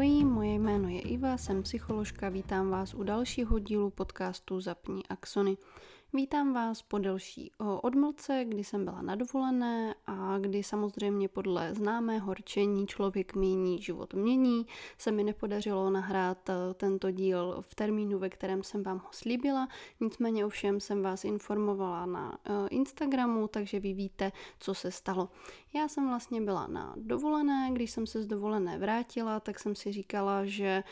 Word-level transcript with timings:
Ahoj, 0.00 0.24
moje 0.24 0.54
jméno 0.54 0.88
je 0.88 1.00
Iva, 1.00 1.36
jsem 1.36 1.62
psycholožka, 1.62 2.28
vítám 2.28 2.70
vás 2.70 2.94
u 2.94 3.02
dalšího 3.02 3.58
dílu 3.58 3.90
podcastu 3.90 4.60
Zapni 4.60 5.02
Axony. 5.08 5.56
Vítám 6.12 6.52
vás 6.52 6.82
po 6.82 6.98
delší 6.98 7.52
odmlce, 7.58 8.44
kdy 8.48 8.64
jsem 8.64 8.84
byla 8.84 9.02
na 9.02 9.14
dovolené 9.14 9.94
a 10.06 10.38
kdy 10.38 10.62
samozřejmě 10.62 11.28
podle 11.28 11.74
známého 11.74 12.34
rčení 12.34 12.86
člověk 12.86 13.34
mění, 13.34 13.82
život 13.82 14.14
mění, 14.14 14.66
se 14.98 15.12
mi 15.12 15.24
nepodařilo 15.24 15.90
nahrát 15.90 16.48
e, 16.48 16.74
tento 16.74 17.10
díl 17.10 17.56
v 17.60 17.74
termínu, 17.74 18.18
ve 18.18 18.28
kterém 18.30 18.62
jsem 18.62 18.82
vám 18.82 18.98
ho 18.98 19.08
slíbila, 19.10 19.68
nicméně 20.00 20.46
ovšem 20.46 20.80
jsem 20.80 21.02
vás 21.02 21.24
informovala 21.24 22.06
na 22.06 22.38
e, 22.44 22.68
Instagramu, 22.68 23.48
takže 23.48 23.80
vy 23.80 23.92
víte, 23.92 24.32
co 24.60 24.74
se 24.74 24.90
stalo. 24.90 25.28
Já 25.74 25.88
jsem 25.88 26.08
vlastně 26.08 26.40
byla 26.40 26.66
na 26.66 26.94
dovolené, 26.96 27.70
když 27.72 27.90
jsem 27.90 28.06
se 28.06 28.22
z 28.22 28.26
dovolené 28.26 28.78
vrátila, 28.78 29.40
tak 29.40 29.58
jsem 29.58 29.74
si 29.74 29.92
říkala, 29.92 30.44
že 30.44 30.66
e, 30.66 30.82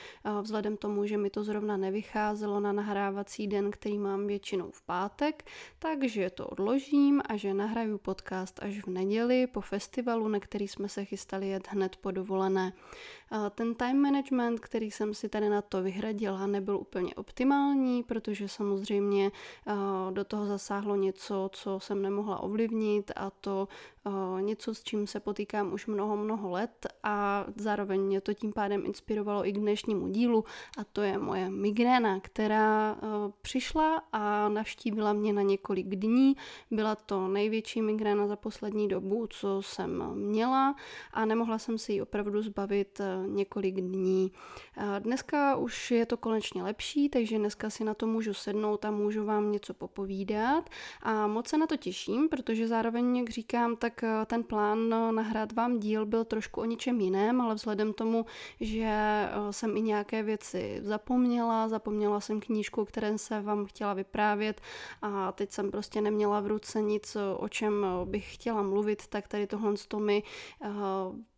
vzhledem 0.43 0.77
tomu, 0.77 1.07
že 1.07 1.17
mi 1.17 1.31
to 1.31 1.45
zrovna 1.45 1.77
nevycházelo 1.77 2.61
na 2.61 2.73
nahrávací 2.73 3.47
den, 3.47 3.71
který 3.71 3.99
mám 3.99 4.27
většinou 4.27 4.71
v 4.71 4.83
pátek, 4.83 5.08
pátek, 5.09 5.45
takže 5.79 6.31
to 6.31 6.47
odložím 6.47 7.23
a 7.29 7.37
že 7.37 7.55
nahraju 7.55 7.99
podcast 7.99 8.63
až 8.63 8.85
v 8.85 8.87
neděli 8.87 9.47
po 9.47 9.61
festivalu, 9.61 10.29
na 10.29 10.41
který 10.41 10.69
jsme 10.69 10.89
se 10.89 11.05
chystali 11.05 11.49
jet 11.49 11.69
hned 11.69 11.97
po 11.97 12.11
dovolené. 12.11 12.73
Ten 13.55 13.75
time 13.75 14.03
management, 14.03 14.61
který 14.61 14.91
jsem 14.91 15.15
si 15.15 15.29
tady 15.29 15.49
na 15.49 15.63
to 15.63 15.83
vyhradila, 15.83 16.47
nebyl 16.47 16.77
úplně 16.77 17.15
optimální, 17.15 18.03
protože 18.03 18.49
samozřejmě 18.49 19.31
do 20.11 20.25
toho 20.25 20.47
zasáhlo 20.47 20.97
něco, 20.97 21.51
co 21.53 21.81
jsem 21.81 22.03
nemohla 22.03 22.43
ovlivnit 22.43 23.11
a 23.17 23.31
to 23.31 23.69
něco, 24.41 24.75
s 24.75 24.83
čím 24.83 25.07
se 25.07 25.21
potýkám 25.21 25.73
už 25.73 25.87
mnoho, 25.87 26.17
mnoho 26.17 26.51
let 26.51 26.87
a 27.03 27.47
zároveň 27.57 28.01
mě 28.01 28.21
to 28.21 28.35
tím 28.35 28.53
pádem 28.53 28.87
inspirovalo 28.87 29.47
i 29.47 29.53
k 29.53 29.59
dnešnímu 29.59 30.09
dílu 30.09 30.45
a 30.79 30.85
to 30.85 31.03
je 31.03 31.19
moje 31.19 31.51
migréna, 31.51 32.21
která 32.21 32.97
přišla 33.43 34.03
a 34.13 34.49
navštívila 34.49 35.13
mě 35.13 35.33
na 35.33 35.43
několik 35.43 35.87
dní. 35.87 36.37
Byla 36.71 36.95
to 36.95 37.29
největší 37.29 37.83
migréna 37.83 38.27
za 38.27 38.37
poslední 38.37 38.89
dobu, 38.89 39.27
co 39.31 39.63
jsem 39.63 40.15
měla 40.15 40.75
a 41.13 41.25
nemohla 41.25 41.59
jsem 41.59 41.79
si 41.79 41.93
ji 41.93 42.03
opravdu 42.03 42.43
zbavit 42.43 43.01
několik 43.27 43.75
dní. 43.75 44.33
Dneska 44.99 45.57
už 45.57 45.91
je 45.91 46.07
to 46.07 46.17
konečně 46.17 46.63
lepší, 46.63 47.09
takže 47.09 47.39
dneska 47.39 47.71
si 47.71 47.85
na 47.85 47.95
to 47.95 48.07
můžu 48.07 48.35
sednout 48.35 48.85
a 48.85 48.91
můžu 48.91 49.25
vám 49.25 49.53
něco 49.53 49.75
popovídat 49.75 50.71
a 51.03 51.27
moc 51.27 51.49
se 51.49 51.59
na 51.59 51.67
to 51.67 51.77
těším, 51.77 52.29
protože 52.29 52.69
zároveň, 52.69 53.17
jak 53.17 53.31
říkám, 53.31 53.77
tak 53.77 54.05
eh, 54.05 54.27
ten 54.27 54.43
plán 54.43 54.95
eh, 54.95 55.13
nahrát 55.13 55.53
vám 55.53 55.79
díl 55.79 56.07
byl 56.07 56.25
trošku 56.25 56.61
o 56.61 56.65
něčem 56.65 57.01
jiném, 57.01 57.41
ale 57.41 57.55
vzhledem 57.55 57.93
tomu, 57.93 58.27
že 58.61 58.85
eh, 58.85 59.29
jsem 59.51 59.77
i 59.77 59.81
nějaké 59.83 60.23
věci 60.23 60.81
zapomněla, 60.83 61.69
zapomněla 61.69 62.21
jsem 62.21 62.41
knížku, 62.41 62.85
které 62.85 63.19
se 63.19 63.41
vám 63.41 63.67
chtěla 63.67 63.95
vyprávět 63.95 64.61
a 65.03 65.33
teď 65.33 65.51
jsem 65.51 65.71
prostě 65.71 66.01
neměla 66.01 66.41
v 66.41 66.47
ruce 66.47 66.83
nic, 66.83 67.17
o 67.37 67.49
čem 67.49 67.87
bych 68.05 68.35
chtěla 68.35 68.63
mluvit, 68.63 69.07
tak 69.07 69.29
tady 69.29 69.47
tohle 69.47 69.75
to 69.89 69.99
mi 69.99 70.23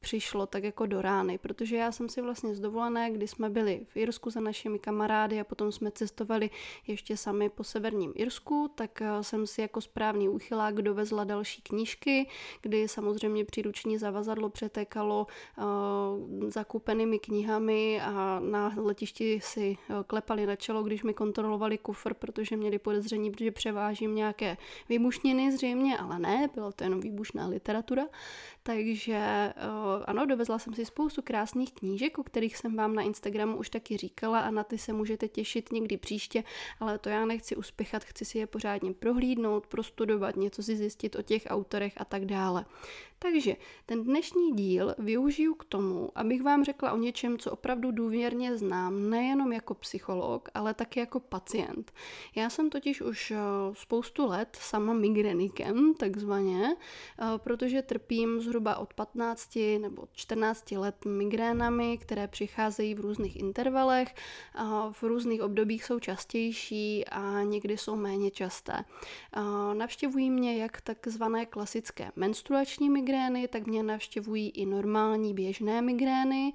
přišlo 0.00 0.46
tak 0.46 0.64
jako 0.64 0.86
do 0.86 1.02
rány, 1.02 1.38
protože 1.38 1.76
já 1.76 1.92
jsem 1.92 2.08
si 2.08 2.22
vlastně 2.22 2.54
z 2.54 2.60
dovolené, 2.60 3.10
kdy 3.10 3.28
jsme 3.28 3.50
byli 3.50 3.86
v 3.88 3.96
Irsku 3.96 4.30
za 4.30 4.40
našimi 4.40 4.78
kamarády 4.78 5.40
a 5.40 5.44
potom 5.44 5.72
jsme 5.72 5.90
cestovali 5.90 6.50
ještě 6.86 7.16
sami 7.16 7.48
po 7.48 7.64
severním 7.64 8.12
Irsku, 8.14 8.70
tak 8.74 9.02
eh, 9.02 9.24
jsem 9.24 9.46
si 9.46 9.60
jako 9.60 9.80
správný 9.80 10.28
úchylák 10.28 10.82
dovezla 10.82 11.24
další 11.24 11.62
knížky, 11.62 12.28
kdy 12.62 12.88
samozřejmě 12.88 13.44
příruční 13.44 13.98
zavazadlo 13.98 14.50
přetékalo 14.50 15.26
uh, 15.56 15.64
zakupenými 16.50 17.18
knihami 17.18 18.00
a 18.00 18.40
na 18.40 18.72
letišti 18.76 19.40
si 19.42 19.76
uh, 19.90 20.02
klepali 20.06 20.46
na 20.46 20.56
čelo, 20.56 20.82
když 20.82 21.02
mi 21.02 21.14
kontrolovali 21.14 21.78
kufr, 21.78 22.14
protože 22.14 22.56
měli 22.56 22.78
podezření, 22.78 23.32
že 23.40 23.50
převážím 23.50 24.14
nějaké 24.14 24.56
výbušniny 24.88 25.52
zřejmě, 25.52 25.98
ale 25.98 26.18
ne, 26.18 26.48
byla 26.54 26.72
to 26.72 26.84
jenom 26.84 27.00
výbušná 27.00 27.46
literatura. 27.46 28.06
Takže 28.62 29.52
uh, 29.56 29.89
ano, 30.06 30.26
dovezla 30.26 30.58
jsem 30.58 30.74
si 30.74 30.84
spoustu 30.84 31.22
krásných 31.22 31.72
knížek, 31.72 32.18
o 32.18 32.22
kterých 32.22 32.56
jsem 32.56 32.76
vám 32.76 32.94
na 32.94 33.02
Instagramu 33.02 33.56
už 33.56 33.70
taky 33.70 33.96
říkala 33.96 34.40
a 34.40 34.50
na 34.50 34.64
ty 34.64 34.78
se 34.78 34.92
můžete 34.92 35.28
těšit 35.28 35.72
někdy 35.72 35.96
příště, 35.96 36.44
ale 36.80 36.98
to 36.98 37.08
já 37.08 37.24
nechci 37.24 37.56
uspěchat, 37.56 38.04
chci 38.04 38.24
si 38.24 38.38
je 38.38 38.46
pořádně 38.46 38.92
prohlídnout, 38.92 39.66
prostudovat, 39.66 40.36
něco 40.36 40.62
si 40.62 40.76
zjistit 40.76 41.16
o 41.16 41.22
těch 41.22 41.42
autorech 41.48 41.92
a 41.96 42.04
tak 42.04 42.24
dále. 42.24 42.64
Takže 43.22 43.56
ten 43.86 44.04
dnešní 44.04 44.52
díl 44.52 44.94
využiju 44.98 45.54
k 45.54 45.64
tomu, 45.64 46.08
abych 46.14 46.42
vám 46.42 46.64
řekla 46.64 46.92
o 46.92 46.96
něčem, 46.96 47.38
co 47.38 47.50
opravdu 47.50 47.90
důvěrně 47.90 48.56
znám, 48.56 49.10
nejenom 49.10 49.52
jako 49.52 49.74
psycholog, 49.74 50.48
ale 50.54 50.74
taky 50.74 51.00
jako 51.00 51.20
pacient. 51.20 51.92
Já 52.34 52.50
jsem 52.50 52.70
totiž 52.70 53.00
už 53.02 53.30
eh, 53.30 53.36
spoustu 53.72 54.26
let 54.26 54.58
sama 54.60 54.92
migrenikem, 54.92 55.94
takzvaně, 55.94 56.76
eh, 56.76 57.24
protože 57.36 57.82
trpím 57.82 58.40
zhruba 58.40 58.76
od 58.76 58.94
15 58.94 59.78
nebo 59.78 60.08
14 60.12 60.78
let 60.78 61.04
migrénami, 61.04 61.98
které 61.98 62.28
přicházejí 62.28 62.94
v 62.94 63.00
různých 63.00 63.36
intervalech, 63.36 64.14
v 64.92 65.02
různých 65.02 65.42
obdobích 65.42 65.84
jsou 65.84 65.98
častější 65.98 67.04
a 67.06 67.42
někdy 67.42 67.78
jsou 67.78 67.96
méně 67.96 68.30
časté. 68.30 68.84
Navštěvují 69.74 70.30
mě 70.30 70.56
jak 70.56 70.80
takzvané 70.80 71.46
klasické 71.46 72.12
menstruační 72.16 72.90
migrény, 72.90 73.09
migrény, 73.10 73.48
tak 73.48 73.66
mě 73.66 73.82
navštěvují 73.82 74.50
i 74.50 74.66
normální 74.66 75.34
běžné 75.34 75.82
migrény, 75.82 76.52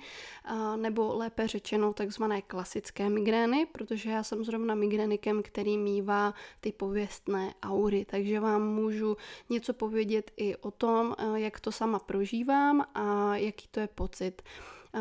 nebo 0.76 1.18
lépe 1.18 1.48
řečeno 1.48 1.94
takzvané 1.94 2.42
klasické 2.42 3.10
migrény, 3.10 3.66
protože 3.66 4.10
já 4.10 4.24
jsem 4.24 4.44
zrovna 4.44 4.76
migrénikem, 4.76 5.44
který 5.44 5.78
mývá 5.78 6.34
ty 6.60 6.72
pověstné 6.72 7.54
aury, 7.64 8.06
takže 8.06 8.40
vám 8.40 8.68
můžu 8.68 9.18
něco 9.50 9.74
povědět 9.74 10.32
i 10.38 10.56
o 10.56 10.72
tom, 10.72 11.16
jak 11.36 11.60
to 11.60 11.72
sama 11.72 12.00
prožívám 12.00 12.86
a 12.94 13.36
jaký 13.36 13.68
to 13.72 13.80
je 13.80 13.88
pocit. 13.88 14.42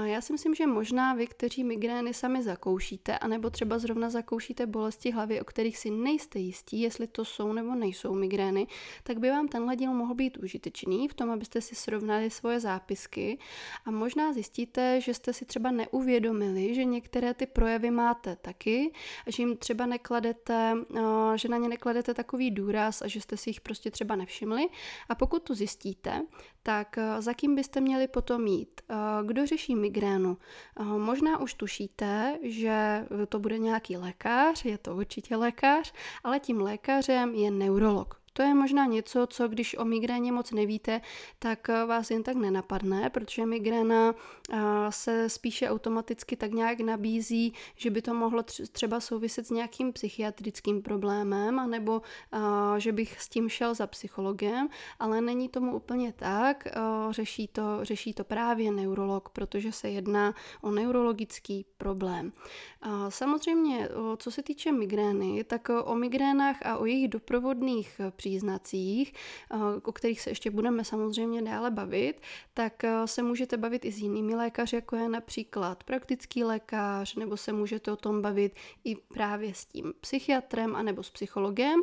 Já 0.03 0.21
si 0.21 0.32
myslím, 0.32 0.55
že 0.55 0.66
možná 0.66 1.15
vy, 1.15 1.27
kteří 1.27 1.65
migrény 1.65 2.15
sami 2.15 2.43
zakoušíte, 2.43 3.19
anebo 3.19 3.50
třeba 3.50 3.78
zrovna 3.78 4.10
zakoušíte 4.10 4.66
bolesti 4.66 5.10
hlavy, 5.10 5.41
o 5.41 5.44
kterých 5.44 5.78
si 5.78 5.91
nejste 5.91 6.38
jistí, 6.38 6.81
jestli 6.81 7.06
to 7.06 7.25
jsou 7.25 7.53
nebo 7.53 7.75
nejsou 7.75 8.15
migrény, 8.15 8.66
tak 9.03 9.19
by 9.19 9.31
vám 9.31 9.49
tenhle 9.49 9.77
díl 9.77 9.94
mohl 9.94 10.15
být 10.15 10.37
užitečný 10.37 11.09
v 11.09 11.15
tom, 11.15 11.31
abyste 11.31 11.60
si 11.60 11.75
srovnali 11.75 12.31
svoje 12.31 12.60
zápisky 12.60 13.38
a 13.84 13.91
možná 13.91 14.33
zjistíte, 14.33 15.00
že 15.00 15.15
jste 15.15 15.33
si 15.33 15.44
třeba 15.44 15.71
neuvědomili, 15.71 16.75
že 16.75 16.84
některé 16.84 17.34
ty 17.34 17.47
projevy 17.47 17.91
máte 17.91 18.37
taky, 18.37 18.93
a 19.27 19.31
že 19.31 19.43
jim 19.43 19.56
třeba 19.56 19.87
nekladete, 19.87 20.75
že 21.34 21.49
na 21.49 21.56
ně 21.56 21.69
nekladete 21.69 22.15
takový 22.15 22.50
důraz 22.50 23.03
a 23.03 23.09
že 23.09 23.21
jste 23.21 23.37
si 23.37 23.50
jich 23.50 23.60
prostě 23.60 23.91
třeba 23.91 24.16
nevšimli. 24.16 24.66
A 25.09 25.15
pokud 25.15 25.43
to 25.43 25.54
zjistíte, 25.54 26.22
tak 26.62 26.99
za 27.19 27.34
kým 27.34 27.54
byste 27.54 27.81
měli 27.81 28.09
potom 28.09 28.47
jít? 28.47 28.81
Kdo 29.27 29.47
řeší 29.47 29.75
migrénu. 29.84 30.37
Eh, 30.81 30.84
možná 30.84 31.41
už 31.41 31.55
tušíte, 31.55 32.39
že 32.43 33.05
to 33.28 33.39
bude 33.39 33.59
nějaký 33.59 33.97
lékař, 33.97 34.65
je 34.65 34.78
to 34.78 34.97
určitě 34.97 35.37
lékař, 35.37 35.93
ale 36.25 36.41
tím 36.41 36.61
lékařem 36.61 37.34
je 37.34 37.50
neurolog. 37.50 38.23
To 38.37 38.43
je 38.43 38.55
možná 38.55 38.87
něco, 38.87 39.27
co 39.27 39.49
když 39.49 39.78
o 39.78 39.84
migréně 39.84 40.33
moc 40.33 40.50
nevíte, 40.50 41.00
tak 41.39 41.69
eh, 41.69 41.87
vás 41.87 42.11
jen 42.11 42.22
tak 42.22 42.37
nenapadne, 42.37 43.11
protože 43.11 43.47
migréna 43.47 44.15
eh, 44.15 44.59
se 44.91 45.28
spíše 45.28 45.71
automaticky 45.71 46.36
tak 46.36 46.53
nějak 46.53 46.81
nabízí, 46.81 47.53
že 47.77 47.91
by 47.91 48.03
to 48.03 48.15
mohlo 48.15 48.42
třeba 48.72 49.01
souviset 49.01 49.47
s 49.47 49.51
nějakým 49.51 49.92
psychiatrickým 49.92 50.83
problémem, 50.83 51.59
anebo 51.59 52.03
eh, 52.33 52.81
že 52.81 52.92
bych 52.92 53.21
s 53.21 53.28
tím 53.28 53.48
šel 53.48 53.75
za 53.75 53.86
psychologem, 53.86 54.69
ale 54.98 55.21
není 55.21 55.48
tomu 55.48 55.77
úplně 55.77 56.13
tak. 56.13 56.69
Řeší 57.10 57.48
to, 57.48 57.63
řeší 57.83 58.15
to 58.15 58.25
právě 58.25 58.72
neurolog, 58.72 59.28
protože 59.28 59.72
se 59.72 59.91
jedná 59.91 60.34
o 60.63 60.71
neurologický 60.71 61.66
problém. 61.78 62.33
Samozřejmě, 63.09 63.89
co 64.16 64.30
se 64.30 64.42
týče 64.42 64.72
migrény, 64.72 65.45
tak 65.45 65.69
o 65.84 65.95
migrénách 65.95 66.66
a 66.66 66.77
o 66.77 66.87
jejich 66.87 67.09
doprovodných 67.09 68.01
příznacích, 68.24 69.15
eh, 69.50 69.56
o 69.84 69.92
kterých 69.92 70.21
se 70.21 70.30
ještě 70.30 70.50
budeme 70.50 70.84
samozřejmě 70.84 71.42
dále 71.42 71.71
bavit, 71.71 72.21
tak 72.54 72.84
eh, 72.84 73.06
se 73.06 73.22
můžete 73.22 73.56
bavit 73.56 73.84
i 73.84 73.92
s 73.92 73.98
jinými 73.98 74.34
lékaři, 74.34 74.76
jako 74.76 74.97
je 74.97 75.09
například 75.09 75.84
praktický 75.84 76.44
lékař, 76.44 77.15
nebo 77.15 77.36
se 77.36 77.53
můžete 77.53 77.92
o 77.92 77.97
tom 77.97 78.22
bavit 78.22 78.53
i 78.84 78.97
právě 78.97 79.54
s 79.54 79.65
tím 79.66 79.92
psychiatrem 80.00 80.76
anebo 80.76 81.03
s 81.03 81.10
psychologem, 81.10 81.80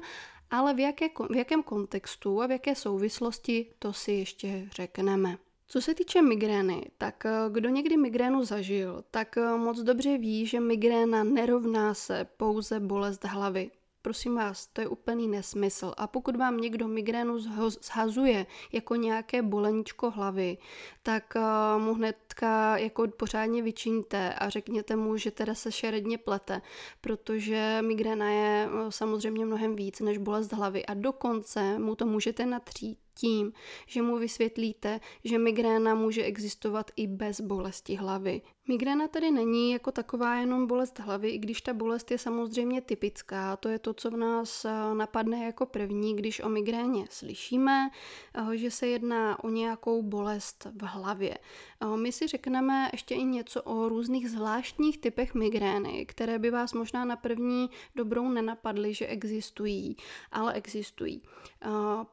ale 0.51 0.73
v, 0.73 0.79
jaké, 0.79 1.07
v 1.29 1.35
jakém 1.35 1.63
kontextu 1.63 2.41
a 2.41 2.47
v 2.47 2.51
jaké 2.51 2.75
souvislosti, 2.75 3.65
to 3.79 3.93
si 3.93 4.11
ještě 4.11 4.67
řekneme. 4.75 5.37
Co 5.67 5.81
se 5.81 5.93
týče 5.93 6.21
migrény, 6.21 6.85
tak 6.97 7.25
eh, 7.25 7.31
kdo 7.51 7.69
někdy 7.69 7.97
migrénu 7.97 8.45
zažil, 8.45 9.03
tak 9.11 9.35
moc 9.57 9.79
dobře 9.79 10.17
ví, 10.17 10.45
že 10.45 10.59
migréna 10.59 11.23
nerovná 11.23 11.93
se 11.93 12.25
pouze 12.37 12.79
bolest 12.79 13.25
hlavy. 13.25 13.71
Prosím 14.01 14.35
vás, 14.35 14.67
to 14.67 14.81
je 14.81 14.87
úplný 14.87 15.27
nesmysl. 15.27 15.93
A 15.97 16.07
pokud 16.07 16.35
vám 16.35 16.57
někdo 16.57 16.87
migrénu 16.87 17.39
zhazuje 17.81 18.45
jako 18.71 18.95
nějaké 18.95 19.41
boleničko 19.41 20.11
hlavy, 20.11 20.57
tak 21.03 21.33
uh, 21.35 21.81
mu 21.81 21.93
hnedka 21.93 22.77
jako 22.77 23.07
pořádně 23.07 23.61
vyčiňte 23.61 24.33
a 24.33 24.49
řekněte 24.49 24.95
mu, 24.95 25.17
že 25.17 25.31
teda 25.31 25.55
se 25.55 25.71
šeredně 25.71 26.17
plete, 26.17 26.61
protože 27.01 27.77
migréna 27.81 28.29
je 28.29 28.69
uh, 28.69 28.89
samozřejmě 28.89 29.45
mnohem 29.45 29.75
víc 29.75 29.99
než 29.99 30.17
bolest 30.17 30.53
hlavy 30.53 30.85
a 30.85 30.93
dokonce 30.93 31.79
mu 31.79 31.95
to 31.95 32.05
můžete 32.05 32.45
natřít 32.45 32.97
tím, 33.13 33.53
že 33.87 34.01
mu 34.01 34.17
vysvětlíte, 34.17 34.99
že 35.23 35.37
migréna 35.37 35.95
může 35.95 36.23
existovat 36.23 36.91
i 36.95 37.07
bez 37.07 37.41
bolesti 37.41 37.95
hlavy. 37.95 38.41
Migréna 38.67 39.07
tedy 39.07 39.31
není 39.31 39.71
jako 39.71 39.91
taková 39.91 40.35
jenom 40.35 40.67
bolest 40.67 40.99
hlavy, 40.99 41.29
i 41.29 41.37
když 41.37 41.61
ta 41.61 41.73
bolest 41.73 42.11
je 42.11 42.17
samozřejmě 42.17 42.81
typická. 42.81 43.57
To 43.57 43.69
je 43.69 43.79
to, 43.79 43.93
co 43.93 44.11
v 44.11 44.17
nás 44.17 44.65
eh, 44.65 44.71
napadne 44.93 45.45
jako 45.45 45.65
první, 45.65 46.15
když 46.15 46.39
o 46.39 46.49
migréně 46.49 47.05
slyšíme, 47.09 47.89
eh, 48.33 48.57
že 48.57 48.71
se 48.71 48.87
jedná 48.87 49.43
o 49.43 49.49
nějakou 49.49 50.03
bolest 50.03 50.67
v 50.73 50.83
hlavě. 50.83 51.37
Eh, 51.37 51.97
my 51.97 52.11
si 52.11 52.27
řekneme 52.27 52.89
ještě 52.91 53.15
i 53.15 53.23
něco 53.23 53.63
o 53.63 53.89
různých 53.89 54.29
zvláštních 54.29 54.97
typech 54.97 55.33
migrény, 55.33 56.05
které 56.05 56.39
by 56.39 56.51
vás 56.51 56.73
možná 56.73 57.05
na 57.05 57.15
první 57.15 57.69
dobrou 57.95 58.29
nenapadly, 58.29 58.93
že 58.93 59.07
existují, 59.07 59.95
ale 60.31 60.53
existují. 60.53 61.21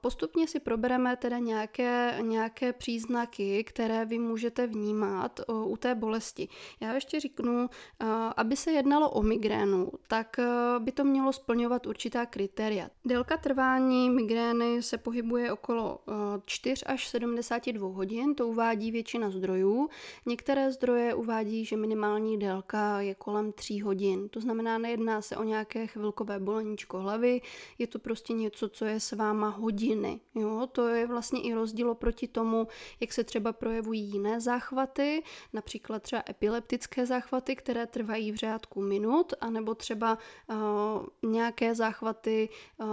Postupně 0.00 0.48
si 0.48 0.60
probereme 0.60 1.16
teda 1.16 1.38
nějaké, 1.38 2.18
nějaké 2.20 2.72
příznaky, 2.72 3.64
které 3.64 4.04
vy 4.04 4.18
můžete 4.18 4.66
vnímat 4.66 5.40
u 5.48 5.76
té 5.76 5.94
bolesti. 5.94 6.47
Já 6.80 6.94
ještě 6.94 7.20
řeknu, 7.20 7.68
eh, 8.00 8.06
aby 8.36 8.56
se 8.56 8.72
jednalo 8.72 9.10
o 9.10 9.22
migrénu, 9.22 9.92
tak 10.08 10.38
eh, 10.38 10.44
by 10.78 10.92
to 10.92 11.04
mělo 11.04 11.32
splňovat 11.32 11.86
určitá 11.86 12.26
kritéria. 12.26 12.90
Délka 13.04 13.36
trvání 13.36 14.10
migrény 14.10 14.82
se 14.82 14.98
pohybuje 14.98 15.52
okolo 15.52 15.98
4 16.46 16.84
eh, 16.86 16.92
až 16.92 17.08
72 17.08 17.88
hodin, 17.88 18.34
to 18.34 18.48
uvádí 18.48 18.90
většina 18.90 19.30
zdrojů. 19.30 19.88
Některé 20.26 20.72
zdroje 20.72 21.14
uvádí, 21.14 21.64
že 21.64 21.76
minimální 21.76 22.38
délka 22.38 23.00
je 23.00 23.14
kolem 23.14 23.52
3 23.52 23.78
hodin. 23.78 24.28
To 24.28 24.40
znamená, 24.40 24.78
nejedná 24.78 25.22
se 25.22 25.36
o 25.36 25.44
nějaké 25.44 25.86
chvilkové 25.86 26.40
boleníčko 26.40 26.98
hlavy, 26.98 27.40
je 27.78 27.86
to 27.86 27.98
prostě 27.98 28.32
něco, 28.32 28.68
co 28.68 28.84
je 28.84 29.00
s 29.00 29.12
váma 29.12 29.48
hodiny. 29.48 30.20
Jo? 30.34 30.68
To 30.72 30.88
je 30.88 31.06
vlastně 31.06 31.42
i 31.42 31.54
rozdíl 31.54 31.94
proti 31.94 32.28
tomu, 32.28 32.68
jak 33.00 33.12
se 33.12 33.24
třeba 33.24 33.52
projevují 33.52 34.00
jiné 34.00 34.40
záchvaty, 34.40 35.22
například 35.52 36.02
třeba 36.02 36.22
epileptické 36.28 37.06
záchvaty, 37.06 37.56
které 37.56 37.86
trvají 37.86 38.32
v 38.32 38.36
řádku 38.36 38.80
minut, 38.80 39.34
anebo 39.40 39.74
třeba 39.74 40.18
uh, 40.46 41.30
nějaké 41.30 41.74
záchvaty 41.74 42.48
uh, 42.78 42.86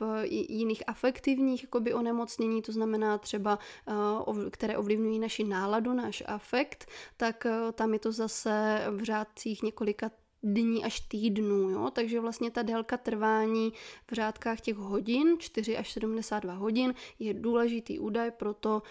v 0.00 0.24
jiných 0.30 0.82
afektivních 0.86 1.62
jakoby 1.62 1.94
onemocnění, 1.94 2.62
to 2.62 2.72
znamená 2.72 3.18
třeba, 3.18 3.58
uh, 4.26 4.48
které 4.50 4.76
ovlivňují 4.76 5.18
naši 5.18 5.44
náladu, 5.44 5.92
náš 5.92 6.22
afekt, 6.26 6.86
tak 7.16 7.46
uh, 7.46 7.72
tam 7.72 7.92
je 7.92 7.98
to 7.98 8.12
zase 8.12 8.84
v 8.90 9.02
řádcích 9.02 9.62
několika 9.62 10.10
dní 10.54 10.84
až 10.84 11.00
týdnů, 11.00 11.70
jo? 11.70 11.90
takže 11.92 12.20
vlastně 12.20 12.50
ta 12.50 12.62
délka 12.62 12.96
trvání 12.96 13.72
v 14.10 14.14
řádkách 14.14 14.60
těch 14.60 14.76
hodin, 14.76 15.36
4 15.38 15.76
až 15.76 15.92
72 15.92 16.54
hodin, 16.54 16.94
je 17.18 17.34
důležitý 17.34 17.98
údaj 17.98 18.30
pro 18.30 18.54
to, 18.54 18.82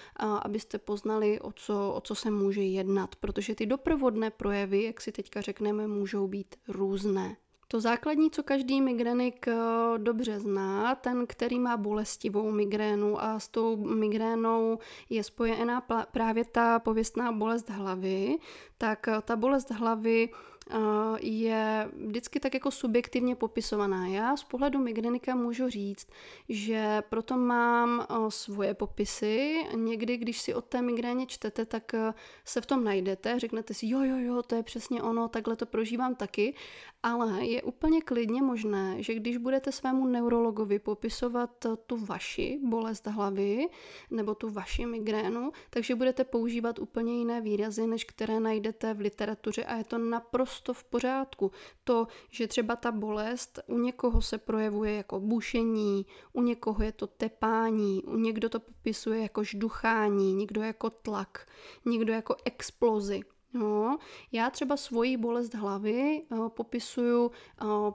abyste 0.42 0.78
poznali, 0.78 1.40
o 1.40 1.52
co, 1.52 1.94
o 1.94 2.02
co 2.02 2.16
se 2.16 2.32
může 2.32 2.62
jednat, 2.62 3.16
protože 3.16 3.56
ty 3.56 3.66
doprovodné 3.66 4.32
projevy, 4.32 4.84
jak 4.84 5.02
si 5.02 5.12
teďka 5.12 5.42
řekneme, 5.42 5.88
můžou 5.88 6.28
být 6.28 6.56
různé. 6.68 7.36
To 7.68 7.82
základní, 7.82 8.32
co 8.32 8.44
každý 8.44 8.82
migrenik 8.82 9.48
eh, 9.48 9.54
dobře 9.98 10.40
zná, 10.40 10.96
ten, 10.96 11.28
který 11.28 11.60
má 11.60 11.78
bolestivou 11.78 12.52
migrénu 12.52 13.22
a 13.22 13.40
s 13.40 13.48
tou 13.48 13.78
migrénou 13.78 14.80
je 15.10 15.24
spojená 15.24 15.82
právě 16.12 16.46
ta 16.46 16.80
pověstná 16.80 17.32
bolest 17.32 17.70
hlavy, 17.70 18.38
tak 18.78 19.08
eh, 19.08 19.22
ta 19.22 19.36
bolest 19.36 19.72
hlavy 19.72 20.30
je 21.20 21.90
vždycky 22.06 22.40
tak 22.40 22.54
jako 22.54 22.72
subjektivně 22.72 23.36
popisovaná. 23.36 24.08
Já 24.08 24.38
z 24.38 24.44
pohledu 24.44 24.80
migrenika 24.80 25.36
můžu 25.36 25.70
říct, 25.70 26.08
že 26.50 27.04
proto 27.10 27.38
mám 27.38 28.08
svoje 28.30 28.74
popisy. 28.74 29.64
Někdy, 29.76 30.18
když 30.18 30.42
si 30.42 30.54
o 30.54 30.62
té 30.62 30.82
migréně 30.82 31.26
čtete, 31.26 31.66
tak 31.66 31.96
se 32.46 32.62
v 32.62 32.66
tom 32.66 32.84
najdete, 32.84 33.40
řeknete 33.40 33.74
si, 33.74 33.88
jo, 33.88 34.04
jo, 34.04 34.18
jo, 34.18 34.44
to 34.44 34.56
je 34.56 34.64
přesně 34.64 35.02
ono, 35.02 35.28
takhle 35.28 35.56
to 35.56 35.66
prožívám 35.66 36.16
taky, 36.16 36.56
ale 37.04 37.46
je 37.46 37.64
úplně 37.64 38.02
klidně 38.02 38.42
možné, 38.42 39.04
že 39.04 39.14
když 39.14 39.38
budete 39.38 39.72
svému 39.72 40.08
neurologovi 40.08 40.80
popisovat 40.80 41.66
tu 41.86 41.98
vaši 41.98 42.60
bolest 42.64 43.08
hlavy 43.08 43.68
nebo 44.12 44.36
tu 44.36 44.50
vaši 44.50 44.86
migrénu, 44.86 45.52
takže 45.70 45.96
budete 45.96 46.24
používat 46.24 46.80
úplně 46.80 47.18
jiné 47.18 47.42
výrazy, 47.42 47.88
než 47.88 48.04
které 48.04 48.40
najdete 48.40 48.94
v 48.94 49.00
literatuře 49.00 49.64
a 49.64 49.76
je 49.76 49.84
to 49.84 49.98
naprosto 49.98 50.55
naprosto 50.56 50.74
v 50.74 50.84
pořádku. 50.84 51.52
To, 51.84 52.08
že 52.30 52.48
třeba 52.48 52.76
ta 52.76 52.92
bolest 52.92 53.60
u 53.68 53.78
někoho 53.78 54.22
se 54.22 54.38
projevuje 54.38 54.96
jako 54.96 55.20
bušení, 55.20 56.06
u 56.34 56.42
někoho 56.42 56.84
je 56.84 56.92
to 56.92 57.08
tepání, 57.08 58.04
u 58.04 58.16
někdo 58.16 58.50
to 58.50 58.60
popisuje 58.60 59.22
jako 59.22 59.44
žduchání, 59.44 60.34
někdo 60.34 60.62
jako 60.62 60.90
tlak, 60.90 61.48
někdo 61.86 62.14
jako 62.14 62.36
explozi. 62.46 63.22
No, 63.56 63.98
já 64.32 64.50
třeba 64.50 64.78
svoji 64.78 65.18
bolest 65.18 65.54
hlavy 65.54 66.24
uh, 66.30 66.50
popisuju 66.50 67.26
uh, 67.26 67.32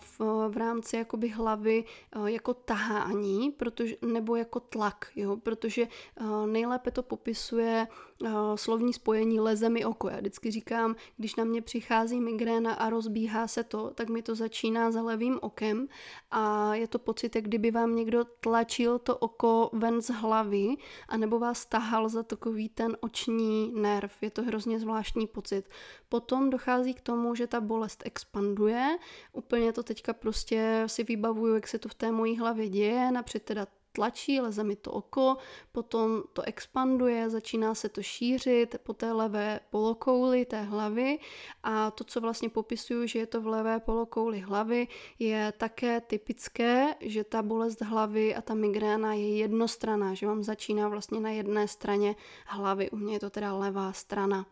v, 0.00 0.20
v 0.48 0.56
rámci 0.56 0.96
jakoby 0.96 1.28
hlavy 1.28 1.84
uh, 2.16 2.26
jako 2.26 2.54
tahání, 2.54 3.50
protože, 3.50 3.96
nebo 4.02 4.36
jako 4.36 4.60
tlak, 4.60 5.06
jo, 5.16 5.36
protože 5.36 5.88
uh, 6.20 6.46
nejlépe 6.46 6.90
to 6.90 7.02
popisuje 7.02 7.86
uh, 8.22 8.30
slovní 8.54 8.92
spojení 8.92 9.40
leze 9.40 9.68
mi 9.68 9.84
oko. 9.84 10.08
Já 10.08 10.16
vždycky 10.16 10.50
říkám, 10.50 10.96
když 11.16 11.36
na 11.36 11.44
mě 11.44 11.62
přichází 11.62 12.20
migréna 12.20 12.74
a 12.74 12.90
rozbíhá 12.90 13.46
se 13.46 13.64
to, 13.64 13.90
tak 13.94 14.08
mi 14.08 14.22
to 14.22 14.34
začíná 14.34 14.90
za 14.90 15.02
levým 15.02 15.38
okem 15.42 15.88
a 16.30 16.74
je 16.74 16.88
to 16.88 16.98
pocit, 16.98 17.36
jak 17.36 17.44
kdyby 17.44 17.70
vám 17.70 17.96
někdo 17.96 18.24
tlačil 18.24 18.98
to 18.98 19.16
oko 19.16 19.70
ven 19.72 20.02
z 20.02 20.10
hlavy 20.10 20.76
anebo 21.08 21.38
vás 21.38 21.66
tahal 21.66 22.08
za 22.08 22.22
takový 22.22 22.68
ten 22.68 22.96
oční 23.00 23.72
nerv. 23.74 24.12
Je 24.22 24.30
to 24.30 24.42
hrozně 24.42 24.80
zvláštní 24.80 25.26
pocit 25.26 25.49
pocit. 25.50 25.70
Potom 26.08 26.50
dochází 26.50 26.94
k 26.94 27.00
tomu, 27.00 27.34
že 27.34 27.46
ta 27.46 27.60
bolest 27.60 28.02
expanduje. 28.06 28.98
Úplně 29.32 29.72
to 29.72 29.82
teďka 29.82 30.12
prostě 30.12 30.84
si 30.86 31.04
vybavuju, 31.04 31.54
jak 31.54 31.68
se 31.68 31.78
to 31.78 31.88
v 31.88 31.94
té 31.94 32.12
mojí 32.12 32.38
hlavě 32.38 32.68
děje. 32.68 33.10
Napřed 33.10 33.42
teda 33.42 33.66
tlačí, 33.92 34.40
leze 34.40 34.64
mi 34.64 34.76
to 34.76 34.92
oko, 34.92 35.36
potom 35.72 36.22
to 36.32 36.42
expanduje, 36.42 37.30
začíná 37.30 37.74
se 37.74 37.88
to 37.88 38.02
šířit 38.02 38.76
po 38.82 38.92
té 38.92 39.12
levé 39.12 39.60
polokouli 39.70 40.44
té 40.44 40.62
hlavy 40.62 41.18
a 41.62 41.90
to, 41.90 42.04
co 42.04 42.20
vlastně 42.20 42.48
popisuju, 42.48 43.06
že 43.06 43.18
je 43.18 43.26
to 43.26 43.40
v 43.40 43.46
levé 43.46 43.80
polokouli 43.80 44.40
hlavy, 44.40 44.88
je 45.18 45.52
také 45.58 46.00
typické, 46.00 46.94
že 47.00 47.24
ta 47.24 47.42
bolest 47.42 47.82
hlavy 47.82 48.34
a 48.34 48.42
ta 48.42 48.54
migréna 48.54 49.14
je 49.14 49.36
jednostraná, 49.36 50.14
že 50.14 50.26
vám 50.26 50.42
začíná 50.42 50.88
vlastně 50.88 51.20
na 51.20 51.30
jedné 51.30 51.68
straně 51.68 52.16
hlavy, 52.46 52.90
u 52.90 52.96
mě 52.96 53.14
je 53.14 53.20
to 53.20 53.30
teda 53.30 53.52
levá 53.52 53.92
strana. 53.92 54.46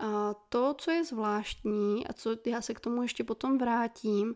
A 0.00 0.34
to, 0.48 0.74
co 0.78 0.90
je 0.90 1.04
zvláštní 1.04 2.06
a 2.06 2.12
co 2.12 2.36
já 2.46 2.60
se 2.60 2.74
k 2.74 2.80
tomu 2.80 3.02
ještě 3.02 3.24
potom 3.24 3.58
vrátím, 3.58 4.34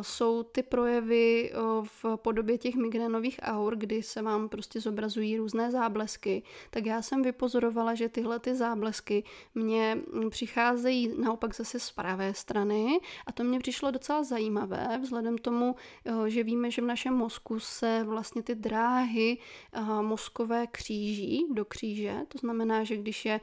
jsou 0.00 0.42
ty 0.42 0.62
projevy 0.62 1.52
v 1.82 2.04
podobě 2.16 2.58
těch 2.58 2.74
migrénových 2.74 3.40
aur, 3.42 3.76
kdy 3.76 4.02
se 4.02 4.22
vám 4.22 4.48
prostě 4.48 4.80
zobrazují 4.80 5.36
různé 5.36 5.70
záblesky. 5.70 6.42
Tak 6.70 6.86
já 6.86 7.02
jsem 7.02 7.22
vypozorovala, 7.22 7.94
že 7.94 8.08
tyhle 8.08 8.38
ty 8.38 8.54
záblesky 8.54 9.24
mě 9.54 9.98
přicházejí 10.30 11.14
naopak 11.18 11.54
zase 11.54 11.78
z 11.78 11.90
pravé 11.90 12.34
strany 12.34 13.00
a 13.26 13.32
to 13.32 13.44
mě 13.44 13.58
přišlo 13.58 13.90
docela 13.90 14.22
zajímavé, 14.22 14.98
vzhledem 15.02 15.38
tomu, 15.38 15.74
že 16.26 16.42
víme, 16.42 16.70
že 16.70 16.82
v 16.82 16.86
našem 16.86 17.14
mozku 17.14 17.60
se 17.60 18.04
vlastně 18.04 18.42
ty 18.42 18.54
dráhy 18.54 19.38
mozkové 20.00 20.66
kříží 20.66 21.46
do 21.52 21.64
kříže. 21.64 22.16
To 22.28 22.38
znamená, 22.38 22.84
že 22.84 22.96
když 22.96 23.24
je 23.24 23.40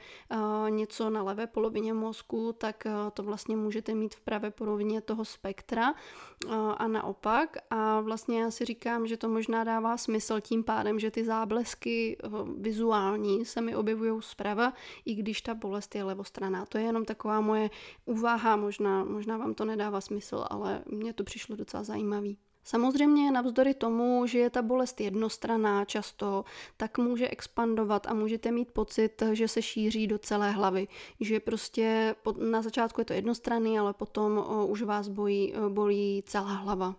něco 0.69 1.09
na 1.09 1.23
polovině 1.48 1.94
mozku, 1.94 2.54
tak 2.58 2.86
eh, 2.86 2.92
to 3.13 3.24
vlastně 3.24 3.56
můžete 3.56 3.96
mít 3.96 4.15
v 4.15 4.22
pravé 4.22 4.51
polovině 4.51 5.01
toho 5.01 5.25
spektra 5.25 5.94
eh, 5.94 6.50
a 6.77 6.88
naopak. 6.88 7.58
A 7.70 8.01
vlastně 8.01 8.42
já 8.42 8.51
si 8.51 8.65
říkám, 8.65 9.08
že 9.08 9.18
to 9.18 9.30
možná 9.30 9.63
dává 9.63 9.98
smysl 9.98 10.42
tím 10.42 10.63
pádem, 10.63 11.00
že 11.00 11.12
ty 11.12 11.25
záblesky 11.25 12.18
eh, 12.24 12.30
vizuální 12.58 13.46
se 13.46 13.62
mi 13.62 13.75
objevují 13.75 14.22
zprava, 14.22 14.74
i 15.06 15.15
když 15.15 15.42
ta 15.42 15.54
bolest 15.54 15.96
je 15.96 16.04
levostraná. 16.04 16.65
To 16.65 16.77
je 16.77 16.84
jenom 16.84 17.06
taková 17.06 17.42
moje 17.42 17.70
úvaha, 18.06 18.56
možná, 18.56 19.04
možná 19.04 19.38
vám 19.38 19.54
to 19.54 19.65
nedává 19.65 20.01
smysl, 20.01 20.46
ale 20.50 20.84
mně 20.86 21.13
to 21.13 21.24
přišlo 21.24 21.56
docela 21.56 21.84
zajímavý. 21.84 22.38
Samozřejmě 22.67 23.31
navzdory 23.31 23.74
tomu, 23.74 24.27
že 24.27 24.39
je 24.39 24.50
ta 24.50 24.62
bolest 24.62 25.01
jednostraná 25.01 25.86
často, 25.86 26.45
tak 26.77 26.98
může 26.98 27.27
expandovat 27.29 28.07
a 28.07 28.13
můžete 28.13 28.51
mít 28.51 28.72
pocit, 28.72 29.24
že 29.34 29.48
se 29.48 29.62
šíří 29.62 30.07
do 30.07 30.17
celé 30.17 30.51
hlavy. 30.51 30.88
Že 31.19 31.39
prostě 31.39 32.15
na 32.50 32.62
začátku 32.62 33.01
je 33.01 33.05
to 33.05 33.13
jednostranný, 33.13 33.79
ale 33.79 33.93
potom 33.93 34.45
už 34.67 34.81
vás 34.81 35.07
bojí, 35.07 35.53
bolí 35.69 36.24
celá 36.25 36.53
hlava. 36.53 36.95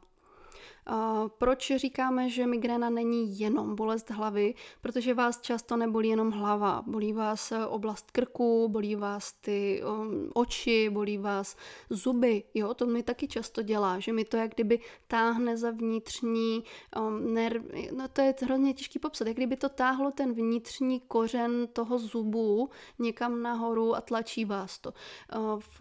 Proč 1.38 1.72
říkáme, 1.76 2.30
že 2.30 2.46
migréna 2.46 2.90
není 2.90 3.40
jenom 3.40 3.76
bolest 3.76 4.10
hlavy? 4.10 4.54
Protože 4.80 5.14
vás 5.14 5.40
často 5.40 5.76
nebolí 5.76 6.08
jenom 6.08 6.30
hlava. 6.30 6.82
Bolí 6.86 7.12
vás 7.12 7.52
oblast 7.68 8.10
krku, 8.10 8.68
bolí 8.68 8.96
vás 8.96 9.32
ty 9.32 9.82
um, 9.84 10.30
oči, 10.34 10.90
bolí 10.90 11.18
vás 11.18 11.56
zuby. 11.90 12.44
Jo, 12.54 12.74
to 12.74 12.86
mi 12.86 13.02
taky 13.02 13.28
často 13.28 13.62
dělá, 13.62 13.98
že 13.98 14.12
mi 14.12 14.24
to 14.24 14.36
jak 14.36 14.54
kdyby 14.54 14.80
táhne 15.06 15.56
za 15.56 15.70
vnitřní 15.70 16.64
um, 16.96 17.34
nerv. 17.34 17.62
No 17.96 18.08
to 18.08 18.20
je 18.20 18.34
hrozně 18.42 18.74
těžký 18.74 18.98
popsat. 18.98 19.26
Jak 19.26 19.36
kdyby 19.36 19.56
to 19.56 19.68
táhlo 19.68 20.10
ten 20.10 20.32
vnitřní 20.32 21.00
kořen 21.00 21.68
toho 21.72 21.98
zubu 21.98 22.70
někam 22.98 23.42
nahoru 23.42 23.96
a 23.96 24.00
tlačí 24.00 24.44
vás 24.44 24.78
to. 24.78 24.92
Uh, 25.36 25.60
v 25.78 25.80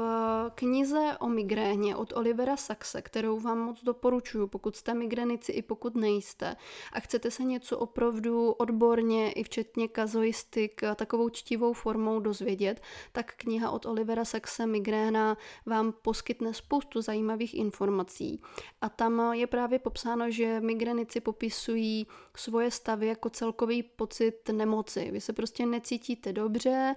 knize 0.55 1.17
o 1.19 1.29
migréně 1.29 1.95
od 1.95 2.13
Olivera 2.15 2.57
Saxe, 2.57 3.01
kterou 3.01 3.39
vám 3.39 3.59
moc 3.59 3.83
doporučuji, 3.83 4.47
pokud 4.47 4.75
jste 4.75 4.94
migrenici 4.95 5.51
i 5.51 5.61
pokud 5.61 5.95
nejste 5.95 6.55
a 6.93 6.99
chcete 6.99 7.31
se 7.31 7.43
něco 7.43 7.77
opravdu 7.77 8.51
odborně 8.51 9.31
i 9.31 9.43
včetně 9.43 9.87
kazoistik 9.87 10.81
takovou 10.95 11.29
čtivou 11.29 11.73
formou 11.73 12.19
dozvědět, 12.19 12.81
tak 13.11 13.33
kniha 13.37 13.71
od 13.71 13.85
Olivera 13.85 14.25
Saxe 14.25 14.65
Migréna 14.67 15.37
vám 15.65 15.93
poskytne 16.01 16.53
spoustu 16.53 17.01
zajímavých 17.01 17.53
informací. 17.53 18.41
A 18.81 18.89
tam 18.89 19.33
je 19.33 19.47
právě 19.47 19.79
popsáno, 19.79 20.31
že 20.31 20.59
migrenici 20.59 21.19
popisují 21.19 22.07
svoje 22.37 22.71
stavy 22.71 23.07
jako 23.07 23.29
celkový 23.29 23.83
pocit 23.83 24.49
nemoci. 24.51 25.11
Vy 25.11 25.21
se 25.21 25.33
prostě 25.33 25.65
necítíte 25.65 26.33
dobře, 26.33 26.95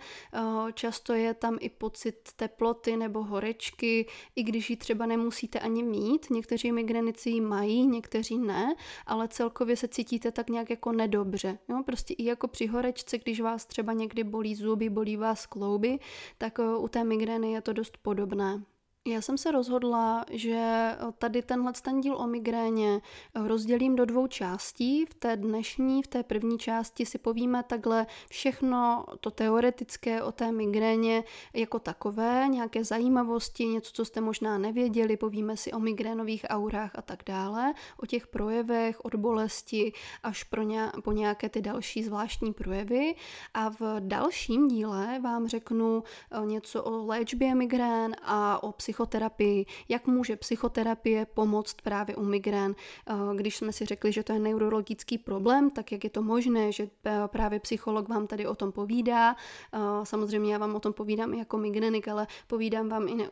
často 0.75 1.13
je 1.13 1.35
tam 1.35 1.59
i 1.61 1.69
pocit 1.69 2.29
teploty 2.37 2.97
nebo 2.97 3.23
horečky, 3.23 4.07
i 4.37 4.43
když 4.43 4.71
ji 4.71 4.77
třeba 4.77 5.07
nemusíte 5.07 5.61
ani 5.61 5.83
mít. 5.83 6.31
Někteří 6.31 6.73
migrenici 6.73 7.31
ji 7.31 7.41
mají, 7.41 7.87
někteří 7.91 8.39
ne, 8.39 8.75
ale 9.07 9.29
celkově 9.29 9.77
se 9.77 9.89
cítíte 9.89 10.33
tak 10.33 10.51
nějak 10.51 10.71
jako 10.71 10.93
nedobře. 10.93 11.59
Jo? 11.69 11.83
Prostě 11.87 12.15
i 12.15 12.25
jako 12.25 12.49
při 12.49 12.67
horečce, 12.67 13.19
když 13.19 13.41
vás 13.41 13.67
třeba 13.67 13.93
někdy 13.93 14.25
bolí 14.25 14.55
zuby, 14.55 14.91
bolí 14.91 15.17
vás 15.17 15.47
klouby, 15.47 15.99
tak 16.39 16.59
eh, 16.59 16.77
u 16.77 16.89
té 16.89 17.05
migrény 17.05 17.53
je 17.53 17.61
to 17.61 17.73
dost 17.73 17.97
podobné. 17.97 18.63
Já 19.09 19.21
jsem 19.21 19.39
se 19.39 19.51
rozhodla, 19.51 20.25
že 20.31 20.91
tady 21.19 21.43
tenhle 21.43 21.73
ten 21.83 22.01
díl 22.01 22.17
o 22.17 22.27
migréně 22.27 23.01
rozdělím 23.35 23.97
do 23.97 24.05
dvou 24.05 24.27
částí. 24.27 25.07
V 25.07 25.15
té 25.15 25.37
dnešní, 25.37 26.03
v 26.03 26.07
té 26.07 26.23
první 26.23 26.59
části 26.59 27.07
si 27.07 27.19
povíme 27.19 27.63
takhle 27.63 28.07
všechno 28.31 29.05
to 29.21 29.31
teoretické 29.31 30.23
o 30.23 30.33
té 30.33 30.53
migréně 30.53 31.25
jako 31.55 31.79
takové, 31.79 32.47
nějaké 32.49 32.85
zajímavosti, 32.85 33.67
něco, 33.67 33.93
co 33.93 34.05
jste 34.05 34.21
možná 34.21 34.59
nevěděli, 34.59 35.17
povíme 35.17 35.57
si 35.57 35.73
o 35.73 35.79
migrénových 35.79 36.47
aurách 36.49 36.91
a 36.95 37.03
tak 37.03 37.23
dále, 37.27 37.75
o 38.03 38.07
těch 38.07 38.27
projevech, 38.27 39.05
od 39.05 39.15
bolesti 39.15 39.93
až 40.23 40.45
pro 40.45 40.63
ně, 40.63 40.91
po 41.05 41.13
nějaké 41.13 41.49
ty 41.49 41.63
další 41.63 42.03
zvláštní 42.03 42.53
projevy. 42.53 43.15
A 43.55 43.71
v 43.71 43.81
dalším 43.99 44.69
díle 44.69 45.21
vám 45.23 45.49
řeknu 45.49 46.03
eh, 46.31 46.47
něco 46.47 46.85
o 46.85 47.07
léčbě 47.07 47.55
migrén 47.55 48.17
a 48.23 48.63
o 48.63 48.73
psych 48.73 48.98
psychoterapii, 48.99 49.67
jak 49.89 50.07
může 50.07 50.37
psychoterapie 50.37 51.27
pomoct 51.27 51.75
právě 51.83 52.17
u 52.17 52.25
migrén. 52.25 52.75
Eh, 53.07 53.15
když 53.37 53.57
jsme 53.57 53.73
si 53.73 53.85
řekli, 53.85 54.13
že 54.13 54.23
to 54.23 54.33
je 54.33 54.39
neurologický 54.39 55.19
problém, 55.19 55.71
tak 55.71 55.93
jak 55.93 56.05
je 56.05 56.11
to 56.11 56.23
možné, 56.23 56.73
že 56.73 56.89
právě 57.27 57.61
psycholog 57.61 58.09
vám 58.09 58.27
tady 58.27 58.47
o 58.47 58.55
tom 58.55 58.73
povídá. 58.73 59.37
Eh, 59.73 59.79
samozřejmě 60.03 60.53
já 60.53 60.59
vám 60.59 60.75
o 60.75 60.81
tom 60.81 60.93
povídám 60.93 61.35
i 61.35 61.39
jako 61.39 61.59
migrenik, 61.59 62.09
ale 62.09 62.27
povídám 62.47 62.89
vám 62.89 63.09
i 63.09 63.29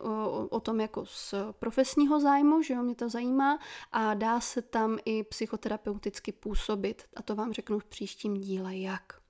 o 0.51 0.61
tom 0.61 0.81
jako 0.81 1.07
z 1.07 1.35
profesního 1.59 2.21
zájmu, 2.21 2.63
že 2.63 2.75
jo, 2.75 2.83
mě 2.83 2.95
to 2.95 3.09
zajímá 3.09 3.59
a 3.93 4.15
dá 4.15 4.41
se 4.41 4.63
tam 4.63 4.99
i 5.05 5.23
psychoterapeuticky 5.23 6.33
působit. 6.33 7.03
A 7.17 7.23
to 7.23 7.35
vám 7.35 7.53
řeknu 7.53 7.79
v 7.79 7.85
příštím 7.85 8.35
díle, 8.35 8.77
jak. 8.77 9.26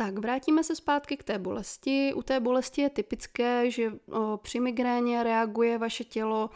Tak, 0.00 0.18
vrátíme 0.18 0.64
se 0.64 0.76
zpátky 0.76 1.16
k 1.16 1.22
té 1.22 1.38
bolesti. 1.38 2.14
U 2.14 2.22
té 2.22 2.40
bolesti 2.40 2.82
je 2.82 2.90
typické, 2.90 3.70
že 3.70 3.92
při 4.36 4.60
migréně 4.60 5.22
reaguje 5.22 5.78
vaše 5.78 6.04
tělo 6.04 6.50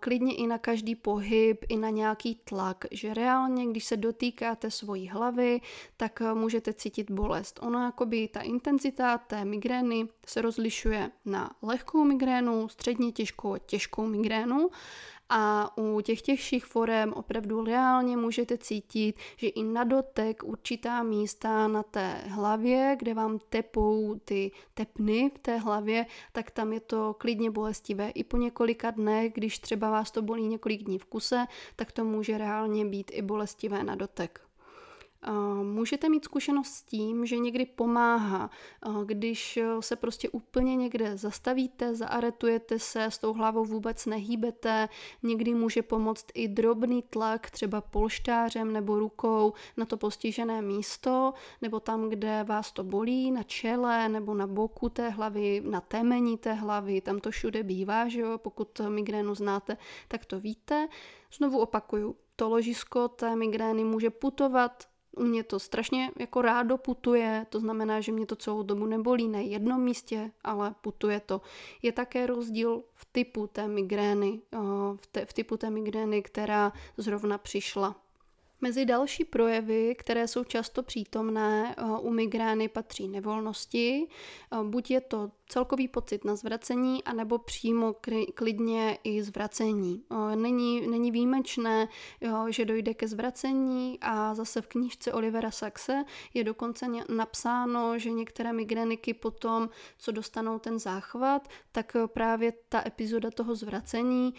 klidně 0.00 0.34
i 0.34 0.46
na 0.46 0.58
každý 0.58 0.94
pohyb, 0.94 1.64
i 1.68 1.76
na 1.76 1.90
nějaký 1.90 2.34
tlak, 2.34 2.84
že 2.90 3.14
reálně, 3.14 3.66
když 3.66 3.84
se 3.84 3.96
dotýkáte 3.96 4.70
svojí 4.70 5.08
hlavy, 5.08 5.60
tak 5.96 6.22
můžete 6.34 6.72
cítit 6.72 7.10
bolest. 7.10 7.58
Ono 7.62 7.84
jakoby 7.84 8.28
ta 8.28 8.40
intenzita 8.40 9.18
té 9.18 9.44
migrény 9.44 10.08
se 10.26 10.42
rozlišuje 10.42 11.10
na 11.24 11.50
lehkou 11.62 12.04
migrénu, 12.04 12.68
středně 12.68 13.12
těžkou 13.12 13.54
a 13.54 13.58
těžkou 13.58 14.06
migrénu 14.06 14.70
a 15.28 15.76
u 15.78 16.00
těch 16.00 16.22
těžších 16.22 16.64
forem 16.64 17.12
opravdu 17.12 17.64
reálně 17.64 18.16
můžete 18.16 18.58
cítit, 18.58 19.16
že 19.36 19.48
i 19.48 19.62
na 19.62 19.84
dotek 19.84 20.42
určitá 20.44 21.02
místa 21.02 21.68
na 21.68 21.82
té 21.82 22.12
hlavě, 22.26 22.96
kde 22.98 23.14
vám 23.14 23.38
tepou 23.48 24.20
ty 24.24 24.50
tepny 24.74 25.30
v 25.34 25.38
té 25.38 25.56
hlavě, 25.56 26.06
tak 26.32 26.50
tam 26.50 26.72
je 26.72 26.80
to 26.80 27.14
klidně 27.18 27.50
bolestivé. 27.50 28.10
I 28.10 28.24
po 28.24 28.36
několika 28.36 28.90
dnech, 28.90 29.32
když 29.32 29.58
třeba 29.58 29.90
vás 29.90 30.10
to 30.10 30.22
bolí 30.22 30.46
několik 30.46 30.82
dní 30.82 30.98
v 30.98 31.04
kuse, 31.04 31.46
tak 31.76 31.92
to 31.92 32.04
může 32.04 32.38
reálně 32.38 32.84
být 32.84 33.10
i 33.14 33.22
bolestivé 33.22 33.84
na 33.84 33.94
dotek. 33.94 34.45
Můžete 35.62 36.08
mít 36.08 36.24
zkušenost 36.24 36.68
s 36.68 36.82
tím, 36.82 37.26
že 37.26 37.38
někdy 37.38 37.66
pomáhá, 37.66 38.50
když 39.04 39.58
se 39.80 39.96
prostě 39.96 40.28
úplně 40.28 40.76
někde 40.76 41.16
zastavíte, 41.16 41.94
zaaretujete 41.94 42.78
se, 42.78 43.04
s 43.04 43.18
tou 43.18 43.32
hlavou 43.32 43.64
vůbec 43.64 44.06
nehýbete, 44.06 44.88
někdy 45.22 45.54
může 45.54 45.82
pomoct 45.82 46.26
i 46.34 46.48
drobný 46.48 47.02
tlak, 47.02 47.50
třeba 47.50 47.80
polštářem 47.80 48.72
nebo 48.72 48.98
rukou 48.98 49.52
na 49.76 49.84
to 49.84 49.96
postižené 49.96 50.62
místo, 50.62 51.34
nebo 51.62 51.80
tam, 51.80 52.08
kde 52.08 52.44
vás 52.44 52.72
to 52.72 52.84
bolí, 52.84 53.30
na 53.30 53.42
čele 53.42 54.08
nebo 54.08 54.34
na 54.34 54.46
boku 54.46 54.88
té 54.88 55.08
hlavy, 55.08 55.62
na 55.64 55.80
temení 55.80 56.38
té 56.38 56.52
hlavy, 56.52 57.00
tam 57.00 57.18
to 57.18 57.30
všude 57.30 57.62
bývá, 57.62 58.08
že 58.08 58.20
jo, 58.20 58.38
pokud 58.38 58.80
migrénu 58.88 59.34
znáte, 59.34 59.76
tak 60.08 60.24
to 60.24 60.40
víte. 60.40 60.88
Znovu 61.36 61.58
opakuju, 61.58 62.16
to 62.36 62.48
ložisko 62.48 63.08
té 63.08 63.36
migrény 63.36 63.84
může 63.84 64.10
putovat 64.10 64.84
u 65.16 65.24
mě 65.24 65.42
to 65.42 65.58
strašně 65.58 66.10
jako 66.18 66.42
rádo 66.42 66.78
putuje, 66.78 67.46
to 67.48 67.60
znamená, 67.60 68.00
že 68.00 68.12
mě 68.12 68.26
to 68.26 68.36
celou 68.36 68.62
dobu 68.62 68.86
nebolí 68.86 69.28
na 69.28 69.38
jednom 69.38 69.82
místě, 69.82 70.30
ale 70.44 70.74
putuje 70.80 71.20
to. 71.20 71.40
Je 71.82 71.92
také 71.92 72.26
rozdíl 72.26 72.82
v 72.94 73.04
typu 73.12 73.46
té 73.46 73.68
migrény, 73.68 74.40
eh, 74.52 74.58
v, 74.96 75.06
te, 75.12 75.26
v 75.26 75.32
typu 75.32 75.56
té 75.56 75.70
migrény, 75.70 76.22
která 76.22 76.72
zrovna 76.96 77.38
přišla. 77.38 77.96
Mezi 78.60 78.84
další 78.84 79.24
projevy, 79.24 79.94
které 79.98 80.28
jsou 80.28 80.44
často 80.44 80.82
přítomné 80.82 81.74
eh, 81.78 81.82
u 82.00 82.10
migrény, 82.10 82.68
patří 82.68 83.08
nevolnosti. 83.08 84.06
Eh, 84.52 84.64
buď 84.64 84.90
je 84.90 85.00
to 85.00 85.30
celkový 85.48 85.88
pocit 85.88 86.24
na 86.24 86.36
zvracení, 86.36 87.04
anebo 87.04 87.38
přímo 87.38 87.94
klidně 88.34 88.98
i 89.04 89.22
zvracení. 89.22 90.04
Není, 90.34 90.86
není 90.86 91.10
výjimečné, 91.10 91.88
jo, 92.20 92.46
že 92.48 92.64
dojde 92.64 92.94
ke 92.94 93.08
zvracení 93.08 93.98
a 94.00 94.34
zase 94.34 94.60
v 94.60 94.66
knížce 94.66 95.12
Olivera 95.12 95.50
Saxe 95.50 96.04
je 96.34 96.44
dokonce 96.44 96.86
napsáno, 97.08 97.98
že 97.98 98.10
některé 98.10 98.52
migreniky 98.52 99.14
potom, 99.14 99.68
co 99.98 100.12
dostanou 100.12 100.58
ten 100.58 100.78
záchvat, 100.78 101.48
tak 101.72 101.96
právě 102.06 102.52
ta 102.68 102.82
epizoda 102.86 103.30
toho 103.30 103.54
zvracení 103.54 104.34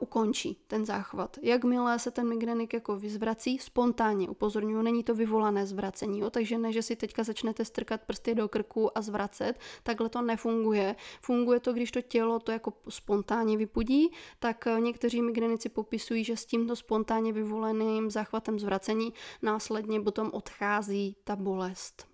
ukončí 0.00 0.58
ten 0.66 0.86
záchvat. 0.86 1.38
Jakmile 1.42 1.98
se 1.98 2.10
ten 2.10 2.28
migrenik 2.28 2.74
jako 2.74 2.96
vyzvrací, 2.96 3.58
spontánně 3.58 4.28
upozorňuji, 4.28 4.82
není 4.82 5.04
to 5.04 5.14
vyvolané 5.14 5.66
zvracení, 5.66 6.18
jo, 6.18 6.30
takže 6.30 6.58
ne, 6.58 6.72
že 6.72 6.82
si 6.82 6.96
teďka 6.96 7.22
začnete 7.22 7.64
strkat 7.64 8.00
prsty 8.00 8.34
do 8.34 8.48
krku 8.48 8.98
a 8.98 9.02
zvracet, 9.02 9.58
takhle 9.82 10.08
to 10.08 10.22
nefunguje 10.22 10.51
funguje. 10.52 10.96
Funguje 11.20 11.60
to, 11.60 11.72
když 11.72 11.90
to 11.90 12.00
tělo 12.02 12.38
to 12.38 12.52
jako 12.52 12.72
spontánně 12.88 13.56
vypudí, 13.56 14.12
tak 14.38 14.66
eh, 14.66 14.80
někteří 14.80 15.22
migrenici 15.22 15.68
popisují, 15.68 16.24
že 16.24 16.36
s 16.36 16.46
tímto 16.46 16.76
spontánně 16.76 17.32
vyvoleným 17.32 18.10
záchvatem 18.10 18.58
zvracení 18.58 19.12
následně 19.42 20.00
potom 20.00 20.30
odchází 20.32 21.16
ta 21.24 21.36
bolest. 21.36 22.06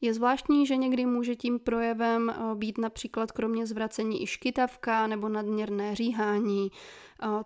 Je 0.00 0.14
zvláštní, 0.14 0.66
že 0.66 0.76
někdy 0.76 1.06
může 1.06 1.36
tím 1.36 1.58
projevem 1.58 2.30
eh, 2.30 2.54
být 2.54 2.78
například 2.78 3.32
kromě 3.32 3.66
zvracení 3.66 4.22
i 4.22 4.26
škytavka 4.26 5.06
nebo 5.06 5.28
nadměrné 5.28 5.94
říhání, 5.94 6.70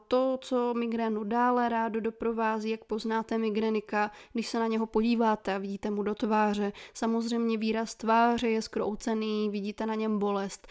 to, 0.09 0.39
co 0.41 0.75
migrénu 0.75 1.25
dále 1.25 1.69
rádo 1.69 2.01
doprovází, 2.01 2.71
jak 2.71 2.85
poznáte 2.85 3.39
migrenika, 3.39 4.11
když 4.33 4.49
se 4.49 4.59
na 4.59 4.67
něho 4.67 4.87
podíváte 4.87 5.55
a 5.55 5.59
vidíte 5.59 5.91
mu 5.91 6.03
do 6.03 6.15
tváře. 6.15 6.73
Samozřejmě 6.95 7.59
výraz 7.59 7.95
tváře 7.95 8.49
je 8.49 8.63
skroucený, 8.63 9.51
vidíte 9.51 9.87
na 9.87 9.95
něm 9.95 10.19
bolest. 10.19 10.69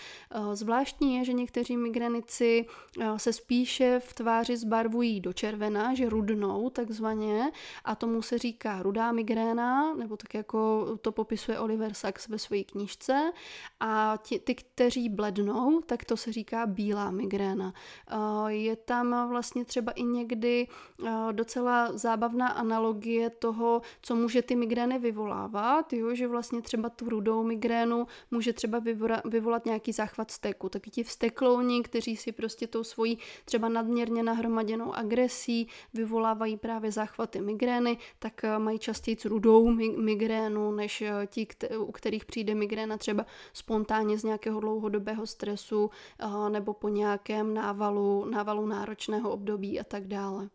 Zvláštní 0.53 1.15
je, 1.15 1.25
že 1.25 1.33
někteří 1.33 1.77
migrenici 1.77 2.65
se 3.17 3.33
spíše 3.33 3.99
v 3.99 4.13
tváři 4.13 4.57
zbarvují 4.57 5.21
do 5.21 5.33
červena, 5.33 5.93
že 5.93 6.09
rudnou 6.09 6.69
takzvaně 6.69 7.51
a 7.85 7.95
tomu 7.95 8.21
se 8.21 8.37
říká 8.37 8.81
rudá 8.81 9.11
migréna, 9.11 9.93
nebo 9.93 10.17
tak 10.17 10.33
jako 10.33 10.87
to 11.01 11.11
popisuje 11.11 11.59
Oliver 11.59 11.93
Sacks 11.93 12.27
ve 12.27 12.39
své 12.39 12.63
knižce 12.63 13.31
a 13.79 14.17
ti, 14.23 14.39
ty, 14.39 14.55
kteří 14.55 15.09
blednou, 15.09 15.81
tak 15.81 16.05
to 16.05 16.17
se 16.17 16.31
říká 16.31 16.65
bílá 16.65 17.11
migréna. 17.11 17.73
Je 18.47 18.75
tam 18.87 19.29
vlastně 19.29 19.65
třeba 19.65 19.91
i 19.91 20.03
někdy 20.03 20.67
docela 21.31 21.97
zábavná 21.97 22.47
analogie 22.47 23.29
toho, 23.29 23.81
co 24.01 24.15
může 24.15 24.41
ty 24.41 24.55
migrény 24.55 24.99
vyvolávat, 24.99 25.93
jo? 25.93 26.15
že 26.15 26.27
vlastně 26.27 26.61
třeba 26.61 26.89
tu 26.89 27.09
rudou 27.09 27.43
migrénu 27.43 28.07
může 28.31 28.53
třeba 28.53 28.81
vyvolat 29.25 29.65
nějaký 29.65 29.91
záchvat 29.91 30.31
steku. 30.31 30.69
Taky 30.69 30.89
ti 30.89 31.03
vsteklouni, 31.03 31.83
kteří 31.83 32.17
si 32.17 32.31
prostě 32.31 32.67
tou 32.67 32.83
svojí 32.83 33.17
třeba 33.45 33.69
nadměrně 33.69 34.23
nahromaděnou 34.23 34.93
agresí 34.93 35.67
vyvolávají 35.93 36.57
právě 36.57 36.91
záchvaty 36.91 37.41
migrény, 37.41 37.97
tak 38.19 38.41
mají 38.57 38.79
častěji 38.79 39.17
rudou 39.25 39.69
migrénu, 39.97 40.71
než 40.71 41.03
ti, 41.25 41.47
u 41.77 41.91
kterých 41.91 42.25
přijde 42.25 42.55
migréna 42.55 42.97
třeba 42.97 43.25
spontánně 43.53 44.17
z 44.17 44.23
nějakého 44.23 44.59
dlouhodobého 44.59 45.27
stresu 45.27 45.89
nebo 46.49 46.73
po 46.73 46.89
nějakém 46.89 47.53
návalu, 47.53 48.25
návalu 48.25 48.65
náročného 48.77 49.29
období 49.29 49.79
a 49.79 49.83
tak 49.83 50.07
dále. 50.07 50.49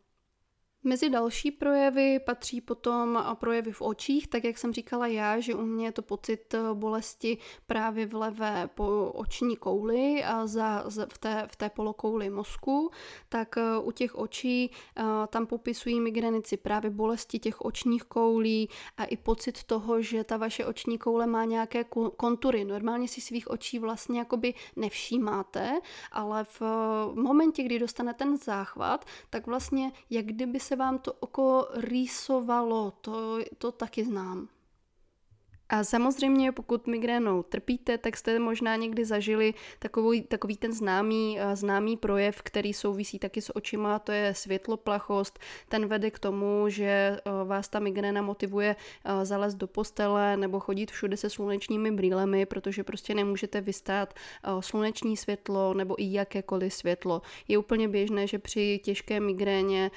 Mezi 0.85 1.11
další 1.11 1.51
projevy 1.51 2.21
patří 2.27 2.61
potom 2.61 3.25
projevy 3.35 3.73
v 3.73 3.83
očích, 3.83 4.29
tak 4.29 4.45
jak 4.45 4.59
jsem 4.59 4.73
říkala 4.73 5.07
já, 5.07 5.41
že 5.41 5.55
u 5.55 5.63
mě 5.63 5.87
je 5.87 5.93
to 5.93 6.03
pocit 6.03 6.55
eh, 6.55 6.59
bolesti 6.75 7.39
právě 7.67 8.07
v 8.07 8.15
levé 8.15 8.71
po 8.75 9.13
oční 9.15 9.57
kouli 9.57 10.25
a 10.25 10.47
za, 10.47 10.85
za, 10.87 11.07
v, 11.13 11.19
té, 11.19 11.49
v 11.51 11.57
té 11.57 11.71
polokouli 11.71 12.31
mozku, 12.31 12.91
tak 13.29 13.57
eh, 13.57 13.79
u 13.79 13.93
těch 13.93 14.15
očí 14.15 14.71
eh, 14.71 15.03
tam 15.27 15.47
popisují 15.47 16.01
migrenici 16.01 16.57
právě 16.57 16.91
bolesti 16.91 17.39
těch 17.39 17.61
očních 17.61 18.05
koulí 18.05 18.69
a 18.97 19.05
i 19.05 19.17
pocit 19.17 19.65
toho, 19.65 20.03
že 20.03 20.25
ta 20.25 20.37
vaše 20.37 20.67
oční 20.67 20.99
koule 20.99 21.27
má 21.27 21.45
nějaké 21.45 21.85
kontury. 22.17 22.65
Normálně 22.65 23.09
si 23.09 23.21
svých 23.21 23.51
očí 23.51 23.79
vlastně 23.79 24.19
jakoby 24.19 24.55
nevšímáte, 24.77 25.81
ale 26.13 26.45
v 26.45 26.63
momentě, 27.15 27.63
kdy 27.63 27.79
dostane 27.79 28.15
ten 28.15 28.37
záchvat, 28.37 29.05
tak 29.31 29.47
vlastně 29.47 29.93
jak 30.11 30.27
kdyby 30.27 30.61
se 30.61 30.72
se 30.73 30.77
vám 30.77 30.99
to 30.99 31.13
oko 31.13 31.69
rýsovalo, 31.75 32.91
to, 33.01 33.39
to 33.59 33.73
taky 33.73 34.05
znám. 34.05 34.49
A 35.69 35.85
samozřejmě, 35.85 36.53
pokud 36.53 36.87
migrénou 36.87 37.43
trpíte, 37.43 37.99
tak 37.99 38.17
jste 38.17 38.39
možná 38.39 38.77
někdy 38.77 39.05
zažili 39.05 39.55
takový, 39.79 40.23
takový 40.23 40.57
ten 40.57 40.73
známý, 40.73 41.41
eh, 41.41 41.57
známý 41.57 41.97
projev, 41.97 42.43
který 42.43 42.73
souvisí 42.73 43.19
taky 43.19 43.43
s 43.43 43.57
očima, 43.57 43.99
to 43.99 44.13
je 44.13 44.35
světloplachost. 44.35 45.39
Ten 45.69 45.87
vede 45.87 46.11
k 46.11 46.19
tomu, 46.19 46.65
že 46.69 46.85
eh, 46.85 47.21
vás 47.45 47.69
ta 47.69 47.79
migréna 47.79 48.23
motivuje 48.23 48.77
eh, 48.77 49.25
zalézt 49.25 49.57
do 49.57 49.67
postele 49.67 50.37
nebo 50.37 50.61
chodit 50.61 50.91
všude 50.91 51.17
se 51.17 51.31
slunečními 51.31 51.91
brýlemi, 51.91 52.47
protože 52.47 52.85
prostě 52.85 53.15
nemůžete 53.15 53.61
vystát 53.61 54.15
sluneční 54.61 55.17
světlo 55.17 55.75
nebo 55.75 56.03
i 56.03 56.13
jakékoliv 56.13 56.75
světlo. 56.75 57.23
Je 57.49 57.59
úplně 57.59 57.89
běžné, 57.89 58.27
že 58.27 58.39
při 58.39 58.81
těžké 58.85 59.21
migréně 59.21 59.91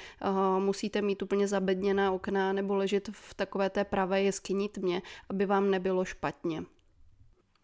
musíte 0.58 1.02
mít 1.02 1.22
úplně 1.22 1.48
zabedněná 1.48 2.12
okna 2.12 2.52
nebo 2.52 2.74
ležet 2.74 3.08
v 3.12 3.34
takové 3.34 3.70
té 3.70 3.84
pravé 3.84 4.22
jeskyni 4.22 4.68
tmě, 4.68 5.02
aby 5.30 5.46
vám 5.46 5.65
nebylo 5.70 6.04
špatně. 6.04 6.64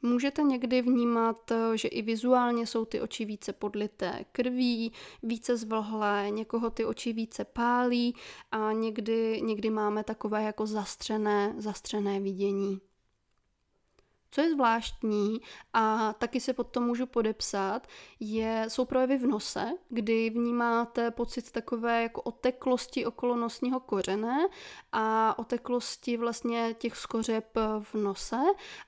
Můžete 0.04 0.42
někdy 0.42 0.82
vnímat, 0.82 1.52
že 1.74 1.88
i 1.88 2.02
vizuálně 2.02 2.66
jsou 2.66 2.84
ty 2.84 3.00
oči 3.00 3.24
více 3.24 3.52
podlité 3.52 4.24
krví, 4.32 4.92
více 5.22 5.56
zvlhlé, 5.56 6.30
někoho 6.30 6.70
ty 6.70 6.84
oči 6.84 7.12
více 7.12 7.44
pálí 7.44 8.14
a 8.50 8.72
někdy, 8.72 9.40
někdy 9.42 9.70
máme 9.70 10.04
takové 10.04 10.42
jako 10.42 10.66
zastřené, 10.66 11.54
zastřené 11.58 12.20
vidění. 12.20 12.80
Co 14.34 14.40
je 14.40 14.50
zvláštní 14.50 15.40
a 15.72 16.12
taky 16.12 16.40
se 16.40 16.52
pod 16.52 16.66
to 16.66 16.80
můžu 16.80 17.06
podepsat, 17.06 17.86
je, 18.20 18.64
jsou 18.68 18.84
projevy 18.84 19.18
v 19.18 19.26
nose, 19.26 19.72
kdy 19.88 20.30
vnímáte 20.30 21.10
pocit 21.10 21.52
takové 21.52 22.02
jako 22.02 22.22
oteklosti 22.22 23.06
okolo 23.06 23.36
nosního 23.36 23.80
kořene 23.80 24.46
a 24.92 25.38
oteklosti 25.38 26.16
vlastně 26.16 26.74
těch 26.78 26.96
skořep 26.96 27.58
v 27.80 27.94
nose 27.94 28.40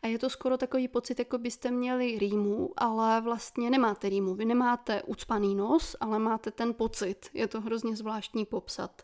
a 0.02 0.06
je 0.06 0.18
to 0.18 0.30
skoro 0.30 0.56
takový 0.56 0.88
pocit, 0.88 1.18
jako 1.18 1.38
byste 1.38 1.70
měli 1.70 2.18
rýmu, 2.18 2.70
ale 2.76 3.20
vlastně 3.20 3.70
nemáte 3.70 4.08
rýmu. 4.08 4.34
Vy 4.34 4.44
nemáte 4.44 5.02
ucpaný 5.02 5.54
nos, 5.54 5.96
ale 6.00 6.18
máte 6.18 6.50
ten 6.50 6.74
pocit. 6.74 7.30
Je 7.34 7.48
to 7.48 7.60
hrozně 7.60 7.96
zvláštní 7.96 8.46
popsat. 8.46 9.02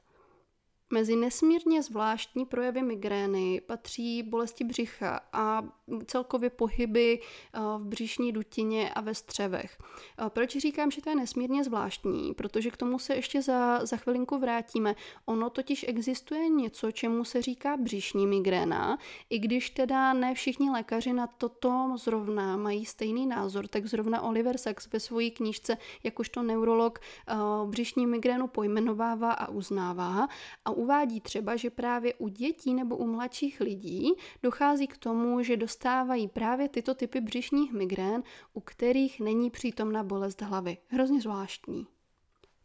Mezi 0.93 1.17
nesmírně 1.17 1.83
zvláštní 1.83 2.47
projevy 2.47 2.83
migrény 2.83 3.61
patří 3.67 4.23
bolesti 4.23 4.65
břicha 4.65 5.21
a 5.33 5.63
celkově 6.07 6.51
pohyby 6.51 7.21
eh, 7.21 7.61
v 7.79 7.85
břišní 7.85 8.33
dutině 8.33 8.91
a 8.91 9.01
ve 9.01 9.15
střevech. 9.15 9.79
Eh, 10.19 10.31
proč 10.31 10.57
říkám, 10.57 10.91
že 10.91 11.03
to 11.03 11.11
je 11.11 11.17
nesmírně 11.17 11.65
zvláštní? 11.65 12.35
Protože 12.35 12.71
k 12.71 12.77
tomu 12.77 12.99
se 12.99 13.15
ještě 13.15 13.43
za, 13.43 13.87
za 13.87 13.97
chvilinku 13.97 14.39
vrátíme. 14.39 14.95
Ono 15.25 15.51
totiž 15.51 15.85
existuje 15.89 16.49
něco, 16.49 16.91
čemu 16.91 17.25
se 17.25 17.43
říká 17.43 17.77
břišní 17.77 18.27
migréna, 18.27 18.99
i 19.31 19.39
když 19.39 19.71
teda 19.71 20.13
ne 20.13 20.35
všichni 20.35 20.71
lékaři 20.71 21.13
na 21.13 21.27
toto 21.27 21.93
zrovna 21.97 22.57
mají 22.57 22.87
stejný 22.87 23.27
názor, 23.27 23.69
tak 23.69 23.87
zrovna 23.87 24.23
Oliver 24.23 24.59
Sacks 24.59 24.93
ve 24.93 25.01
své 25.01 25.31
knížce 25.31 25.77
jakožto 26.03 26.43
neurolog 26.43 26.99
eh, 26.99 27.35
břišní 27.67 28.07
migrénu 28.07 28.47
pojmenovává 28.47 29.33
a 29.33 29.49
uznává 29.49 30.29
a 30.65 30.71
uvádí 30.81 31.21
třeba, 31.21 31.57
že 31.57 31.71
právě 31.71 32.15
u 32.15 32.29
dětí 32.29 32.75
nebo 32.75 32.97
u 32.97 33.07
mladších 33.07 33.61
lidí 33.61 34.13
dochází 34.43 34.87
k 34.87 34.97
tomu, 34.97 35.43
že 35.43 35.57
dostávají 35.57 36.29
právě 36.29 36.69
tyto 36.69 36.95
typy 36.95 37.21
břišních 37.21 37.73
migrén, 37.73 38.23
u 38.55 38.61
kterých 38.61 39.21
není 39.21 39.51
přítomna 39.51 40.03
bolest 40.03 40.43
hlavy. 40.43 40.79
Hrozně 40.87 41.21
zvláštní. 41.21 41.87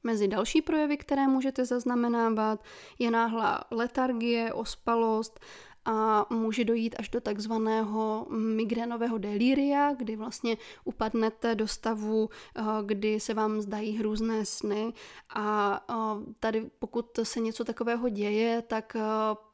Mezi 0.03 0.27
další 0.27 0.61
projevy, 0.61 0.97
které 0.97 1.27
můžete 1.27 1.65
zaznamenávat, 1.65 2.63
je 2.99 3.11
náhlá 3.11 3.63
letargie, 3.71 4.53
ospalost 4.53 5.39
a 5.85 6.25
může 6.29 6.65
dojít 6.65 6.95
až 6.99 7.09
do 7.09 7.21
takzvaného 7.21 8.27
migrénového 8.29 9.17
delíria, 9.17 9.93
kdy 9.93 10.15
vlastně 10.15 10.57
upadnete 10.83 11.55
do 11.55 11.67
stavu, 11.67 12.29
eh, 12.55 12.61
kdy 12.85 13.19
se 13.19 13.33
vám 13.33 13.61
zdají 13.61 13.97
hrůzné 13.97 14.45
sny. 14.45 14.93
A 15.35 15.79
eh, 15.89 16.33
tady 16.39 16.69
pokud 16.79 17.19
se 17.23 17.39
něco 17.39 17.63
takového 17.63 18.09
děje, 18.09 18.61
tak 18.61 18.95
eh, 18.95 19.01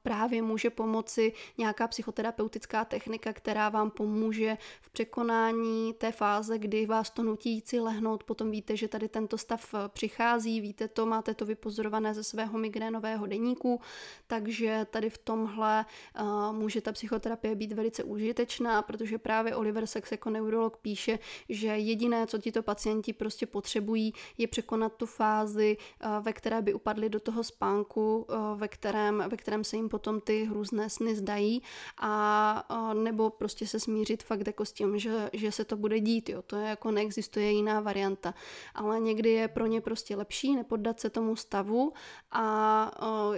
právě 0.04 0.42
může 0.42 0.70
pomoci 0.70 1.34
nějaká 1.58 1.88
psychoterapeutická 1.88 2.86
technika, 2.86 3.34
která 3.34 3.70
vám 3.70 3.92
pomůže 3.92 4.58
v 4.82 4.90
překonání 4.90 5.94
té 5.94 6.12
fáze, 6.12 6.60
kdy 6.60 6.86
vás 6.86 7.10
to 7.10 7.24
nutí 7.24 7.64
si 7.66 7.80
lehnout, 7.80 8.24
potom 8.24 8.52
víte, 8.52 8.78
že 8.78 8.88
tady 8.88 9.08
tento 9.08 9.38
stav 9.38 9.76
přichází, 9.88 10.62
víte 10.62 10.88
to, 10.88 11.06
máte 11.06 11.34
to 11.34 11.46
vypozorované 11.46 12.14
ze 12.14 12.24
svého 12.24 12.58
migrénového 12.58 13.26
deníku, 13.26 13.82
takže 14.28 14.88
tady 14.90 15.10
v 15.10 15.18
tomhle 15.18 15.86
uh, 16.20 16.56
může 16.56 16.82
ta 16.82 16.92
psychoterapie 16.92 17.56
být 17.56 17.72
velice 17.72 18.04
užitečná, 18.04 18.82
protože 18.82 19.18
právě 19.18 19.56
Oliver 19.56 19.88
Sacks 19.88 20.12
jako 20.12 20.30
neurolog 20.30 20.78
píše, 20.78 21.20
že 21.50 21.68
jediné, 21.68 22.28
co 22.28 22.38
tito 22.38 22.64
pacienti 22.64 23.14
prostě 23.14 23.46
potřebují, 23.46 24.14
je 24.38 24.48
překonat 24.48 24.94
tu 24.94 25.06
fázi, 25.06 25.78
uh, 25.78 26.24
ve 26.24 26.34
které 26.34 26.62
by 26.62 26.74
upadli 26.74 27.10
do 27.10 27.20
toho 27.20 27.44
spánku, 27.44 28.26
uh, 28.30 28.60
ve 28.60 28.68
kterém, 28.68 29.24
ve 29.28 29.38
kterém 29.38 29.64
se 29.64 29.76
jim 29.76 29.90
potom 29.92 30.22
ty 30.22 30.46
hrůzné 30.46 30.90
sny 30.90 31.16
zdají 31.16 31.62
a 32.02 32.94
nebo 32.94 33.30
prostě 33.30 33.68
se 33.68 33.80
smířit 33.80 34.24
fakt 34.24 34.48
jako 34.48 34.66
s 34.66 34.72
tím, 34.72 35.00
že, 35.00 35.30
že 35.34 35.52
se 35.52 35.66
to 35.66 35.76
bude 35.76 36.00
dít, 36.00 36.30
jo. 36.30 36.42
To 36.42 36.56
je 36.56 36.68
jako 36.68 36.92
neexistuje 36.92 37.52
jiná 37.52 37.80
varianta. 37.80 38.34
Ale 38.76 39.00
někdy 39.00 39.30
je 39.30 39.48
pro 39.48 39.66
ně 39.66 39.82
prostě 39.82 40.16
lepší 40.16 40.56
nepoddat 40.56 41.00
se 41.00 41.10
tomu 41.10 41.36
stavu 41.36 41.94
a 42.32 42.92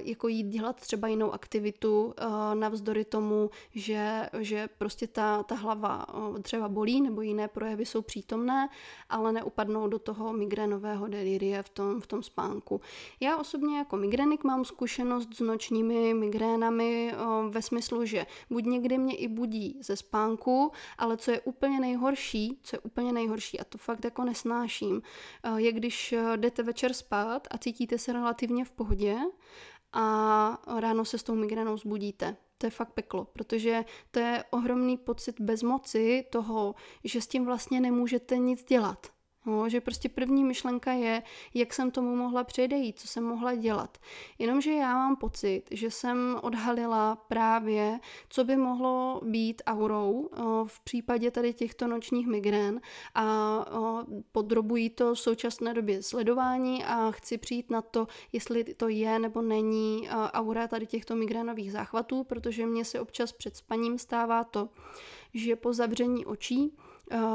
jako 0.03 0.27
jít 0.27 0.43
dělat 0.43 0.75
třeba 0.75 1.07
jinou 1.07 1.31
aktivitu 1.31 2.13
navzdory 2.53 3.05
tomu, 3.05 3.49
že, 3.75 4.29
že 4.39 4.69
prostě 4.77 5.07
ta, 5.07 5.43
ta 5.43 5.55
hlava 5.55 6.05
třeba 6.41 6.69
bolí 6.69 7.01
nebo 7.01 7.21
jiné 7.21 7.47
projevy 7.47 7.85
jsou 7.85 8.01
přítomné, 8.01 8.69
ale 9.09 9.31
neupadnou 9.31 9.87
do 9.87 9.99
toho 9.99 10.33
migrénového 10.33 11.07
delírie 11.07 11.63
v 11.63 11.69
tom, 11.69 12.01
v 12.01 12.07
tom 12.07 12.23
spánku. 12.23 12.81
Já 13.19 13.37
osobně 13.37 13.77
jako 13.77 13.97
migrénik 13.97 14.43
mám 14.43 14.65
zkušenost 14.65 15.29
s 15.35 15.39
nočními 15.39 16.13
migrény 16.13 16.42
migrénami 16.43 17.13
ve 17.49 17.61
smyslu, 17.61 18.05
že 18.05 18.25
buď 18.49 18.65
někdy 18.65 18.97
mě 18.97 19.15
i 19.15 19.27
budí 19.27 19.77
ze 19.81 19.95
spánku, 19.95 20.71
ale 20.97 21.17
co 21.17 21.31
je 21.31 21.41
úplně 21.41 21.79
nejhorší, 21.79 22.59
co 22.63 22.75
je 22.75 22.79
úplně 22.79 23.13
nejhorší 23.13 23.59
a 23.59 23.63
to 23.63 23.77
fakt 23.77 24.05
jako 24.05 24.23
nesnáším, 24.23 25.01
je 25.57 25.71
když 25.71 26.15
jdete 26.35 26.63
večer 26.63 26.93
spát 26.93 27.47
a 27.51 27.57
cítíte 27.57 27.97
se 27.97 28.13
relativně 28.13 28.65
v 28.65 28.71
pohodě 28.71 29.17
a 29.93 30.57
ráno 30.79 31.05
se 31.05 31.17
s 31.17 31.23
tou 31.23 31.35
migrénou 31.35 31.77
zbudíte. 31.77 32.35
To 32.57 32.67
je 32.67 32.71
fakt 32.71 32.93
peklo, 32.93 33.25
protože 33.25 33.85
to 34.11 34.19
je 34.19 34.43
ohromný 34.51 34.97
pocit 34.97 35.41
bezmoci 35.41 36.25
toho, 36.31 36.75
že 37.03 37.21
s 37.21 37.27
tím 37.27 37.45
vlastně 37.45 37.81
nemůžete 37.81 38.37
nic 38.37 38.63
dělat. 38.63 39.12
No, 39.45 39.69
že 39.69 39.81
prostě 39.81 40.09
první 40.09 40.43
myšlenka 40.43 40.91
je, 40.93 41.23
jak 41.53 41.73
jsem 41.73 41.91
tomu 41.91 42.15
mohla 42.15 42.43
předejít, 42.43 42.99
co 42.99 43.07
jsem 43.07 43.23
mohla 43.23 43.55
dělat. 43.55 43.97
Jenomže 44.39 44.71
já 44.71 44.93
mám 44.93 45.15
pocit, 45.15 45.63
že 45.71 45.91
jsem 45.91 46.39
odhalila 46.41 47.15
právě, 47.15 47.99
co 48.29 48.43
by 48.43 48.57
mohlo 48.57 49.21
být 49.23 49.61
aurou 49.67 50.29
v 50.65 50.79
případě 50.79 51.31
tady 51.31 51.53
těchto 51.53 51.87
nočních 51.87 52.27
migrén 52.27 52.81
a 53.15 53.25
podrobují 54.31 54.89
to 54.89 55.15
v 55.15 55.19
současné 55.19 55.73
době 55.73 56.03
sledování 56.03 56.85
a 56.85 57.11
chci 57.11 57.37
přijít 57.37 57.71
na 57.71 57.81
to, 57.81 58.07
jestli 58.31 58.63
to 58.63 58.87
je 58.87 59.19
nebo 59.19 59.41
není 59.41 60.09
aura 60.09 60.67
tady 60.67 60.87
těchto 60.87 61.15
migrénových 61.15 61.71
záchvatů, 61.71 62.23
protože 62.23 62.65
mě 62.65 62.85
se 62.85 62.99
občas 62.99 63.31
před 63.31 63.55
spaním 63.57 63.97
stává 63.97 64.43
to, 64.43 64.69
že 65.33 65.55
po 65.55 65.73
zavření 65.73 66.25
očí 66.25 66.77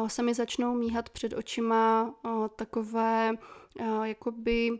se 0.06 0.22
mi 0.22 0.34
začnou 0.34 0.74
míhat 0.74 1.08
před 1.08 1.32
očima 1.32 2.14
uh, 2.24 2.48
takové 2.48 3.32
uh, 3.80 4.02
jakoby 4.02 4.78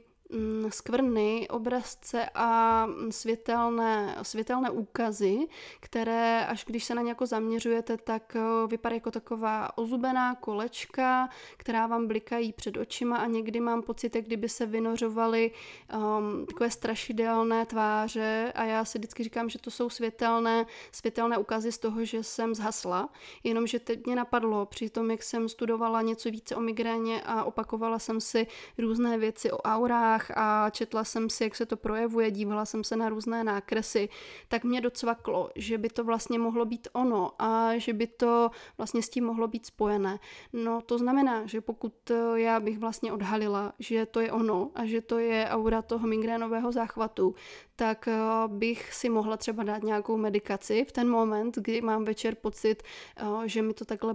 skvrny, 0.68 1.48
obrazce 1.48 2.28
a 2.34 2.86
světelné, 3.10 4.16
světelné 4.22 4.70
úkazy, 4.70 5.38
které 5.80 6.46
až 6.46 6.64
když 6.64 6.84
se 6.84 6.94
na 6.94 7.02
ně 7.02 7.08
jako 7.08 7.26
zaměřujete, 7.26 7.96
tak 7.96 8.36
eh, 8.36 8.66
vypadá 8.66 8.94
jako 8.94 9.10
taková 9.10 9.78
ozubená 9.78 10.34
kolečka, 10.34 11.28
která 11.56 11.86
vám 11.86 12.06
blikají 12.06 12.52
před 12.52 12.76
očima 12.76 13.16
a 13.16 13.26
někdy 13.26 13.60
mám 13.60 13.82
pocit, 13.82 14.16
jak 14.16 14.24
kdyby 14.24 14.48
se 14.48 14.66
vynořovaly 14.66 15.50
um, 15.94 16.46
takové 16.46 16.70
strašidelné 16.70 17.66
tváře. 17.66 18.52
A 18.54 18.64
já 18.64 18.84
si 18.84 18.98
vždycky 18.98 19.24
říkám, 19.24 19.48
že 19.48 19.58
to 19.58 19.70
jsou 19.70 19.90
světelné, 19.90 20.66
světelné 20.92 21.38
ukazy 21.38 21.72
z 21.72 21.78
toho, 21.78 22.04
že 22.04 22.22
jsem 22.22 22.54
zhasla, 22.54 23.08
jenomže 23.44 23.78
teď 23.78 24.06
mě 24.06 24.16
napadlo 24.16 24.66
při 24.66 24.90
tom, 24.90 25.10
jak 25.10 25.22
jsem 25.22 25.48
studovala 25.48 26.02
něco 26.02 26.30
více 26.30 26.56
o 26.56 26.60
migréně 26.60 27.22
a 27.22 27.44
opakovala 27.44 27.98
jsem 27.98 28.20
si 28.20 28.46
různé 28.78 29.18
věci 29.18 29.52
o 29.52 29.58
aurách, 29.58 30.17
knihách 30.18 30.30
a 30.36 30.70
četla 30.70 31.04
jsem 31.04 31.30
si, 31.30 31.44
jak 31.44 31.56
se 31.56 31.66
to 31.66 31.76
projevuje, 31.76 32.30
dívala 32.30 32.64
jsem 32.64 32.84
se 32.84 32.96
na 32.96 33.08
různé 33.08 33.44
nákresy, 33.44 34.08
tak 34.48 34.64
mě 34.64 34.80
docvaklo, 34.80 35.50
že 35.56 35.78
by 35.78 35.88
to 35.88 36.04
vlastně 36.04 36.38
mohlo 36.38 36.64
být 36.64 36.88
ono 36.92 37.32
a 37.38 37.78
že 37.78 37.92
by 37.92 38.06
to 38.06 38.50
vlastně 38.78 39.02
s 39.02 39.08
tím 39.08 39.24
mohlo 39.24 39.48
být 39.48 39.66
spojené. 39.66 40.18
No 40.52 40.80
to 40.80 40.98
znamená, 40.98 41.46
že 41.46 41.60
pokud 41.60 42.10
eh, 42.10 42.40
já 42.40 42.60
bych 42.60 42.78
vlastně 42.78 43.12
odhalila, 43.12 43.72
že 43.78 44.06
to 44.06 44.20
je 44.20 44.32
ono 44.32 44.70
a 44.74 44.86
že 44.86 45.00
to 45.00 45.18
je 45.18 45.48
aura 45.48 45.82
toho 45.82 46.06
migrénového 46.06 46.72
záchvatu, 46.72 47.34
tak 47.76 48.08
eh, 48.08 48.18
bych 48.46 48.94
si 48.94 49.08
mohla 49.08 49.36
třeba 49.36 49.62
dát 49.62 49.82
nějakou 49.82 50.16
medikaci 50.16 50.84
v 50.84 50.92
ten 50.92 51.08
moment, 51.08 51.56
kdy 51.56 51.80
mám 51.80 52.04
večer 52.04 52.34
pocit, 52.34 52.82
eh, 52.82 53.48
že 53.48 53.62
mi 53.62 53.74
to 53.74 53.84
takhle 53.84 54.14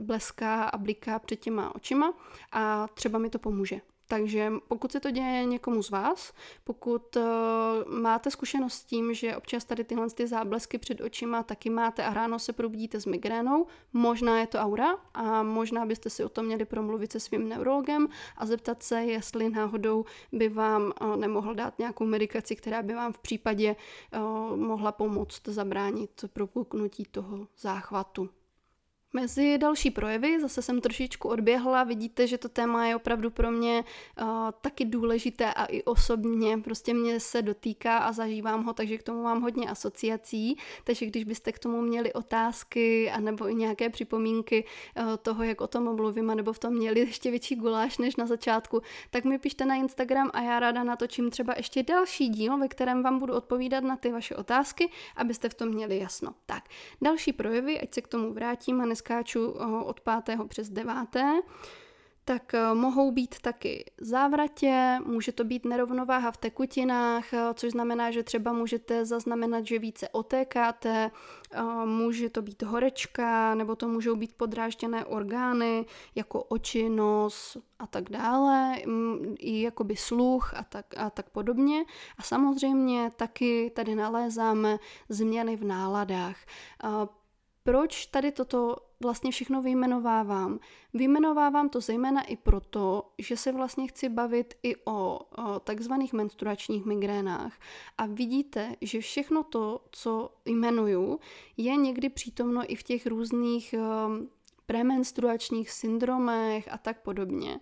bleská 0.00 0.64
a 0.64 0.78
bliká 0.78 1.18
před 1.18 1.40
těma 1.40 1.74
očima 1.74 2.14
a 2.52 2.88
třeba 2.94 3.18
mi 3.18 3.30
to 3.30 3.38
pomůže. 3.38 3.80
Takže 4.10 4.52
pokud 4.68 4.92
se 4.92 5.00
to 5.00 5.10
děje 5.10 5.44
někomu 5.44 5.82
z 5.82 5.90
vás, 5.90 6.32
pokud 6.64 7.16
uh, 7.16 7.22
máte 8.00 8.30
zkušenost 8.30 8.74
s 8.74 8.84
tím, 8.84 9.14
že 9.14 9.36
občas 9.36 9.64
tady 9.64 9.84
tyhle 9.84 10.10
ty 10.10 10.26
záblesky 10.26 10.78
před 10.78 11.00
očima 11.00 11.42
taky 11.42 11.70
máte 11.70 12.04
a 12.04 12.14
ráno 12.14 12.38
se 12.38 12.52
probudíte 12.52 13.00
s 13.00 13.06
migrénou, 13.06 13.66
možná 13.92 14.40
je 14.40 14.46
to 14.46 14.58
aura 14.58 14.96
a 15.14 15.42
možná 15.42 15.86
byste 15.86 16.10
si 16.10 16.24
o 16.24 16.28
tom 16.28 16.46
měli 16.46 16.64
promluvit 16.64 17.12
se 17.12 17.20
svým 17.20 17.48
neurologem 17.48 18.08
a 18.36 18.46
zeptat 18.46 18.82
se, 18.82 19.00
jestli 19.04 19.50
náhodou 19.50 20.04
by 20.32 20.48
vám 20.48 20.92
uh, 21.00 21.16
nemohl 21.16 21.54
dát 21.54 21.78
nějakou 21.78 22.06
medikaci, 22.06 22.56
která 22.56 22.82
by 22.82 22.94
vám 22.94 23.12
v 23.12 23.18
případě 23.18 23.76
uh, 23.76 24.56
mohla 24.56 24.92
pomoct 24.92 25.48
zabránit 25.48 26.24
propuknutí 26.32 27.04
toho 27.10 27.48
záchvatu. 27.58 28.28
Mezi 29.12 29.58
další 29.58 29.90
projevy. 29.90 30.40
Zase 30.40 30.62
jsem 30.62 30.80
trošičku 30.80 31.28
odběhla, 31.28 31.84
vidíte, 31.84 32.26
že 32.26 32.38
to 32.38 32.48
téma 32.48 32.86
je 32.86 32.96
opravdu 32.96 33.30
pro 33.30 33.50
mě 33.50 33.84
uh, 34.22 34.28
taky 34.60 34.84
důležité 34.84 35.54
a 35.54 35.64
i 35.64 35.82
osobně, 35.82 36.58
prostě 36.58 36.94
mě 36.94 37.20
se 37.20 37.42
dotýká 37.42 37.98
a 37.98 38.12
zažívám 38.12 38.64
ho, 38.64 38.72
takže 38.72 38.98
k 38.98 39.02
tomu 39.02 39.22
mám 39.22 39.42
hodně 39.42 39.70
asociací, 39.70 40.56
takže 40.84 41.06
když 41.06 41.24
byste 41.24 41.52
k 41.52 41.58
tomu 41.58 41.82
měli 41.82 42.12
otázky 42.12 43.10
a 43.10 43.20
nebo 43.20 43.48
i 43.48 43.54
nějaké 43.54 43.90
připomínky 43.90 44.64
uh, 44.96 45.16
toho, 45.16 45.42
jak 45.42 45.60
o 45.60 45.66
tom 45.66 45.96
mluvím, 45.96 46.26
nebo 46.26 46.52
v 46.52 46.58
tom 46.58 46.74
měli 46.74 47.00
ještě 47.00 47.30
větší 47.30 47.56
guláš 47.56 47.98
než 47.98 48.16
na 48.16 48.26
začátku, 48.26 48.82
tak 49.10 49.24
mi 49.24 49.38
pište 49.38 49.64
na 49.64 49.74
Instagram 49.74 50.30
a 50.32 50.40
já 50.40 50.60
ráda 50.60 50.84
natočím 50.84 51.30
třeba 51.30 51.54
ještě 51.56 51.82
další 51.82 52.28
díl, 52.28 52.58
ve 52.58 52.68
kterém 52.68 53.02
vám 53.02 53.18
budu 53.18 53.34
odpovídat 53.34 53.84
na 53.84 53.96
ty 53.96 54.12
vaše 54.12 54.36
otázky, 54.36 54.90
abyste 55.16 55.48
v 55.48 55.54
tom 55.54 55.68
měli 55.68 55.98
jasno. 55.98 56.34
Tak, 56.46 56.64
další 57.02 57.32
projevy, 57.32 57.80
ať 57.80 57.94
se 57.94 58.02
k 58.02 58.08
tomu 58.08 58.32
vrátím 58.32 58.80
a 58.80 58.84
skáču 59.00 59.56
eh, 59.56 59.64
od 59.84 60.00
pátého 60.00 60.46
přes 60.46 60.70
deváté, 60.70 61.40
tak 62.24 62.54
eh, 62.54 62.74
mohou 62.74 63.10
být 63.10 63.40
taky 63.40 63.90
závratě, 64.00 64.98
může 65.06 65.32
to 65.32 65.44
být 65.44 65.64
nerovnováha 65.64 66.30
v 66.30 66.36
tekutinách, 66.36 67.32
eh, 67.32 67.54
což 67.54 67.70
znamená, 67.72 68.10
že 68.10 68.22
třeba 68.22 68.52
můžete 68.52 69.04
zaznamenat, 69.04 69.66
že 69.66 69.78
více 69.78 70.08
otékáte, 70.08 71.10
může 71.84 72.30
to 72.30 72.42
být 72.42 72.62
horečka, 72.62 73.54
nebo 73.54 73.76
to 73.76 73.88
můžou 73.88 74.16
být 74.16 74.32
podrážděné 74.36 75.04
orgány, 75.04 75.86
jako 76.14 76.42
oči, 76.42 76.88
nos 76.88 77.56
a 77.78 77.86
tak 77.86 78.10
dále, 78.10 78.76
mm, 78.86 79.34
i 79.38 79.62
jakoby 79.62 79.96
sluch 79.96 80.54
a 80.54 80.62
tak, 80.62 80.86
a 80.96 81.10
tak 81.10 81.30
podobně. 81.30 81.84
A 82.18 82.22
samozřejmě 82.22 83.10
taky 83.16 83.72
tady 83.74 83.94
nalézáme 83.94 84.78
změny 85.08 85.56
v 85.56 85.64
náladách. 85.64 86.36
Proč 87.62 88.06
tady 88.06 88.32
toto 88.32 88.76
vlastně 89.00 89.30
všechno 89.30 89.62
vyjmenovávám? 89.62 90.58
Vyjmenovávám 90.94 91.68
to 91.68 91.80
zejména 91.80 92.22
i 92.22 92.36
proto, 92.36 93.12
že 93.18 93.36
se 93.36 93.52
vlastně 93.52 93.86
chci 93.88 94.08
bavit 94.08 94.54
i 94.62 94.76
o, 94.76 95.18
o 95.38 95.60
takzvaných 95.60 96.12
menstruačních 96.12 96.84
migrénách. 96.84 97.60
A 97.98 98.06
vidíte, 98.06 98.76
že 98.80 99.00
všechno 99.00 99.42
to, 99.42 99.84
co 99.90 100.34
jmenuju, 100.44 101.20
je 101.56 101.76
někdy 101.76 102.08
přítomno 102.08 102.72
i 102.72 102.76
v 102.76 102.82
těch 102.82 103.06
různých 103.06 103.74
um, 103.78 104.28
premenstruačních 104.66 105.70
syndromech 105.70 106.68
a 106.72 106.78
tak 106.78 107.02
podobně. 107.02 107.60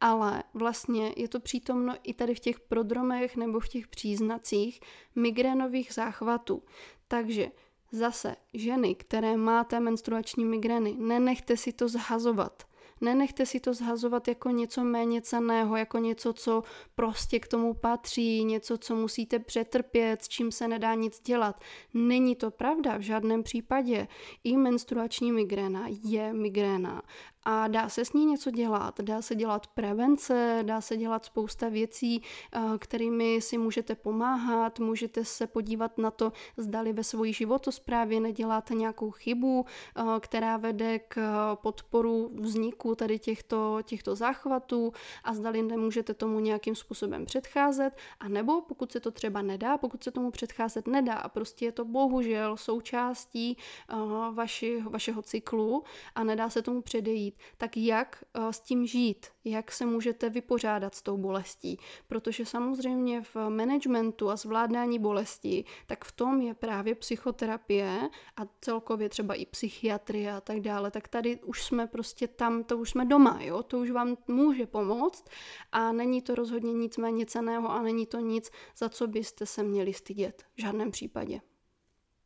Ale 0.00 0.42
vlastně 0.54 1.12
je 1.16 1.28
to 1.28 1.40
přítomno 1.40 1.94
i 2.02 2.14
tady 2.14 2.34
v 2.34 2.40
těch 2.40 2.60
prodromech 2.60 3.36
nebo 3.36 3.60
v 3.60 3.68
těch 3.68 3.88
příznacích 3.88 4.80
migrénových 5.14 5.92
záchvatů. 5.92 6.62
Takže 7.08 7.50
Zase, 7.92 8.36
ženy, 8.54 8.94
které 8.94 9.36
máte 9.36 9.80
menstruační 9.80 10.44
migrény, 10.44 10.96
nenechte 10.98 11.56
si 11.56 11.72
to 11.72 11.88
zhazovat. 11.88 12.62
Nenechte 13.00 13.46
si 13.46 13.60
to 13.60 13.74
zhazovat 13.74 14.28
jako 14.28 14.50
něco 14.50 14.84
méně 14.84 15.22
ceného, 15.22 15.76
jako 15.76 15.98
něco, 15.98 16.32
co 16.32 16.62
prostě 16.94 17.40
k 17.40 17.48
tomu 17.48 17.74
patří, 17.74 18.44
něco, 18.44 18.78
co 18.78 18.96
musíte 18.96 19.38
přetrpět, 19.38 20.22
s 20.22 20.28
čím 20.28 20.52
se 20.52 20.68
nedá 20.68 20.94
nic 20.94 21.20
dělat. 21.20 21.60
Není 21.94 22.36
to 22.36 22.50
pravda 22.50 22.96
v 22.96 23.00
žádném 23.00 23.42
případě. 23.42 24.08
I 24.44 24.56
menstruační 24.56 25.32
migréna 25.32 25.86
je 26.04 26.32
migréna 26.32 27.02
a 27.42 27.68
dá 27.68 27.88
se 27.88 28.04
s 28.04 28.12
ní 28.12 28.26
něco 28.26 28.50
dělat. 28.50 29.00
Dá 29.00 29.22
se 29.22 29.34
dělat 29.34 29.66
prevence, 29.66 30.58
dá 30.62 30.80
se 30.80 30.96
dělat 30.96 31.24
spousta 31.24 31.68
věcí, 31.68 32.22
eh, 32.52 32.60
kterými 32.78 33.40
si 33.40 33.58
můžete 33.58 33.94
pomáhat, 33.94 34.78
můžete 34.80 35.24
se 35.24 35.46
podívat 35.46 35.98
na 35.98 36.10
to, 36.10 36.32
zdali 36.56 36.92
ve 36.92 37.04
svojí 37.04 37.32
životosprávě 37.32 38.20
neděláte 38.20 38.74
nějakou 38.74 39.10
chybu, 39.10 39.66
eh, 39.66 40.02
která 40.20 40.56
vede 40.56 40.98
k 40.98 41.20
podporu 41.54 42.30
vzniku 42.34 42.94
tady 42.94 43.18
těchto, 43.18 43.78
těchto 43.82 44.16
záchvatů? 44.16 44.92
A 45.24 45.34
zdali 45.34 45.62
nemůžete 45.62 46.14
tomu 46.14 46.40
nějakým 46.40 46.74
způsobem 46.74 47.24
předcházet, 47.24 47.96
a 48.20 48.28
nebo 48.28 48.60
pokud 48.60 48.92
se 48.92 49.00
to 49.00 49.10
třeba 49.10 49.42
nedá, 49.42 49.78
pokud 49.78 50.04
se 50.04 50.10
tomu 50.10 50.30
předcházet 50.30 50.86
nedá 50.86 51.14
a 51.14 51.28
prostě 51.28 51.64
je 51.64 51.72
to 51.72 51.84
bohužel 51.84 52.56
součástí 52.56 53.56
eh, 53.88 53.94
vaši, 54.32 54.82
vašeho 54.82 55.22
cyklu 55.22 55.84
a 56.14 56.24
nedá 56.24 56.50
se 56.50 56.62
tomu 56.62 56.82
předejít, 56.82 57.29
žít, 57.30 57.38
tak 57.56 57.76
jak 57.76 58.24
eh, 58.34 58.52
s 58.52 58.60
tím 58.60 58.86
žít, 58.86 59.26
jak 59.44 59.72
se 59.72 59.86
můžete 59.86 60.30
vypořádat 60.30 60.94
s 60.94 61.02
tou 61.02 61.16
bolestí. 61.16 61.78
Protože 62.08 62.46
samozřejmě 62.46 63.22
v 63.22 63.36
managementu 63.48 64.30
a 64.30 64.36
zvládání 64.36 64.98
bolesti, 64.98 65.64
tak 65.86 66.04
v 66.04 66.12
tom 66.12 66.40
je 66.40 66.54
právě 66.54 66.94
psychoterapie 66.94 68.10
a 68.36 68.42
celkově 68.60 69.08
třeba 69.08 69.34
i 69.34 69.46
psychiatrie 69.46 70.32
a 70.32 70.40
tak 70.40 70.60
dále. 70.60 70.90
Tak 70.90 71.08
tady 71.08 71.40
už 71.44 71.62
jsme 71.62 71.86
prostě 71.86 72.28
tam, 72.28 72.64
to 72.64 72.78
už 72.78 72.90
jsme 72.90 73.04
doma, 73.04 73.38
jo? 73.42 73.62
to 73.62 73.78
už 73.78 73.90
vám 73.90 74.16
může 74.28 74.66
pomoct 74.66 75.24
a 75.72 75.92
není 75.92 76.22
to 76.22 76.34
rozhodně 76.34 76.72
nic 76.72 76.96
méně 76.96 77.26
ceného 77.26 77.70
a 77.70 77.82
není 77.82 78.06
to 78.06 78.18
nic, 78.18 78.50
za 78.76 78.88
co 78.88 79.06
byste 79.06 79.46
se 79.46 79.62
měli 79.62 79.92
stydět 79.92 80.42
v 80.56 80.60
žádném 80.60 80.90
případě. 80.90 81.40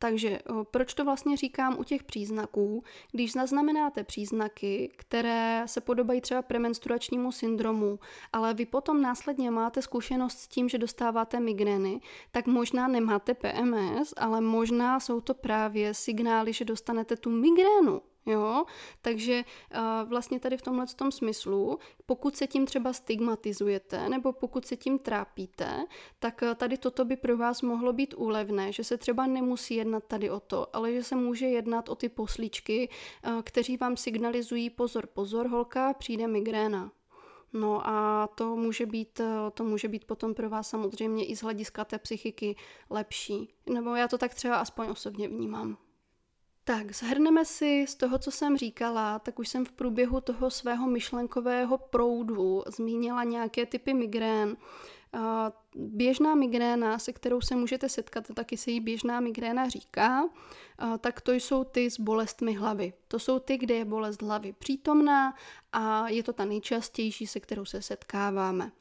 Takže 0.05 0.39
proč 0.71 0.93
to 0.93 1.05
vlastně 1.05 1.37
říkám 1.37 1.79
u 1.79 1.83
těch 1.83 2.03
příznaků? 2.03 2.83
Když 3.11 3.31
zaznamenáte 3.31 4.03
příznaky, 4.03 4.91
které 4.95 5.63
se 5.65 5.81
podobají 5.81 6.21
třeba 6.21 6.41
premenstruačnímu 6.41 7.31
syndromu, 7.31 7.99
ale 8.33 8.53
vy 8.53 8.65
potom 8.65 9.01
následně 9.01 9.51
máte 9.51 9.81
zkušenost 9.81 10.39
s 10.39 10.47
tím, 10.47 10.69
že 10.69 10.77
dostáváte 10.77 11.39
migrény, 11.39 11.99
tak 12.31 12.47
možná 12.47 12.87
nemáte 12.87 13.33
PMS, 13.33 14.13
ale 14.17 14.41
možná 14.41 14.99
jsou 14.99 15.21
to 15.21 15.33
právě 15.33 15.93
signály, 15.93 16.53
že 16.53 16.65
dostanete 16.65 17.15
tu 17.15 17.29
migrénu. 17.29 18.01
Jo? 18.25 18.65
Takže 19.01 19.43
uh, 19.43 20.09
vlastně 20.09 20.39
tady 20.39 20.57
v 20.57 20.61
tomhle 20.61 20.85
tom 20.95 21.11
smyslu, 21.11 21.79
pokud 22.05 22.35
se 22.35 22.47
tím 22.47 22.65
třeba 22.65 22.93
stigmatizujete 22.93 24.09
nebo 24.09 24.33
pokud 24.33 24.65
se 24.65 24.75
tím 24.75 24.99
trápíte, 24.99 25.85
tak 26.19 26.41
uh, 26.41 26.53
tady 26.53 26.77
toto 26.77 27.05
by 27.05 27.15
pro 27.15 27.37
vás 27.37 27.61
mohlo 27.61 27.93
být 27.93 28.13
úlevné, 28.17 28.71
že 28.71 28.83
se 28.83 28.97
třeba 28.97 29.27
nemusí 29.27 29.75
jednat 29.75 30.03
tady 30.03 30.29
o 30.29 30.39
to, 30.39 30.75
ale 30.75 30.93
že 30.93 31.03
se 31.03 31.15
může 31.15 31.45
jednat 31.45 31.89
o 31.89 31.95
ty 31.95 32.09
poslíčky, 32.09 32.89
uh, 33.27 33.41
kteří 33.41 33.77
vám 33.77 33.97
signalizují 33.97 34.69
pozor, 34.69 35.07
pozor, 35.07 35.47
holka, 35.47 35.93
přijde 35.93 36.27
migréna. 36.27 36.91
No 37.53 37.87
a 37.87 38.27
to 38.35 38.55
může 38.55 38.85
být, 38.85 39.21
to 39.53 39.63
může 39.63 39.87
být 39.87 40.05
potom 40.05 40.33
pro 40.33 40.49
vás 40.49 40.69
samozřejmě 40.69 41.25
i 41.25 41.35
z 41.35 41.43
hlediska 41.43 41.85
té 41.85 41.99
psychiky 41.99 42.55
lepší. 42.89 43.53
Nebo 43.73 43.95
já 43.95 44.07
to 44.07 44.17
tak 44.17 44.33
třeba 44.33 44.55
aspoň 44.55 44.87
osobně 44.89 45.27
vnímám. 45.27 45.77
Tak, 46.67 46.95
zhrneme 46.95 47.45
si 47.45 47.85
z 47.87 47.95
toho, 47.95 48.17
co 48.17 48.31
jsem 48.31 48.57
říkala, 48.57 49.19
tak 49.19 49.39
už 49.39 49.47
jsem 49.47 49.65
v 49.65 49.71
průběhu 49.71 50.21
toho 50.21 50.49
svého 50.49 50.87
myšlenkového 50.87 51.77
proudu 51.77 52.63
zmínila 52.67 53.23
nějaké 53.23 53.65
typy 53.65 53.93
migrén. 53.93 54.57
Běžná 55.75 56.35
migréna, 56.35 56.99
se 56.99 57.13
kterou 57.13 57.41
se 57.41 57.55
můžete 57.55 57.89
setkat, 57.89 58.23
taky 58.35 58.57
se 58.57 58.71
jí 58.71 58.79
běžná 58.79 59.19
migréna 59.19 59.69
říká, 59.69 60.29
tak 60.99 61.21
to 61.21 61.31
jsou 61.31 61.63
ty 61.63 61.91
s 61.91 61.99
bolestmi 61.99 62.53
hlavy. 62.53 62.93
To 63.07 63.19
jsou 63.19 63.39
ty, 63.39 63.57
kde 63.57 63.75
je 63.75 63.85
bolest 63.85 64.21
hlavy 64.21 64.53
přítomná 64.53 65.33
a 65.73 66.09
je 66.09 66.23
to 66.23 66.33
ta 66.33 66.45
nejčastější, 66.45 67.27
se 67.27 67.39
kterou 67.39 67.65
se 67.65 67.81
setkáváme. 67.81 68.71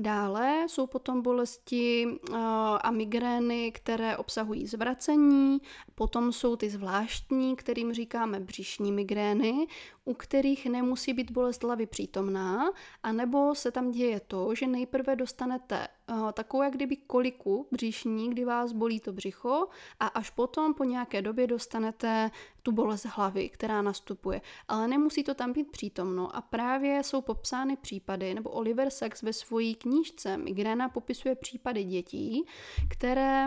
Dále 0.00 0.64
jsou 0.68 0.86
potom 0.86 1.22
bolesti 1.22 2.06
uh, 2.06 2.36
a 2.82 2.90
migrény, 2.90 3.72
které 3.72 4.16
obsahují 4.16 4.66
zvracení, 4.66 5.58
potom 5.94 6.32
jsou 6.32 6.56
ty 6.56 6.70
zvláštní, 6.70 7.56
kterým 7.56 7.92
říkáme 7.92 8.40
břišní 8.40 8.92
migrény, 8.92 9.66
u 10.04 10.14
kterých 10.14 10.66
nemusí 10.66 11.12
být 11.12 11.30
bolest 11.30 11.62
hlavy 11.62 11.86
přítomná, 11.86 12.70
anebo 13.02 13.54
se 13.54 13.70
tam 13.70 13.90
děje 13.90 14.20
to, 14.20 14.54
že 14.54 14.66
nejprve 14.66 15.16
dostanete 15.16 15.88
takovou 16.32 16.62
jak 16.62 16.72
kdyby 16.72 16.96
koliku 16.96 17.66
břišní, 17.72 18.30
kdy 18.30 18.44
vás 18.44 18.72
bolí 18.72 19.00
to 19.00 19.12
břicho 19.12 19.68
a 20.00 20.06
až 20.06 20.30
potom 20.30 20.74
po 20.74 20.84
nějaké 20.84 21.22
době 21.22 21.46
dostanete 21.46 22.30
tu 22.62 22.72
bolest 22.72 23.06
hlavy, 23.06 23.48
která 23.48 23.82
nastupuje. 23.82 24.40
Ale 24.68 24.88
nemusí 24.88 25.24
to 25.24 25.34
tam 25.34 25.52
být 25.52 25.70
přítomno 25.70 26.36
a 26.36 26.40
právě 26.40 27.02
jsou 27.02 27.20
popsány 27.20 27.76
případy, 27.76 28.34
nebo 28.34 28.50
Oliver 28.50 28.90
Sacks 28.90 29.22
ve 29.22 29.32
své 29.32 29.74
knížce 29.78 30.36
Migréna 30.36 30.88
popisuje 30.88 31.34
případy 31.34 31.84
dětí, 31.84 32.44
které 32.88 33.46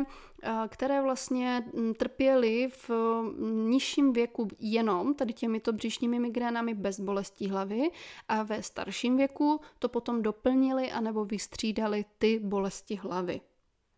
které 0.67 1.01
vlastně 1.01 1.63
mm, 1.73 1.93
trpěly 1.93 2.69
v 2.87 2.89
mm, 2.89 3.69
nižším 3.69 4.13
věku 4.13 4.47
jenom 4.59 5.13
tady 5.13 5.33
těmito 5.33 5.73
břišními 5.73 6.19
migrénami 6.19 6.73
bez 6.73 6.99
bolestí 6.99 7.49
hlavy 7.49 7.89
a 8.27 8.43
ve 8.43 8.63
starším 8.63 9.17
věku 9.17 9.61
to 9.79 9.89
potom 9.89 10.21
doplnili 10.21 10.91
anebo 10.91 11.25
vystřídali 11.25 12.05
ty 12.17 12.39
bolesti 12.39 12.95
hlavy. 12.95 13.41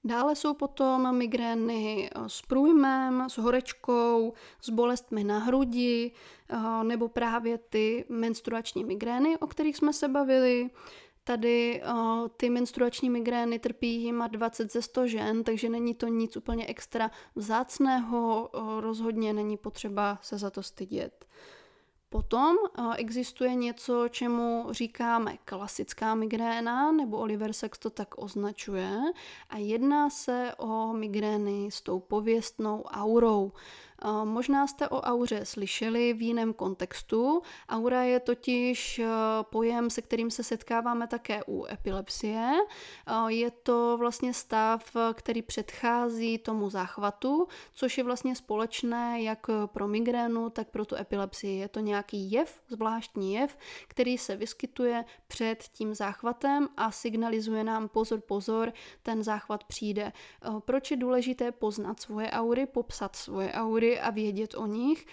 Dále 0.05 0.35
jsou 0.35 0.53
potom 0.53 1.17
migrény 1.17 2.09
eh, 2.09 2.29
s 2.29 2.41
průjmem, 2.41 3.29
s 3.29 3.37
horečkou, 3.37 4.33
s 4.61 4.69
bolestmi 4.69 5.23
na 5.23 5.39
hrudi, 5.39 6.11
eh, 6.49 6.83
nebo 6.83 7.07
právě 7.07 7.57
ty 7.57 8.05
menstruační 8.09 8.83
migrény, 8.83 9.37
o 9.37 9.47
kterých 9.47 9.77
jsme 9.77 9.93
se 9.93 10.07
bavili. 10.07 10.69
Tady 11.27 11.81
uh, 11.91 12.27
ty 12.37 12.49
menstruační 12.49 13.09
migrény 13.09 13.59
trpí 13.59 14.03
jima 14.03 14.27
20 14.27 14.71
ze 14.71 14.81
100 14.81 15.07
žen, 15.07 15.43
takže 15.43 15.69
není 15.69 15.95
to 15.95 16.07
nic 16.07 16.37
úplně 16.37 16.67
extra 16.67 17.11
vzácného, 17.35 18.49
uh, 18.53 18.81
rozhodně 18.81 19.33
není 19.33 19.57
potřeba 19.57 20.19
se 20.21 20.37
za 20.37 20.49
to 20.49 20.63
stydět. 20.63 21.25
Potom 22.15 22.55
uh, 22.55 22.93
existuje 22.97 23.55
něco, 23.55 24.07
čemu 24.07 24.67
říkáme 24.71 25.37
klasická 25.45 26.15
migréna, 26.15 26.91
nebo 26.91 27.17
Oliver 27.17 27.53
Sacks 27.53 27.79
to 27.79 27.89
tak 27.89 28.17
označuje, 28.17 28.99
a 29.49 29.57
jedná 29.57 30.09
se 30.09 30.51
o 30.57 30.93
migrény 30.93 31.71
s 31.71 31.81
tou 31.81 31.99
pověstnou 31.99 32.83
aurou. 32.83 33.51
Možná 34.23 34.67
jste 34.67 34.89
o 34.89 35.01
auře 35.01 35.45
slyšeli 35.45 36.13
v 36.13 36.21
jiném 36.21 36.53
kontextu. 36.53 37.41
Aura 37.69 38.03
je 38.03 38.19
totiž 38.19 38.99
eh, 38.99 39.07
pojem, 39.43 39.89
se 39.89 40.01
kterým 40.01 40.31
se 40.31 40.43
setkáváme 40.43 41.07
také 41.07 41.41
u 41.47 41.65
epilepsie. 41.65 42.51
Eh, 43.07 43.31
je 43.31 43.51
to 43.51 43.97
vlastně 43.99 44.33
stav, 44.33 44.95
který 45.13 45.41
předchází 45.41 46.37
tomu 46.37 46.69
záchvatu, 46.69 47.47
což 47.73 47.97
je 47.97 48.03
vlastně 48.03 48.35
společné 48.35 49.21
jak 49.21 49.47
pro 49.65 49.87
migrénu, 49.87 50.49
tak 50.49 50.69
pro 50.69 50.85
tu 50.85 50.95
epilepsii. 50.95 51.59
Je 51.59 51.67
to 51.67 51.79
nějaký 52.11 52.31
jev, 52.31 52.61
zvláštní 52.67 53.33
jev, 53.33 53.57
který 53.87 54.17
se 54.17 54.35
vyskytuje 54.35 55.05
před 55.27 55.63
tím 55.63 55.95
záchvatem 55.95 56.67
a 56.77 56.91
signalizuje 56.91 57.63
nám 57.63 57.87
pozor, 57.87 58.21
pozor, 58.21 58.73
ten 59.03 59.23
záchvat 59.23 59.63
přijde. 59.63 60.11
Eh, 60.11 60.49
proč 60.59 60.91
je 60.91 60.97
důležité 60.97 61.51
poznat 61.51 61.99
svoje 61.99 62.31
aury, 62.31 62.65
popsat 62.65 63.15
svoje 63.15 63.51
aury, 63.51 63.99
a 63.99 64.09
vědět 64.09 64.53
o 64.55 64.67
nich, 64.67 65.05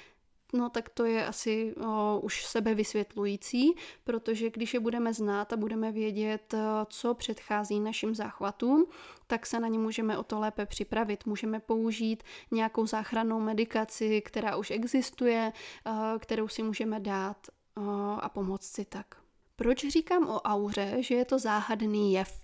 no 0.53 0.71
tak 0.71 0.89
to 0.89 1.05
je 1.05 1.27
asi 1.27 1.75
o, 1.87 2.21
už 2.23 2.45
sebevysvětlující, 2.47 3.75
protože 4.05 4.51
když 4.51 4.75
je 4.75 4.81
budeme 4.81 5.15
znát 5.15 5.53
a 5.53 5.57
budeme 5.57 5.93
vědět, 5.93 6.55
co 6.89 7.15
předchází 7.15 7.81
našim 7.81 8.15
záchvatům, 8.15 8.87
tak 9.27 9.47
se 9.47 9.61
na 9.61 9.69
ně 9.69 9.79
můžeme 9.79 10.19
o 10.19 10.23
to 10.23 10.41
lépe 10.41 10.67
připravit. 10.67 11.27
Můžeme 11.27 11.61
použít 11.61 12.23
nějakou 12.51 12.87
záchrannou 12.87 13.41
medikaci, 13.41 14.21
která 14.21 14.57
už 14.57 14.71
existuje, 14.71 15.53
kterou 16.19 16.49
si 16.49 16.63
můžeme 16.63 17.01
dát 17.01 17.37
a 18.21 18.29
pomoct 18.29 18.67
si 18.67 18.85
tak. 18.85 19.22
Proč 19.63 19.87
říkám 19.89 20.29
o 20.29 20.41
auře, 20.41 20.97
že 20.99 21.15
je 21.15 21.25
to 21.25 21.39
záhadný 21.39 22.13
jev? 22.13 22.41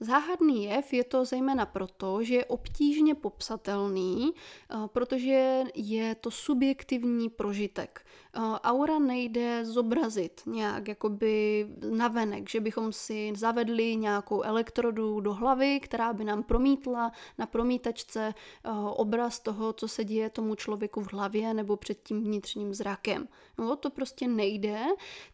Záhadný 0.00 0.64
jev 0.64 0.92
je 0.92 1.04
to 1.04 1.24
zejména 1.24 1.66
proto, 1.66 2.24
že 2.24 2.34
je 2.34 2.44
obtížně 2.44 3.14
popsatelný, 3.14 4.32
eh, 4.32 4.76
protože 4.86 5.62
je 5.74 6.14
to 6.14 6.30
subjektivní 6.30 7.28
prožitek. 7.28 8.06
Eh, 8.34 8.40
aura 8.40 8.98
nejde 8.98 9.64
zobrazit 9.64 10.42
nějak 10.46 10.88
jakoby 10.88 11.66
navenek, 11.90 12.48
že 12.48 12.60
bychom 12.60 12.92
si 12.92 13.32
zavedli 13.36 13.96
nějakou 13.96 14.42
elektrodu 14.42 15.20
do 15.20 15.34
hlavy, 15.34 15.80
která 15.80 16.12
by 16.12 16.24
nám 16.24 16.42
promítla 16.42 17.12
na 17.38 17.46
promítačce 17.46 18.34
eh, 18.34 18.70
obraz 18.90 19.40
toho, 19.40 19.72
co 19.72 19.88
se 19.88 20.04
děje 20.04 20.30
tomu 20.30 20.54
člověku 20.54 21.00
v 21.00 21.12
hlavě 21.12 21.54
nebo 21.54 21.76
před 21.76 22.02
tím 22.02 22.24
vnitřním 22.24 22.74
zrakem. 22.74 23.28
No, 23.58 23.76
to 23.76 23.90
prostě 23.90 24.28
nejde, 24.28 24.80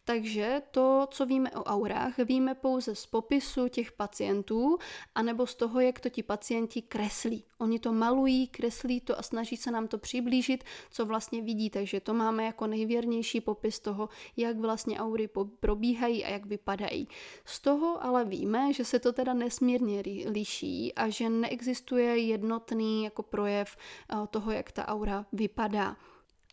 takže 0.03 0.61
to, 0.71 1.07
co 1.11 1.25
víme 1.25 1.51
o 1.51 1.63
aurách, 1.63 2.17
víme 2.17 2.55
pouze 2.55 2.95
z 2.95 3.05
popisu 3.05 3.67
těch 3.67 3.91
pacientů, 3.91 4.77
anebo 5.15 5.47
z 5.47 5.55
toho, 5.55 5.79
jak 5.79 5.99
to 5.99 6.09
ti 6.09 6.23
pacienti 6.23 6.81
kreslí. 6.81 7.43
Oni 7.57 7.79
to 7.79 7.93
malují, 7.93 8.47
kreslí 8.47 9.01
to 9.01 9.19
a 9.19 9.21
snaží 9.21 9.57
se 9.57 9.71
nám 9.71 9.87
to 9.87 9.97
přiblížit, 9.97 10.63
co 10.91 11.05
vlastně 11.05 11.41
vidí, 11.41 11.69
takže 11.69 11.99
to 11.99 12.13
máme 12.13 12.45
jako 12.45 12.67
nejvěrnější 12.89 13.41
popis 13.41 13.79
toho, 13.79 14.09
jak 14.37 14.57
vlastně 14.57 14.99
aury 14.99 15.29
probíhají 15.59 16.25
a 16.25 16.29
jak 16.29 16.45
vypadají. 16.45 17.07
Z 17.45 17.59
toho 17.59 18.03
ale 18.03 18.25
víme, 18.25 18.73
že 18.73 18.85
se 18.85 18.99
to 18.99 19.13
teda 19.13 19.33
nesmírně 19.33 20.03
liší 20.25 20.93
a 20.93 21.09
že 21.09 21.29
neexistuje 21.29 22.17
jednotný 22.17 23.03
jako 23.03 23.23
projev 23.23 23.77
eh, 23.77 24.15
toho, 24.29 24.51
jak 24.51 24.71
ta 24.71 24.87
aura 24.87 25.25
vypadá. 25.31 25.97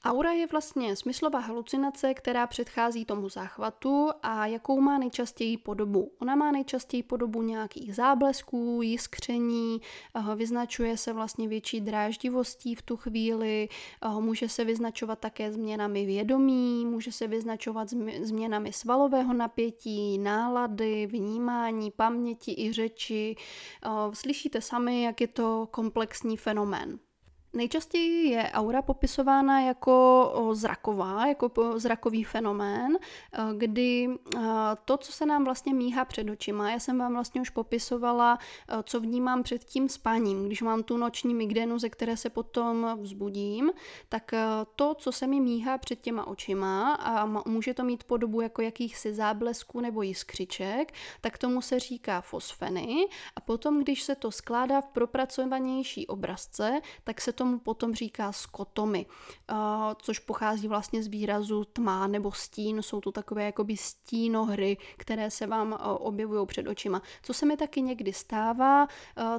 Aura 0.06 0.32
je 0.32 0.46
vlastně 0.46 0.96
smyslová 0.96 1.38
halucinace, 1.38 2.14
která 2.14 2.46
předchází 2.46 3.04
tomu 3.04 3.28
záchvatu 3.28 4.10
a 4.22 4.46
jakou 4.46 4.80
má 4.80 4.98
nejčastěji 4.98 5.56
podobu. 5.56 6.12
Ona 6.18 6.34
má 6.34 6.50
nejčastěji 6.50 7.02
podobu 7.02 7.42
nějakých 7.42 7.94
záblesků, 7.94 8.82
jiskření, 8.82 9.80
eh, 10.14 10.34
vyznačuje 10.34 10.96
se 10.96 11.12
vlastně 11.12 11.48
větší 11.48 11.80
dráždivostí 11.80 12.74
v 12.74 12.82
tu 12.82 12.96
chvíli, 12.96 13.68
eh, 14.02 14.08
může 14.20 14.48
se 14.48 14.64
vyznačovat 14.64 15.18
také 15.18 15.52
změnami 15.52 16.06
vědomí, 16.06 16.86
může 16.86 17.12
se 17.12 17.26
vyznačovat 17.26 17.88
změnami 18.20 18.72
svalového 18.72 19.32
napětí, 19.32 20.18
nálady, 20.18 21.06
vnímání, 21.06 21.90
paměti 21.90 22.54
i 22.58 22.72
řeči. 22.72 23.36
Eh, 23.84 23.88
slyšíte 24.12 24.60
sami, 24.60 25.02
jak 25.02 25.20
je 25.20 25.28
to 25.28 25.68
komplexní 25.70 26.36
fenomén. 26.36 26.98
Nejčastěji 27.56 28.30
je 28.30 28.50
aura 28.52 28.82
popisována 28.82 29.60
jako 29.60 30.32
zraková, 30.52 31.26
jako 31.26 31.50
zrakový 31.76 32.24
fenomén, 32.24 32.98
kdy 33.56 34.08
to, 34.84 34.96
co 34.96 35.12
se 35.12 35.26
nám 35.26 35.44
vlastně 35.44 35.74
míhá 35.74 36.04
před 36.04 36.30
očima, 36.30 36.70
já 36.70 36.78
jsem 36.78 36.98
vám 36.98 37.12
vlastně 37.12 37.40
už 37.40 37.50
popisovala, 37.50 38.38
co 38.82 39.00
vnímám 39.00 39.42
před 39.42 39.64
tím 39.64 39.88
spáním. 39.88 40.46
Když 40.46 40.62
mám 40.62 40.82
tu 40.82 40.96
noční 40.96 41.34
migrénu, 41.34 41.78
ze 41.78 41.88
které 41.88 42.16
se 42.16 42.30
potom 42.30 42.98
vzbudím, 43.00 43.70
tak 44.08 44.34
to, 44.76 44.94
co 44.94 45.12
se 45.12 45.26
mi 45.26 45.40
míhá 45.40 45.78
před 45.78 46.00
těma 46.00 46.26
očima 46.26 46.94
a 46.94 47.26
může 47.46 47.74
to 47.74 47.84
mít 47.84 48.04
podobu 48.04 48.40
jako 48.40 48.62
jakýchsi 48.62 49.14
záblesků 49.14 49.80
nebo 49.80 50.02
jiskřiček, 50.02 50.92
tak 51.20 51.38
tomu 51.38 51.62
se 51.62 51.78
říká 51.78 52.20
fosfeny 52.20 53.06
a 53.36 53.40
potom, 53.40 53.82
když 53.82 54.02
se 54.02 54.14
to 54.14 54.30
skládá 54.30 54.80
v 54.80 54.88
propracovanější 54.88 56.06
obrazce, 56.06 56.80
tak 57.04 57.20
se 57.20 57.32
to 57.32 57.45
tomu 57.46 57.58
potom 57.58 57.94
říká 57.94 58.32
skotomy, 58.32 59.06
což 60.02 60.18
pochází 60.18 60.68
vlastně 60.68 61.02
z 61.02 61.06
výrazu 61.06 61.64
tma 61.64 62.06
nebo 62.06 62.32
stín. 62.32 62.82
Jsou 62.82 63.00
to 63.00 63.12
takové 63.12 63.44
jakoby 63.44 63.76
stínohry, 63.76 64.76
které 64.96 65.30
se 65.30 65.46
vám 65.46 65.78
objevují 65.98 66.46
před 66.46 66.66
očima. 66.66 67.02
Co 67.22 67.34
se 67.34 67.46
mi 67.46 67.56
taky 67.56 67.82
někdy 67.82 68.12
stává, 68.12 68.86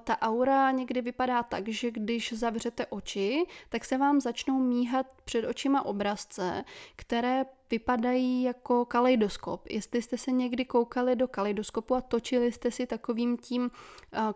ta 0.03 0.21
aura 0.21 0.71
někdy 0.71 1.01
vypadá 1.01 1.43
tak, 1.43 1.67
že 1.67 1.91
když 1.91 2.33
zavřete 2.33 2.85
oči, 2.85 3.45
tak 3.69 3.85
se 3.85 3.97
vám 3.97 4.21
začnou 4.21 4.59
míhat 4.59 5.05
před 5.25 5.45
očima 5.45 5.85
obrazce, 5.85 6.63
které 6.95 7.45
vypadají 7.71 8.43
jako 8.43 8.85
kaleidoskop. 8.85 9.61
Jestli 9.69 10.01
jste 10.01 10.17
se 10.17 10.31
někdy 10.31 10.65
koukali 10.65 11.15
do 11.15 11.27
kaleidoskopu 11.27 11.95
a 11.95 12.01
točili 12.01 12.51
jste 12.51 12.71
si 12.71 12.87
takovým 12.87 13.37
tím 13.37 13.71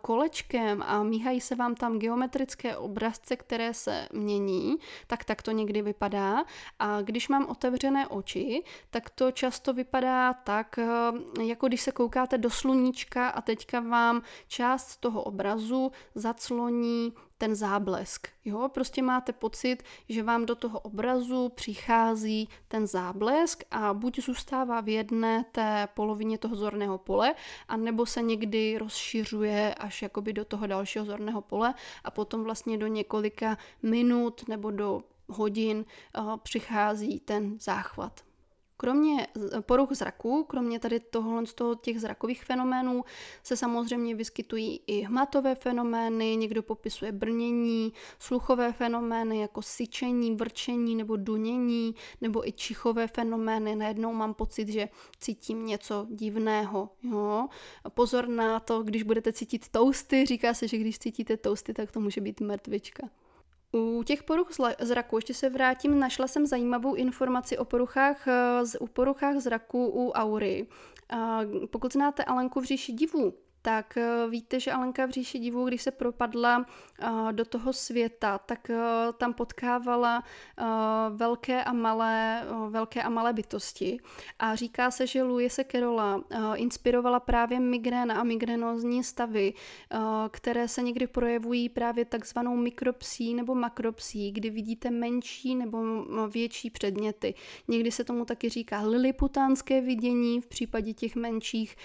kolečkem 0.01 0.83
a 0.87 1.03
míhají 1.03 1.41
se 1.41 1.55
vám 1.55 1.75
tam 1.75 1.99
geometrické 1.99 2.77
obrazce, 2.77 3.35
které 3.35 3.73
se 3.73 4.07
mění, 4.13 4.75
tak 5.07 5.23
tak 5.23 5.41
to 5.41 5.51
někdy 5.51 5.81
vypadá. 5.81 6.43
A 6.79 7.01
když 7.01 7.29
mám 7.29 7.45
otevřené 7.49 8.07
oči, 8.07 8.63
tak 8.89 9.09
to 9.09 9.31
často 9.31 9.73
vypadá 9.73 10.33
tak, 10.33 10.79
jako 11.41 11.67
když 11.67 11.81
se 11.81 11.91
koukáte 11.91 12.37
do 12.37 12.49
sluníčka 12.49 13.29
a 13.29 13.41
teďka 13.41 13.79
vám 13.79 14.21
část 14.47 14.97
toho 14.97 15.23
obrazu 15.23 15.91
zacloní 16.15 17.13
ten 17.41 17.55
záblesk. 17.55 18.27
Jo? 18.45 18.69
Prostě 18.73 19.01
máte 19.01 19.33
pocit, 19.33 19.83
že 20.09 20.23
vám 20.23 20.45
do 20.45 20.55
toho 20.55 20.79
obrazu 20.79 21.49
přichází 21.49 22.49
ten 22.67 22.87
záblesk 22.87 23.63
a 23.71 23.93
buď 23.93 24.19
zůstává 24.19 24.81
v 24.81 24.89
jedné 24.89 25.45
té 25.51 25.87
polovině 25.93 26.37
toho 26.37 26.55
zorného 26.55 26.97
pole, 26.97 27.35
anebo 27.67 28.05
se 28.05 28.21
někdy 28.21 28.77
rozšiřuje 28.77 29.75
až 29.75 30.01
jakoby 30.01 30.33
do 30.33 30.45
toho 30.45 30.67
dalšího 30.67 31.05
zorného 31.05 31.41
pole 31.41 31.73
a 32.03 32.11
potom 32.11 32.43
vlastně 32.43 32.77
do 32.77 32.87
několika 32.87 33.57
minut 33.83 34.47
nebo 34.47 34.71
do 34.71 35.01
hodin 35.27 35.85
uh, 36.17 36.37
přichází 36.37 37.19
ten 37.19 37.59
záchvat. 37.59 38.30
Kromě 38.81 39.27
poruch 39.61 39.89
zraku, 39.91 40.43
kromě 40.43 40.79
tady 40.79 40.99
tohle 40.99 41.45
z 41.45 41.53
toho 41.53 41.75
těch 41.75 42.01
zrakových 42.01 42.43
fenoménů, 42.43 43.03
se 43.43 43.57
samozřejmě 43.57 44.15
vyskytují 44.15 44.81
i 44.87 45.01
hmatové 45.01 45.55
fenomény, 45.55 46.35
někdo 46.35 46.63
popisuje 46.63 47.11
brnění, 47.11 47.93
sluchové 48.19 48.73
fenomény 48.73 49.39
jako 49.39 49.61
syčení, 49.61 50.35
vrčení 50.35 50.95
nebo 50.95 51.15
dunění, 51.15 51.95
nebo 52.21 52.47
i 52.47 52.51
čichové 52.51 53.07
fenomény. 53.07 53.75
Najednou 53.75 54.13
mám 54.13 54.33
pocit, 54.33 54.67
že 54.67 54.89
cítím 55.19 55.65
něco 55.65 56.07
divného. 56.09 56.89
Jo? 57.03 57.47
Pozor 57.89 58.27
na 58.27 58.59
to, 58.59 58.83
když 58.83 59.03
budete 59.03 59.33
cítit 59.33 59.69
tousty, 59.69 60.25
říká 60.25 60.53
se, 60.53 60.67
že 60.67 60.77
když 60.77 60.99
cítíte 60.99 61.37
tousty, 61.37 61.73
tak 61.73 61.91
to 61.91 61.99
může 61.99 62.21
být 62.21 62.41
mrtvička. 62.41 63.09
U 63.73 64.03
těch 64.03 64.23
poruch 64.23 64.49
zraku, 64.79 65.17
ještě 65.17 65.33
se 65.33 65.49
vrátím, 65.49 65.99
našla 65.99 66.27
jsem 66.27 66.45
zajímavou 66.45 66.95
informaci 66.95 67.57
o 67.57 67.65
poruchách, 67.65 68.27
eh, 68.27 68.77
u 68.79 68.87
poruchách 68.87 69.35
zraku 69.35 69.85
u 69.85 70.11
aury. 70.11 70.67
Pokud 71.69 71.93
znáte 71.93 72.23
Alenku 72.23 72.61
v 72.61 72.63
říši 72.63 72.91
divů, 72.91 73.33
tak 73.61 73.97
eh, 73.97 74.29
víte, 74.29 74.59
že 74.59 74.71
Alenka 74.71 75.05
v 75.05 75.09
říši 75.09 75.39
divů, 75.39 75.65
když 75.67 75.81
se 75.81 75.91
propadla 75.91 76.65
eh, 76.99 77.07
do 77.31 77.45
toho 77.45 77.73
světa, 77.73 78.37
tak 78.37 78.69
eh, 78.69 78.77
tam 79.17 79.33
potkávala 79.33 80.23
velké 81.09 81.63
a 81.63 81.73
malé, 81.73 82.43
velké 82.69 83.03
a 83.03 83.09
malé 83.09 83.33
bytosti. 83.33 83.99
A 84.39 84.55
říká 84.55 84.91
se, 84.91 85.07
že 85.07 85.23
Louise 85.23 85.63
Carola 85.63 86.23
inspirovala 86.55 87.19
právě 87.19 87.59
migréna 87.59 88.19
a 88.19 88.23
migrénózní 88.23 89.03
stavy, 89.03 89.53
které 90.31 90.67
se 90.67 90.81
někdy 90.81 91.07
projevují 91.07 91.69
právě 91.69 92.05
takzvanou 92.05 92.55
mikropsí 92.55 93.33
nebo 93.33 93.55
makropsí, 93.55 94.31
kdy 94.31 94.49
vidíte 94.49 94.91
menší 94.91 95.55
nebo 95.55 95.77
větší 96.27 96.69
předměty. 96.69 97.33
Někdy 97.67 97.91
se 97.91 98.03
tomu 98.03 98.25
taky 98.25 98.49
říká 98.49 98.81
liliputánské 98.81 99.81
vidění 99.81 100.41
v 100.41 100.47
případě 100.47 100.93
těch 100.93 101.15
menších 101.15 101.75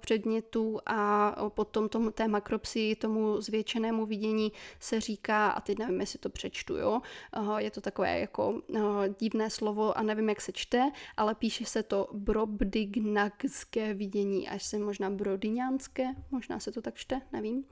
předmětů 0.00 0.78
a 0.86 1.19
potom 1.48 1.88
tomu, 1.88 2.10
té 2.10 2.28
makropsii, 2.28 2.96
tomu 2.96 3.40
zvětšenému 3.40 4.06
vidění 4.06 4.52
se 4.80 5.00
říká, 5.00 5.50
a 5.50 5.60
teď 5.60 5.78
nevím, 5.78 6.00
jestli 6.00 6.18
to 6.18 6.30
přečtu, 6.30 6.76
jo, 6.76 7.00
je 7.56 7.70
to 7.70 7.80
takové 7.80 8.20
jako 8.20 8.62
divné 9.20 9.50
slovo 9.50 9.98
a 9.98 10.02
nevím, 10.02 10.28
jak 10.28 10.40
se 10.40 10.52
čte, 10.52 10.90
ale 11.16 11.34
píše 11.34 11.64
se 11.64 11.82
to 11.82 12.08
brobdignagské 12.12 13.94
vidění, 13.94 14.48
až 14.48 14.62
se 14.62 14.78
možná 14.78 15.10
brodyňánské, 15.10 16.04
možná 16.30 16.60
se 16.60 16.72
to 16.72 16.82
tak 16.82 16.94
čte, 16.94 17.20
nevím. 17.32 17.64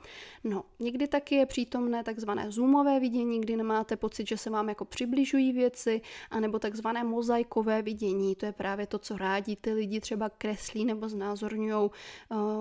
No, 0.44 0.64
někdy 0.78 1.08
taky 1.08 1.34
je 1.34 1.46
přítomné 1.46 2.04
takzvané 2.04 2.50
zoomové 2.50 3.00
vidění, 3.00 3.40
kdy 3.40 3.56
nemáte 3.56 3.96
pocit, 3.96 4.28
že 4.28 4.36
se 4.36 4.50
vám 4.50 4.68
jako 4.68 4.84
přibližují 4.84 5.52
věci, 5.52 6.00
anebo 6.30 6.58
takzvané 6.58 7.04
mozaikové 7.04 7.82
vidění, 7.82 8.34
to 8.34 8.46
je 8.46 8.52
právě 8.52 8.86
to, 8.86 8.98
co 8.98 9.16
rádi 9.16 9.56
ty 9.56 9.72
lidi 9.72 10.00
třeba 10.00 10.28
kreslí 10.28 10.84
nebo 10.84 11.08
znázorňují 11.08 11.90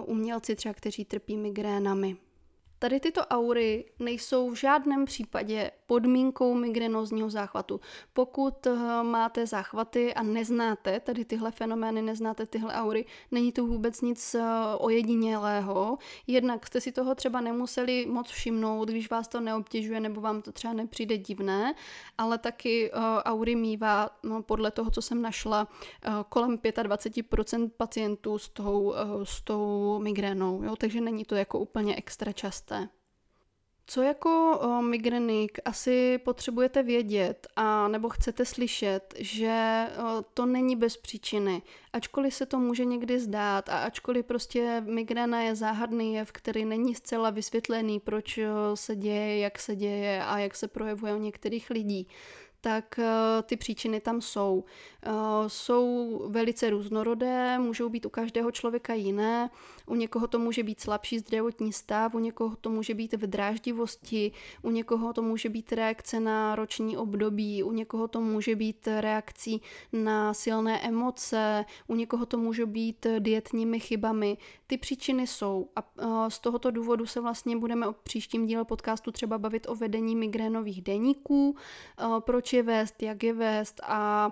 umělci 0.06 0.56
třeba 0.56 0.73
kteří 0.77 1.05
trpí 1.05 1.37
migrénami. 1.37 2.17
Tady 2.79 2.99
tyto 2.99 3.21
aury 3.21 3.85
nejsou 3.99 4.49
v 4.49 4.55
žádném 4.55 5.05
případě 5.05 5.71
podmínkou 5.85 6.53
migrénózního 6.53 7.29
záchvatu. 7.29 7.79
Pokud 8.13 8.67
eh, 8.67 9.03
máte 9.03 9.47
záchvaty 9.47 10.13
a 10.13 10.23
neznáte 10.23 10.99
tady 10.99 11.25
tyhle 11.25 11.51
fenomény, 11.51 12.01
neznáte 12.01 12.45
tyhle 12.45 12.73
aury, 12.73 13.05
není 13.31 13.51
to 13.51 13.65
vůbec 13.65 14.01
nic 14.01 14.35
eh, 14.35 14.43
ojedinělého. 14.77 15.97
Jednak 16.27 16.67
jste 16.67 16.81
si 16.81 16.91
toho 16.91 17.15
třeba 17.15 17.41
nemuseli 17.41 18.05
moc 18.05 18.27
všimnout, 18.27 18.89
když 18.89 19.09
vás 19.09 19.27
to 19.27 19.39
neobtěžuje 19.39 19.99
nebo 19.99 20.21
vám 20.21 20.41
to 20.41 20.51
třeba 20.51 20.73
nepřijde 20.73 21.17
divné, 21.17 21.73
ale 22.17 22.37
taky 22.37 22.91
uh, 22.91 22.99
aury 23.23 23.55
mývá, 23.55 24.09
no, 24.23 24.43
podle 24.43 24.71
toho, 24.71 24.91
co 24.91 25.01
jsem 25.01 25.21
našla, 25.21 25.67
kolem 26.29 26.57
25% 26.57 27.69
pacientů 27.77 28.37
s 28.37 28.49
tou, 28.49 28.93
s 29.23 29.41
tou 29.41 29.99
migrénou, 29.99 30.63
jo? 30.63 30.75
takže 30.75 31.01
není 31.01 31.25
to 31.25 31.35
jako 31.35 31.59
úplně 31.59 31.95
extra 31.95 32.31
časté. 32.31 32.66
Co 33.89 34.01
jako 34.01 34.60
migrenik 34.82 35.60
asi 35.65 36.17
potřebujete 36.17 36.84
vědět 36.84 37.47
a 37.56 37.88
nebo 37.88 38.10
chcete 38.10 38.45
slyšet, 38.45 39.13
že 39.17 39.88
to 40.34 40.45
není 40.45 40.75
bez 40.75 40.97
příčiny. 40.97 41.62
Ačkoliv 41.93 42.34
se 42.34 42.45
to 42.45 42.60
může 42.60 42.86
někdy 42.86 43.19
zdát 43.19 43.69
a 43.69 43.77
ačkoliv 43.77 44.25
prostě 44.25 44.82
migréna 44.82 45.41
je 45.41 45.56
záhadný 45.56 46.13
jev, 46.13 46.32
který 46.32 46.65
není 46.65 46.95
zcela 46.95 47.30
vysvětlený, 47.30 47.99
proč 47.99 48.39
se 48.73 48.95
děje, 48.95 49.39
jak 49.39 49.60
se 49.60 49.75
děje 49.75 50.23
a 50.23 50.39
jak 50.39 50.56
se 50.56 50.67
projevuje 50.67 51.15
u 51.15 51.19
některých 51.19 51.69
lidí, 51.69 52.08
tak 52.61 52.99
ty 53.43 53.57
příčiny 53.57 53.99
tam 53.99 54.21
jsou. 54.21 54.63
Jsou 55.47 56.21
velice 56.27 56.69
různorodé, 56.69 57.59
můžou 57.59 57.89
být 57.89 58.05
u 58.05 58.09
každého 58.09 58.51
člověka 58.51 58.93
jiné. 58.93 59.49
U 59.85 59.95
někoho 59.95 60.27
to 60.27 60.39
může 60.39 60.63
být 60.63 60.81
slabší 60.81 61.19
zdravotní 61.19 61.73
stav, 61.73 62.15
u 62.15 62.19
někoho 62.19 62.55
to 62.55 62.69
může 62.69 62.93
být 62.93 63.13
v 63.13 63.27
dráždivosti, 63.27 64.31
u 64.61 64.71
někoho 64.71 65.13
to 65.13 65.21
může 65.21 65.49
být 65.49 65.73
reakce 65.73 66.19
na 66.19 66.55
roční 66.55 66.97
období, 66.97 67.63
u 67.63 67.71
někoho 67.71 68.07
to 68.07 68.21
může 68.21 68.55
být 68.55 68.87
reakcí 68.87 69.61
na 69.93 70.33
silné 70.33 70.81
emoce, 70.81 71.65
u 71.87 71.95
někoho 71.95 72.25
to 72.25 72.37
může 72.37 72.65
být 72.65 73.07
dietními 73.19 73.79
chybami. 73.79 74.37
Ty 74.67 74.77
příčiny 74.77 75.27
jsou 75.27 75.69
a 75.75 76.29
z 76.29 76.39
tohoto 76.39 76.71
důvodu 76.71 77.05
se 77.05 77.21
vlastně 77.21 77.57
budeme 77.57 77.87
o 77.87 77.93
příštím 77.93 78.45
díle 78.45 78.65
podcastu 78.65 79.11
třeba 79.11 79.37
bavit 79.37 79.67
o 79.69 79.75
vedení 79.75 80.15
migrénových 80.15 80.81
deníků, 80.81 81.55
proč 82.19 82.46
je 82.53 82.63
vést, 82.63 83.03
jak 83.03 83.23
je 83.23 83.33
vést 83.33 83.81
a 83.83 84.31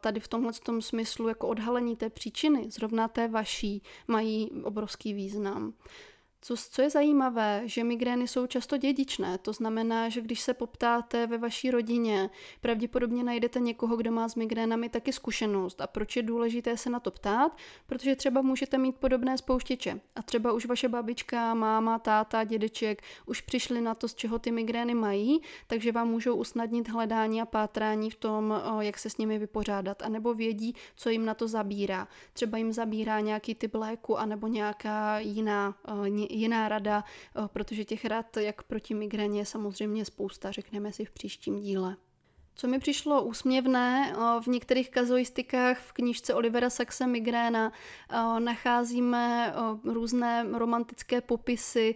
tady 0.00 0.20
v 0.20 0.28
tomhle 0.28 0.52
tom 0.52 0.82
smyslu 0.82 1.28
jako 1.28 1.48
odhalení 1.48 1.96
té 1.96 2.10
příčiny, 2.10 2.70
zrovna 2.70 3.08
té 3.08 3.28
vaší, 3.28 3.82
mají 4.08 4.50
obrovský 4.64 5.14
význam. 5.14 5.74
Co, 6.44 6.56
co 6.56 6.82
je 6.82 6.90
zajímavé, 6.90 7.62
že 7.64 7.84
migrény 7.84 8.28
jsou 8.28 8.46
často 8.46 8.76
dědičné, 8.76 9.38
to 9.38 9.52
znamená, 9.52 10.08
že 10.08 10.20
když 10.20 10.40
se 10.40 10.54
poptáte 10.54 11.26
ve 11.26 11.38
vaší 11.38 11.70
rodině, 11.70 12.30
pravděpodobně 12.60 13.24
najdete 13.24 13.60
někoho, 13.60 13.96
kdo 13.96 14.12
má 14.12 14.28
s 14.28 14.34
migrénami 14.34 14.88
taky 14.88 15.12
zkušenost. 15.12 15.80
A 15.80 15.86
proč 15.86 16.16
je 16.16 16.22
důležité 16.22 16.76
se 16.76 16.90
na 16.90 17.00
to 17.00 17.10
ptát? 17.10 17.56
Protože 17.86 18.16
třeba 18.16 18.42
můžete 18.42 18.78
mít 18.78 18.96
podobné 18.96 19.38
spouštěče 19.38 20.00
a 20.16 20.22
třeba 20.22 20.52
už 20.52 20.66
vaše 20.66 20.88
babička, 20.88 21.54
máma, 21.54 21.98
táta, 21.98 22.44
dědeček 22.44 23.02
už 23.26 23.40
přišli 23.40 23.80
na 23.80 23.94
to, 23.94 24.08
z 24.08 24.14
čeho 24.14 24.38
ty 24.38 24.50
migrény 24.52 24.94
mají, 24.94 25.40
takže 25.66 25.92
vám 25.92 26.08
můžou 26.08 26.36
usnadnit 26.36 26.88
hledání 26.88 27.42
a 27.42 27.46
pátrání 27.46 28.10
v 28.10 28.16
tom, 28.16 28.62
jak 28.80 28.98
se 28.98 29.10
s 29.10 29.16
nimi 29.16 29.38
vypořádat, 29.38 30.02
anebo 30.02 30.34
vědí, 30.34 30.74
co 30.96 31.10
jim 31.10 31.24
na 31.24 31.34
to 31.34 31.48
zabírá. 31.48 32.08
Třeba 32.32 32.58
jim 32.58 32.72
zabírá 32.72 33.20
nějaký 33.20 33.54
typ 33.54 33.74
léku, 33.74 34.18
anebo 34.18 34.46
nějaká 34.46 35.18
jiná 35.18 35.74
jiná 36.32 36.68
rada, 36.68 37.04
eh, 37.04 37.48
protože 37.48 37.84
těch 37.84 38.04
rad, 38.04 38.36
jak 38.36 38.62
proti 38.62 38.94
migréně, 38.94 39.40
je 39.40 39.46
samozřejmě 39.46 40.04
spousta, 40.04 40.50
řekneme 40.50 40.92
si 40.92 41.04
v 41.04 41.10
příštím 41.10 41.60
díle. 41.60 41.96
Co 42.54 42.68
mi 42.68 42.78
přišlo 42.78 43.22
úsměvné, 43.22 44.14
v 44.40 44.46
některých 44.46 44.90
kazuistikách 44.90 45.78
v 45.78 45.92
knížce 45.92 46.34
Olivera 46.34 46.70
Saxe 46.70 47.06
Migréna 47.06 47.72
nacházíme 48.38 49.54
různé 49.84 50.46
romantické 50.52 51.20
popisy 51.20 51.94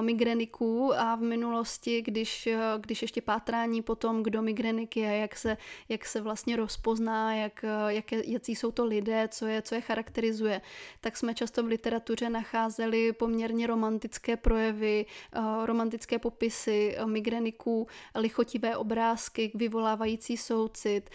migreniků 0.00 0.94
a 0.94 1.16
v 1.16 1.20
minulosti, 1.20 2.02
když, 2.02 2.48
když 2.78 3.02
ještě 3.02 3.22
pátrání 3.22 3.82
po 3.82 3.94
tom, 3.94 4.22
kdo 4.22 4.42
migrenik 4.42 4.96
je, 4.96 5.16
jak 5.16 5.36
se, 5.36 5.56
jak 5.88 6.06
se 6.06 6.20
vlastně 6.20 6.56
rozpozná, 6.56 7.34
jak, 7.34 7.64
jak, 7.88 8.12
jaký 8.12 8.56
jsou 8.56 8.70
to 8.70 8.84
lidé, 8.84 9.28
co 9.28 9.46
je, 9.46 9.62
co 9.62 9.74
je 9.74 9.80
charakterizuje, 9.80 10.60
tak 11.00 11.16
jsme 11.16 11.34
často 11.34 11.62
v 11.62 11.66
literatuře 11.66 12.30
nacházeli 12.30 13.12
poměrně 13.12 13.66
romantické 13.66 14.36
projevy, 14.36 15.06
romantické 15.64 16.18
popisy 16.18 16.96
migreniků, 17.04 17.86
lichotivé 18.14 18.76
obrázky, 18.76 19.52
vyvolávají 19.54 19.89
vyvolávající 19.90 20.36
soucit, 20.36 21.10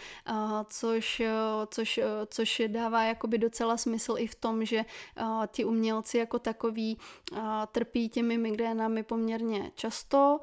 což, 0.68 1.22
což, 1.68 2.00
což 2.26 2.62
dává 2.66 3.02
jakoby 3.02 3.38
docela 3.38 3.76
smysl 3.76 4.14
i 4.18 4.26
v 4.26 4.34
tom, 4.34 4.64
že 4.64 4.84
ti 5.46 5.64
umělci 5.64 6.18
jako 6.18 6.38
takový 6.38 6.98
trpí 7.72 8.08
těmi 8.08 8.38
migrénami 8.38 9.02
poměrně 9.02 9.70
často. 9.74 10.40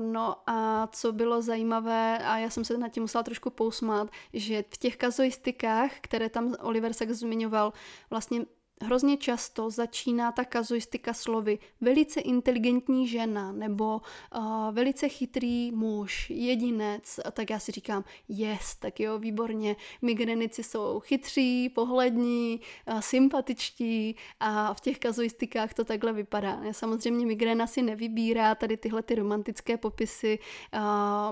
No 0.00 0.36
a 0.46 0.86
co 0.92 1.12
bylo 1.12 1.42
zajímavé, 1.42 2.18
a 2.18 2.38
já 2.38 2.50
jsem 2.50 2.64
se 2.64 2.78
nad 2.78 2.88
tím 2.88 3.02
musela 3.02 3.22
trošku 3.22 3.50
pousmát, 3.50 4.10
že 4.32 4.64
v 4.70 4.78
těch 4.78 4.96
kazuistikách, 4.96 5.90
které 6.00 6.28
tam 6.28 6.54
Oliver 6.60 6.92
Sacks 6.92 7.12
zmiňoval, 7.12 7.72
vlastně 8.10 8.44
hrozně 8.84 9.16
často 9.16 9.70
začíná 9.70 10.32
ta 10.32 10.44
kazuistika 10.44 11.12
slovy 11.12 11.58
velice 11.80 12.20
inteligentní 12.20 13.08
žena 13.08 13.52
nebo 13.52 14.00
uh, 14.36 14.44
velice 14.74 15.08
chytrý 15.08 15.72
muž, 15.72 16.30
jedinec, 16.30 17.20
tak 17.32 17.50
já 17.50 17.58
si 17.58 17.72
říkám, 17.72 18.04
yes, 18.28 18.76
tak 18.76 19.00
jo, 19.00 19.18
výborně, 19.18 19.76
migrenici 20.02 20.62
jsou 20.62 21.00
chytří, 21.00 21.68
pohlední, 21.68 22.60
uh, 22.88 23.00
sympatičtí 23.00 24.16
a 24.40 24.74
v 24.74 24.80
těch 24.80 24.98
kazuistikách 24.98 25.74
to 25.74 25.84
takhle 25.84 26.12
vypadá. 26.12 26.60
Samozřejmě 26.70 27.26
migréna 27.26 27.66
si 27.66 27.82
nevybírá, 27.82 28.54
tady 28.54 28.76
tyhle 28.76 29.02
ty 29.02 29.14
romantické 29.14 29.76
popisy 29.76 30.38
uh, 30.74 30.80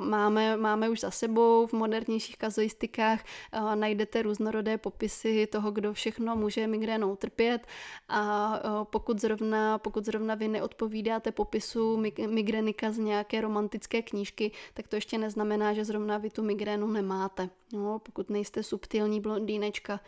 máme, 0.05 0.57
máme 0.57 0.89
už 0.89 1.01
za 1.01 1.11
sebou, 1.11 1.67
v 1.67 1.73
modernějších 1.73 2.37
kazuistikách 2.37 3.25
uh, 3.55 3.75
najdete 3.75 4.23
různorodé 4.23 4.79
popisy 4.79 5.47
toho, 5.47 5.71
kdo 5.71 5.93
všechno 5.93 6.37
může 6.37 6.67
migrénou 6.67 7.17
trpět, 7.17 7.42
trpět 7.43 7.67
a 8.09 8.61
pokud 8.85 9.21
zrovna, 9.21 9.79
pokud 9.79 10.05
zrovna 10.05 10.35
vy 10.35 10.49
neodpovídáte 10.49 11.33
popisu 11.33 12.03
migrenika 12.27 12.93
z 12.93 12.99
nějaké 12.99 13.41
romantické 13.41 14.03
knížky, 14.03 14.53
tak 14.75 14.89
to 14.89 14.97
ještě 14.97 15.19
neznamená, 15.19 15.75
že 15.75 15.85
zrovna 15.85 16.19
vy 16.19 16.31
tu 16.31 16.43
migrénu 16.43 16.87
nemáte. 16.87 17.49
No, 17.73 17.99
pokud 17.99 18.31
nejste 18.31 18.63
subtilní 18.63 19.21
blondýnečka, 19.21 20.01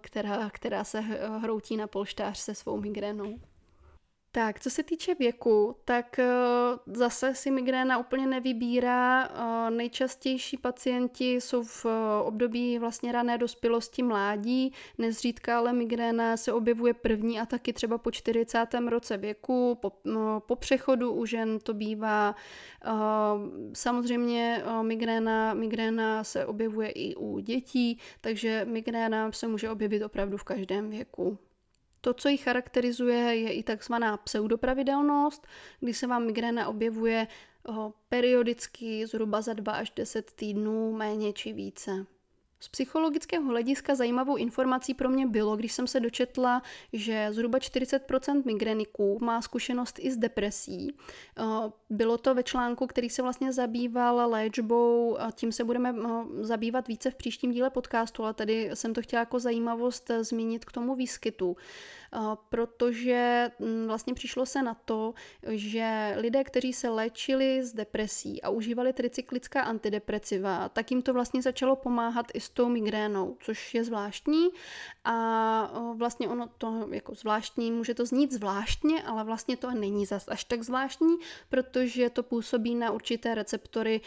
která, 0.00 0.50
která 0.50 0.84
se 0.84 1.00
hroutí 1.40 1.76
na 1.76 1.86
polštář 1.86 2.38
se 2.38 2.54
svou 2.54 2.80
migrénou. 2.80 3.38
Tak, 4.36 4.60
co 4.60 4.70
se 4.70 4.82
týče 4.82 5.14
věku, 5.14 5.76
tak 5.84 6.18
eh, 6.18 6.26
zase 6.86 7.34
si 7.34 7.50
migréna 7.50 7.98
úplně 7.98 8.26
nevybírá. 8.26 9.24
Eh, 9.24 9.70
nejčastější 9.70 10.56
pacienti 10.56 11.34
jsou 11.34 11.62
v 11.62 11.86
eh, 11.86 12.22
období 12.22 12.78
vlastně 12.78 13.12
rané 13.12 13.38
dospělosti 13.38 14.02
mládí, 14.02 14.72
nezřídka 14.98 15.58
ale 15.58 15.72
migréna 15.72 16.36
se 16.36 16.52
objevuje 16.52 16.94
první 16.94 17.40
a 17.40 17.46
taky 17.46 17.72
třeba 17.72 17.98
po 17.98 18.10
40. 18.10 18.66
roce 18.88 19.16
věku, 19.16 19.78
po, 19.80 19.92
po 20.38 20.56
přechodu 20.56 21.12
u 21.12 21.26
žen 21.26 21.58
to 21.58 21.74
bývá. 21.74 22.34
Samozřejmě 23.72 24.62
migréna, 24.82 25.54
migréna 25.54 26.24
se 26.24 26.46
objevuje 26.46 26.90
i 26.90 27.14
u 27.14 27.38
dětí, 27.38 27.98
takže 28.20 28.66
migréna 28.68 29.32
se 29.32 29.48
může 29.48 29.70
objevit 29.70 30.02
opravdu 30.02 30.36
v 30.36 30.44
každém 30.44 30.90
věku. 30.90 31.38
To, 32.00 32.14
co 32.14 32.28
ji 32.28 32.36
charakterizuje, 32.36 33.16
je 33.16 33.52
i 33.52 33.62
takzvaná 33.62 34.16
pseudopravidelnost, 34.16 35.46
kdy 35.80 35.94
se 35.94 36.06
vám 36.06 36.26
migréna 36.26 36.68
objevuje 36.68 37.26
periodicky 38.08 39.06
zhruba 39.06 39.40
za 39.40 39.52
2 39.52 39.72
až 39.72 39.92
10 39.96 40.32
týdnů, 40.32 40.92
méně 40.92 41.32
či 41.32 41.52
více. 41.52 42.06
Z 42.60 42.68
psychologického 42.68 43.44
hlediska 43.44 43.94
zajímavou 43.94 44.36
informací 44.36 44.94
pro 44.94 45.08
mě 45.08 45.26
bylo, 45.26 45.56
když 45.56 45.72
jsem 45.72 45.86
se 45.86 46.00
dočetla, 46.00 46.62
že 46.92 47.28
zhruba 47.30 47.58
40% 47.58 48.42
migreniků 48.44 49.18
má 49.22 49.42
zkušenost 49.42 49.98
i 49.98 50.10
s 50.10 50.16
depresí. 50.16 50.92
Eh, 51.38 51.42
bylo 51.90 52.18
to 52.18 52.34
ve 52.34 52.42
článku, 52.42 52.86
který 52.86 53.10
se 53.10 53.22
vlastně 53.22 53.52
zabýval 53.52 54.30
léčbou, 54.30 55.20
a 55.20 55.30
tím 55.30 55.52
se 55.52 55.64
budeme 55.64 55.94
eh, 55.98 56.04
zabývat 56.44 56.88
více 56.88 57.10
v 57.10 57.14
příštím 57.14 57.52
díle 57.52 57.70
podcastu, 57.70 58.24
ale 58.24 58.34
tady 58.34 58.70
jsem 58.74 58.94
to 58.94 59.02
chtěla 59.02 59.20
jako 59.20 59.38
zajímavost 59.38 60.10
zmínit 60.20 60.64
k 60.64 60.72
tomu 60.72 60.94
výskytu 60.94 61.56
protože 62.48 63.50
mm, 63.58 63.86
vlastně 63.86 64.14
přišlo 64.14 64.46
se 64.46 64.62
na 64.62 64.74
to, 64.74 65.14
že 65.48 66.14
lidé, 66.16 66.44
kteří 66.44 66.72
se 66.72 66.88
léčili 66.88 67.64
z 67.64 67.72
depresí 67.72 68.42
a 68.42 68.48
užívali 68.48 68.92
tricyklická 68.92 69.62
antidepresiva, 69.62 70.68
tak 70.68 70.90
jim 70.90 71.02
to 71.02 71.12
vlastně 71.12 71.42
začalo 71.42 71.76
pomáhat 71.76 72.26
i 72.34 72.40
s 72.40 72.50
tou 72.50 72.68
migrénou, 72.68 73.36
což 73.40 73.74
je 73.74 73.84
zvláštní 73.84 74.48
a 75.08 75.92
vlastně 75.96 76.28
ono 76.28 76.48
to 76.58 76.88
jako 76.90 77.14
zvláštní, 77.14 77.70
může 77.70 77.94
to 77.94 78.06
znít 78.06 78.32
zvláštně, 78.32 79.02
ale 79.02 79.24
vlastně 79.24 79.56
to 79.56 79.70
není 79.70 80.06
zas 80.06 80.28
až 80.28 80.44
tak 80.44 80.62
zvláštní, 80.62 81.16
protože 81.48 82.10
to 82.10 82.22
působí 82.22 82.74
na 82.74 82.90
určité 82.90 83.34
receptory, 83.34 84.00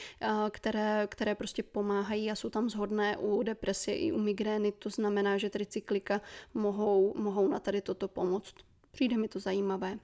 které, 0.50 1.08
které 1.08 1.36
prostě 1.36 1.64
pomáhají 1.64 2.32
a 2.32 2.36
jsou 2.36 2.50
tam 2.50 2.70
zhodné 2.70 3.18
u 3.18 3.44
depresie 3.44 3.98
i 3.98 4.12
u 4.12 4.20
migrény, 4.20 4.72
to 4.72 4.90
znamená, 4.90 5.38
že 5.38 5.50
tricyklika 5.50 6.22
mohou, 6.54 7.14
mohou 7.18 7.48
na 7.48 7.60
tady 7.60 7.82
toto 7.82 8.08
pomoct. 8.08 8.54
Přijde 8.92 9.18
mi 9.18 9.28
to 9.28 9.40
zajímavé. 9.40 10.00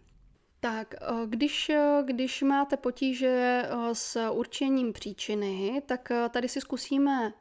Tak, 0.65 0.95
eh, 1.01 1.05
když, 1.25 1.69
eh, 1.69 2.03
když 2.05 2.41
máte 2.41 2.77
potíže 2.77 3.63
eh, 3.65 3.95
s 3.95 4.29
určením 4.29 4.93
příčiny, 4.93 5.81
tak 5.85 6.11
tady 6.29 6.49
si 6.49 6.61
zkusíme 6.61 7.33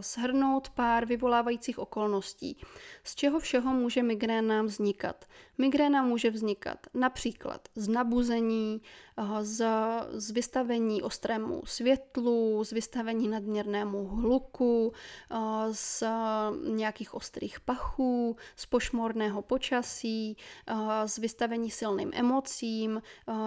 shrnout 0.00 0.70
pár 0.70 1.06
vyvolávajících 1.06 1.78
okolností. 1.78 2.56
Z 3.04 3.14
čeho 3.14 3.38
všeho 3.38 3.72
může 3.72 4.02
migréna 4.02 4.62
vznikat? 4.62 5.24
Migréna 5.58 6.02
může 6.02 6.30
vznikat 6.30 6.78
například 6.94 7.68
z 7.74 7.88
nabuzení, 7.88 8.82
z, 9.40 9.66
z 10.12 10.30
vystavení 10.30 11.02
ostrému 11.02 11.62
světlu, 11.64 12.64
z 12.64 12.72
vystavení 12.72 13.28
nadměrnému 13.28 14.04
hluku, 14.06 14.92
z 15.72 16.02
nějakých 16.68 17.14
ostrých 17.14 17.60
pachů, 17.60 18.36
z 18.56 18.66
pošmorného 18.66 19.42
počasí, 19.42 20.36
z 21.06 21.18
vystavení 21.18 21.70
silným 21.70 22.10
emocím, 22.14 23.02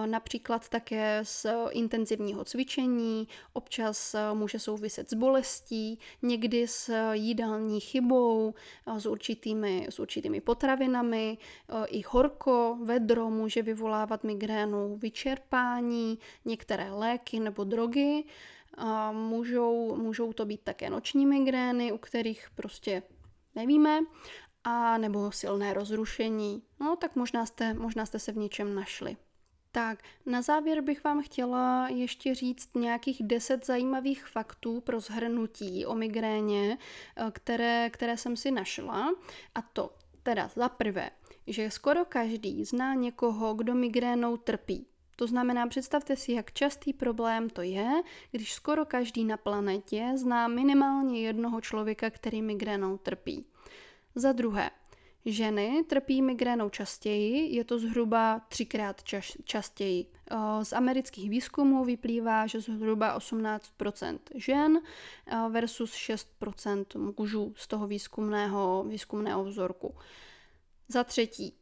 například 0.06 0.68
také 0.68 1.20
z 1.22 1.46
intenzivního 1.70 2.44
cvičení, 2.44 3.28
občas 3.52 4.16
může 4.34 4.58
souviset 4.58 5.10
s 5.10 5.14
bolestí, 5.14 5.98
někdy 6.22 6.68
s 6.68 7.12
jídelní 7.12 7.80
chybou, 7.80 8.54
s 8.96 9.06
určitými, 9.06 9.86
s 9.90 9.98
určitými 9.98 10.40
potravinami, 10.40 11.38
i 11.86 12.02
horko, 12.08 12.78
vedro 12.82 13.30
může 13.30 13.62
vyvolávat 13.62 14.24
migrénu, 14.24 14.96
vyčerpání, 14.96 15.56
některé 16.44 16.90
léky 16.90 17.40
nebo 17.40 17.64
drogy. 17.64 18.24
A 18.78 19.12
můžou, 19.12 19.96
můžou 19.96 20.32
to 20.32 20.44
být 20.44 20.60
také 20.64 20.90
noční 20.90 21.26
migrény, 21.26 21.92
u 21.92 21.98
kterých 21.98 22.48
prostě 22.54 23.02
nevíme, 23.54 24.00
a 24.64 24.98
nebo 24.98 25.32
silné 25.32 25.74
rozrušení. 25.74 26.62
No 26.80 26.96
tak 26.96 27.16
možná 27.16 27.46
jste, 27.46 27.74
možná 27.74 28.06
jste 28.06 28.18
se 28.18 28.32
v 28.32 28.36
něčem 28.36 28.74
našli. 28.74 29.16
Tak, 29.72 30.02
na 30.26 30.42
závěr 30.42 30.80
bych 30.80 31.04
vám 31.04 31.22
chtěla 31.22 31.88
ještě 31.88 32.34
říct 32.34 32.74
nějakých 32.74 33.22
deset 33.22 33.66
zajímavých 33.66 34.26
faktů 34.26 34.80
pro 34.80 35.00
zhrnutí 35.00 35.86
o 35.86 35.94
migréně, 35.94 36.78
které, 37.32 37.90
které 37.90 38.16
jsem 38.16 38.36
si 38.36 38.50
našla. 38.50 39.14
A 39.54 39.62
to 39.62 39.90
teda 40.22 40.50
za 40.54 40.68
prvé, 40.68 41.10
že 41.46 41.70
skoro 41.70 42.04
každý 42.04 42.64
zná 42.64 42.94
někoho, 42.94 43.54
kdo 43.54 43.74
migrénou 43.74 44.36
trpí. 44.36 44.86
To 45.16 45.26
znamená, 45.26 45.66
představte 45.66 46.16
si, 46.16 46.32
jak 46.32 46.52
častý 46.52 46.92
problém 46.92 47.50
to 47.50 47.62
je, 47.62 47.90
když 48.30 48.52
skoro 48.52 48.84
každý 48.84 49.24
na 49.24 49.36
planetě 49.36 50.12
zná 50.16 50.48
minimálně 50.48 51.20
jednoho 51.20 51.60
člověka, 51.60 52.10
který 52.10 52.42
migrénou 52.42 52.98
trpí. 52.98 53.46
Za 54.14 54.32
druhé, 54.32 54.70
ženy 55.24 55.84
trpí 55.88 56.22
migrénou 56.22 56.68
častěji, 56.68 57.54
je 57.56 57.64
to 57.64 57.78
zhruba 57.78 58.40
třikrát 58.48 59.02
čas, 59.02 59.32
častěji. 59.44 60.06
Z 60.62 60.72
amerických 60.72 61.30
výzkumů 61.30 61.84
vyplývá, 61.84 62.46
že 62.46 62.60
zhruba 62.60 63.18
18% 63.18 64.18
žen 64.34 64.80
versus 65.50 65.94
6% 65.94 67.14
mužů 67.18 67.52
z 67.56 67.68
toho 67.68 67.86
výzkumného, 67.86 68.84
výzkumného 68.88 69.44
vzorku. 69.44 69.94
Za 70.88 71.04
třetí, 71.04 71.54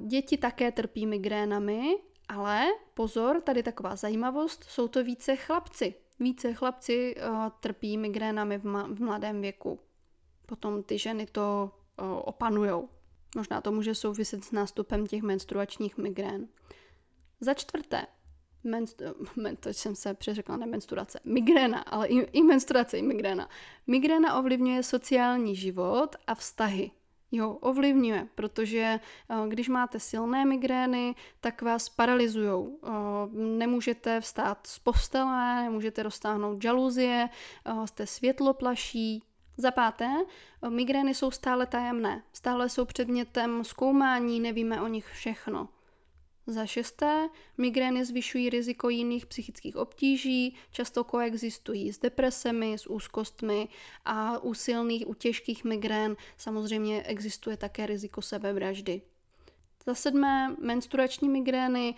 děti 0.00 0.36
také 0.36 0.72
trpí 0.72 1.06
migrénami, 1.06 1.96
ale 2.28 2.66
pozor, 2.94 3.40
tady 3.40 3.62
taková 3.62 3.96
zajímavost, 3.96 4.64
jsou 4.64 4.88
to 4.88 5.04
více 5.04 5.36
chlapci. 5.36 5.94
více 6.20 6.54
chlapci 6.54 7.14
uh, 7.16 7.48
trpí 7.60 7.98
migrénami 7.98 8.58
v, 8.58 8.64
ma- 8.64 8.94
v 8.94 9.00
mladém 9.00 9.40
věku. 9.40 9.80
Potom 10.46 10.82
ty 10.82 10.98
ženy 10.98 11.26
to 11.26 11.70
uh, 12.00 12.06
opanujou. 12.24 12.88
Možná 13.36 13.60
to 13.60 13.72
může 13.72 13.94
souviset 13.94 14.44
s 14.44 14.52
nástupem 14.52 15.06
těch 15.06 15.22
menstruačních 15.22 15.98
migrén. 15.98 16.48
Za 17.40 17.54
čtvrté, 17.54 18.06
menstru, 18.64 19.06
men, 19.36 19.56
to 19.56 19.68
jsem 19.68 19.94
se 19.94 20.14
přeřekla, 20.14 20.56
ne 20.56 20.66
menstruace, 20.66 21.20
migréna, 21.24 21.78
ale 21.78 22.06
i, 22.06 22.14
i 22.14 22.42
menstruace, 22.42 22.98
i 22.98 23.02
migréna. 23.02 23.48
Migréna 23.86 24.38
ovlivňuje 24.38 24.82
sociální 24.82 25.56
život 25.56 26.16
a 26.26 26.34
vztahy. 26.34 26.90
Jo, 27.32 27.50
ovlivňuje, 27.50 28.28
protože 28.34 29.00
eh, 29.30 29.48
když 29.48 29.68
máte 29.68 30.00
silné 30.00 30.44
migrény, 30.44 31.14
tak 31.40 31.62
vás 31.62 31.88
paralyzují. 31.88 32.68
Eh, 32.84 32.88
nemůžete 33.32 34.20
vstát 34.20 34.66
z 34.66 34.78
postele, 34.78 35.62
nemůžete 35.62 36.02
roztáhnout 36.02 36.62
žaluzie, 36.62 37.28
eh, 37.64 37.86
jste 37.86 38.06
světloplaší. 38.06 39.22
Za 39.58 39.70
páté, 39.70 40.10
migrény 40.68 41.14
jsou 41.14 41.30
stále 41.30 41.66
tajemné, 41.66 42.22
stále 42.32 42.68
jsou 42.68 42.84
předmětem 42.84 43.64
zkoumání, 43.64 44.40
nevíme 44.40 44.80
o 44.80 44.86
nich 44.86 45.06
všechno. 45.06 45.68
Za 46.48 46.66
šesté, 46.66 47.28
migrény 47.58 48.04
zvyšují 48.04 48.50
riziko 48.50 48.88
jiných 48.88 49.26
psychických 49.26 49.76
obtíží, 49.76 50.54
často 50.70 51.04
koexistují 51.04 51.92
s 51.92 51.98
depresemi, 51.98 52.78
s 52.78 52.86
úzkostmi 52.86 53.68
a 54.04 54.38
u 54.38 54.54
silných, 54.54 55.08
u 55.08 55.14
těžkých 55.14 55.64
migrén 55.64 56.16
samozřejmě 56.36 57.02
existuje 57.02 57.56
také 57.56 57.86
riziko 57.86 58.22
sebevraždy. 58.22 59.02
Za 59.88 59.94
sedmé, 59.94 60.56
menstruační 60.60 61.28
migrény. 61.28 61.94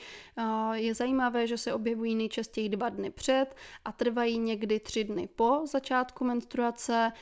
Je 0.72 0.95
zajímavé, 0.95 1.47
že 1.47 1.59
se 1.59 1.74
objevují 1.74 2.14
nejčastěji 2.14 2.68
dva 2.68 2.89
dny 2.89 3.11
před 3.11 3.47
a 3.84 3.93
trvají 3.93 4.39
někdy 4.39 4.80
tři 4.80 5.05
dny 5.05 5.28
po 5.36 5.61
začátku 5.64 6.24
menstruace. 6.24 7.12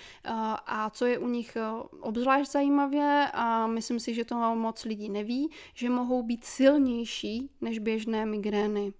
A 0.66 0.90
co 0.90 1.06
je 1.06 1.18
u 1.18 1.28
nich 1.28 1.56
obzvlášť 2.00 2.50
zajímavé, 2.50 3.30
a 3.32 3.66
myslím 3.66 4.00
si, 4.00 4.14
že 4.14 4.24
to 4.24 4.54
moc 4.54 4.84
lidí 4.84 5.08
neví, 5.08 5.50
že 5.74 5.90
mohou 5.90 6.22
být 6.22 6.44
silnější 6.44 7.50
než 7.60 7.78
běžné 7.78 8.26
migrény. 8.26 8.92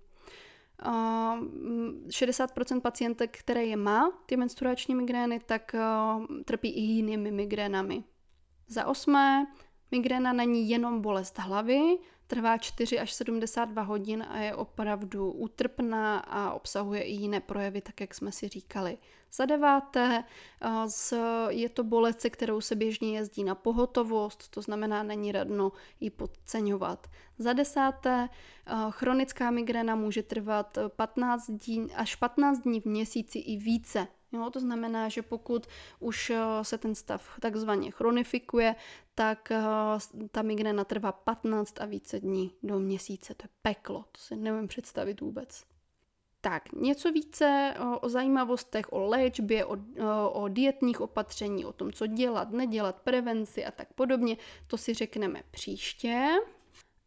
60% 0.82 2.80
pacientek, 2.80 3.38
které 3.38 3.64
je 3.64 3.76
má, 3.76 4.10
ty 4.26 4.36
menstruační 4.36 4.94
migrény, 4.94 5.40
tak 5.46 5.74
trpí 6.44 6.70
i 6.70 6.80
jinými 6.80 7.30
migrénami. 7.30 8.04
Za 8.68 8.86
osmé, 8.86 9.46
Migréna 9.90 10.32
není 10.32 10.70
jenom 10.70 11.00
bolest 11.00 11.38
hlavy, 11.38 11.98
trvá 12.26 12.58
4 12.58 12.98
až 12.98 13.12
72 13.12 13.82
hodin 13.82 14.26
a 14.28 14.38
je 14.38 14.54
opravdu 14.54 15.32
útrpná 15.32 16.18
a 16.18 16.52
obsahuje 16.52 17.02
i 17.02 17.12
jiné 17.12 17.40
projevy, 17.40 17.80
tak 17.80 18.00
jak 18.00 18.14
jsme 18.14 18.32
si 18.32 18.48
říkali. 18.48 18.98
Za 19.32 19.46
deváté, 19.46 20.24
je 21.48 21.68
to 21.68 21.84
bolest, 21.84 22.20
se 22.20 22.30
kterou 22.30 22.60
se 22.60 22.74
běžně 22.74 23.16
jezdí 23.18 23.44
na 23.44 23.54
pohotovost, 23.54 24.48
to 24.48 24.62
znamená, 24.62 25.02
není 25.02 25.32
radno 25.32 25.72
ji 26.00 26.10
podceňovat. 26.10 27.06
Za 27.38 27.52
desáté, 27.52 28.28
chronická 28.90 29.50
migréna 29.50 29.94
může 29.94 30.22
trvat 30.22 30.78
15 30.96 31.50
dní, 31.50 31.94
až 31.94 32.14
15 32.14 32.58
dní 32.58 32.80
v 32.80 32.84
měsíci 32.84 33.38
i 33.38 33.56
více. 33.56 34.08
Jo, 34.36 34.50
to 34.50 34.60
znamená, 34.60 35.08
že 35.08 35.22
pokud 35.22 35.66
už 36.00 36.30
eh, 36.30 36.38
se 36.62 36.78
ten 36.78 36.94
stav 36.94 37.38
takzvaně 37.40 37.90
chronifikuje, 37.90 38.74
tak 39.14 39.50
eh, 39.50 39.62
ta 40.30 40.42
migréna 40.42 40.84
trvá 40.84 41.12
15 41.12 41.80
a 41.80 41.84
více 41.84 42.20
dní 42.20 42.52
do 42.62 42.78
měsíce. 42.78 43.34
To 43.34 43.44
je 43.44 43.48
peklo, 43.62 44.04
to 44.12 44.20
si 44.20 44.36
nevím 44.36 44.68
představit 44.68 45.20
vůbec. 45.20 45.64
Tak, 46.40 46.72
něco 46.72 47.12
více 47.12 47.74
o, 47.80 47.98
o 47.98 48.08
zajímavostech, 48.08 48.92
o 48.92 49.00
léčbě, 49.00 49.64
o, 49.64 49.76
o 50.30 50.48
dietních 50.48 51.00
opatření, 51.00 51.64
o 51.64 51.72
tom, 51.72 51.92
co 51.92 52.06
dělat, 52.06 52.50
nedělat, 52.50 53.00
prevenci 53.00 53.64
a 53.64 53.70
tak 53.70 53.92
podobně, 53.92 54.36
to 54.66 54.76
si 54.76 54.94
řekneme 54.94 55.42
příště. 55.50 56.38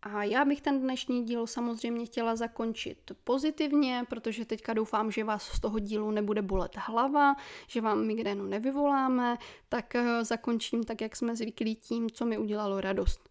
A 0.01 0.23
já 0.23 0.45
bych 0.45 0.61
ten 0.61 0.81
dnešní 0.81 1.25
díl 1.25 1.47
samozřejmě 1.47 2.05
chtěla 2.05 2.35
zakončit 2.35 3.11
pozitivně, 3.23 4.03
protože 4.09 4.45
teďka 4.45 4.73
doufám, 4.73 5.11
že 5.11 5.23
vás 5.23 5.43
z 5.43 5.59
toho 5.59 5.79
dílu 5.79 6.11
nebude 6.11 6.41
bolet 6.41 6.71
hlava, 6.75 7.35
že 7.67 7.81
vám 7.81 8.07
migrénu 8.07 8.43
nevyvoláme, 8.43 9.37
tak 9.69 9.95
eh, 9.95 10.25
zakončím 10.25 10.83
tak, 10.83 11.01
jak 11.01 11.15
jsme 11.15 11.35
zvyklí 11.35 11.75
tím, 11.75 12.09
co 12.09 12.25
mi 12.25 12.37
udělalo 12.37 12.81
radost. 12.81 13.28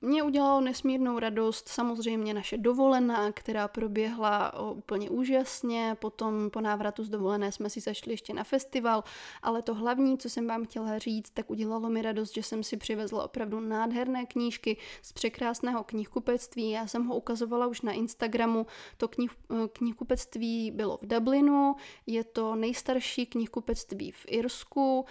Mě 0.00 0.22
udělalo 0.22 0.60
nesmírnou 0.60 1.18
radost 1.18 1.68
samozřejmě 1.68 2.34
naše 2.34 2.58
dovolená, 2.58 3.32
která 3.32 3.68
proběhla 3.68 4.60
úplně 4.72 5.10
úžasně. 5.10 5.96
Potom 6.00 6.50
po 6.50 6.60
návratu 6.60 7.04
z 7.04 7.08
dovolené 7.08 7.52
jsme 7.52 7.70
si 7.70 7.80
zašli 7.80 8.12
ještě 8.12 8.34
na 8.34 8.44
festival, 8.44 9.04
ale 9.42 9.62
to 9.62 9.74
hlavní, 9.74 10.18
co 10.18 10.30
jsem 10.30 10.46
vám 10.46 10.64
chtěla 10.64 10.98
říct, 10.98 11.30
tak 11.30 11.50
udělalo 11.50 11.90
mi 11.90 12.02
radost, 12.02 12.34
že 12.34 12.42
jsem 12.42 12.62
si 12.62 12.76
přivezla 12.76 13.24
opravdu 13.24 13.60
nádherné 13.60 14.26
knížky 14.26 14.76
z 15.02 15.12
překrásného 15.12 15.84
knihkupectví. 15.84 16.70
Já 16.70 16.86
jsem 16.86 17.06
ho 17.06 17.16
ukazovala 17.16 17.66
už 17.66 17.80
na 17.80 17.92
Instagramu. 17.92 18.66
To 18.96 19.08
knih, 19.08 19.30
knihkupectví 19.72 20.70
bylo 20.70 20.98
v 21.02 21.06
Dublinu, 21.06 21.76
je 22.06 22.24
to 22.24 22.54
nejstarší 22.54 23.26
knihkupectví 23.26 24.12
v 24.12 24.24
Irsku, 24.28 25.04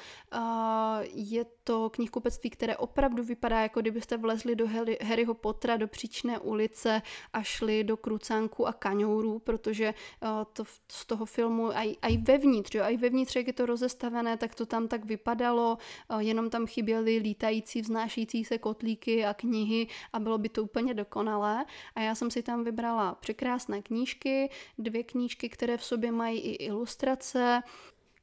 je 1.13 1.45
to 1.63 1.89
knihkupectví, 1.89 2.49
které 2.49 2.77
opravdu 2.77 3.23
vypadá, 3.23 3.61
jako 3.61 3.81
kdybyste 3.81 4.17
vlezli 4.17 4.55
do 4.55 4.67
Harryho 5.01 5.33
Pottera 5.33 5.77
do 5.77 5.87
příčné 5.87 6.39
ulice 6.39 7.01
a 7.33 7.43
šli 7.43 7.83
do 7.83 7.97
krucánku 7.97 8.67
a 8.67 8.73
kaňourů, 8.73 9.39
protože 9.39 9.93
uh, 10.21 10.29
to 10.53 10.63
z 10.87 11.05
toho 11.05 11.25
filmu, 11.25 11.77
a 11.77 12.07
i 12.07 12.17
vevnitř, 12.17 12.75
jo, 12.75 12.83
i 12.89 12.97
vevnitř, 12.97 13.35
jak 13.35 13.47
je 13.47 13.53
to 13.53 13.65
rozestavené, 13.65 14.37
tak 14.37 14.55
to 14.55 14.65
tam 14.65 14.87
tak 14.87 15.05
vypadalo, 15.05 15.77
uh, 16.11 16.19
jenom 16.19 16.49
tam 16.49 16.67
chyběly 16.67 17.17
lítající, 17.17 17.81
vznášející 17.81 18.45
se 18.45 18.57
kotlíky 18.57 19.25
a 19.25 19.33
knihy 19.33 19.87
a 20.13 20.19
bylo 20.19 20.37
by 20.37 20.49
to 20.49 20.63
úplně 20.63 20.93
dokonalé. 20.93 21.65
A 21.95 22.01
já 22.01 22.15
jsem 22.15 22.31
si 22.31 22.43
tam 22.43 22.63
vybrala 22.63 23.15
překrásné 23.15 23.81
knížky, 23.81 24.49
dvě 24.77 25.03
knížky, 25.03 25.49
které 25.49 25.77
v 25.77 25.83
sobě 25.83 26.11
mají 26.11 26.39
i 26.39 26.65
ilustrace, 26.65 27.63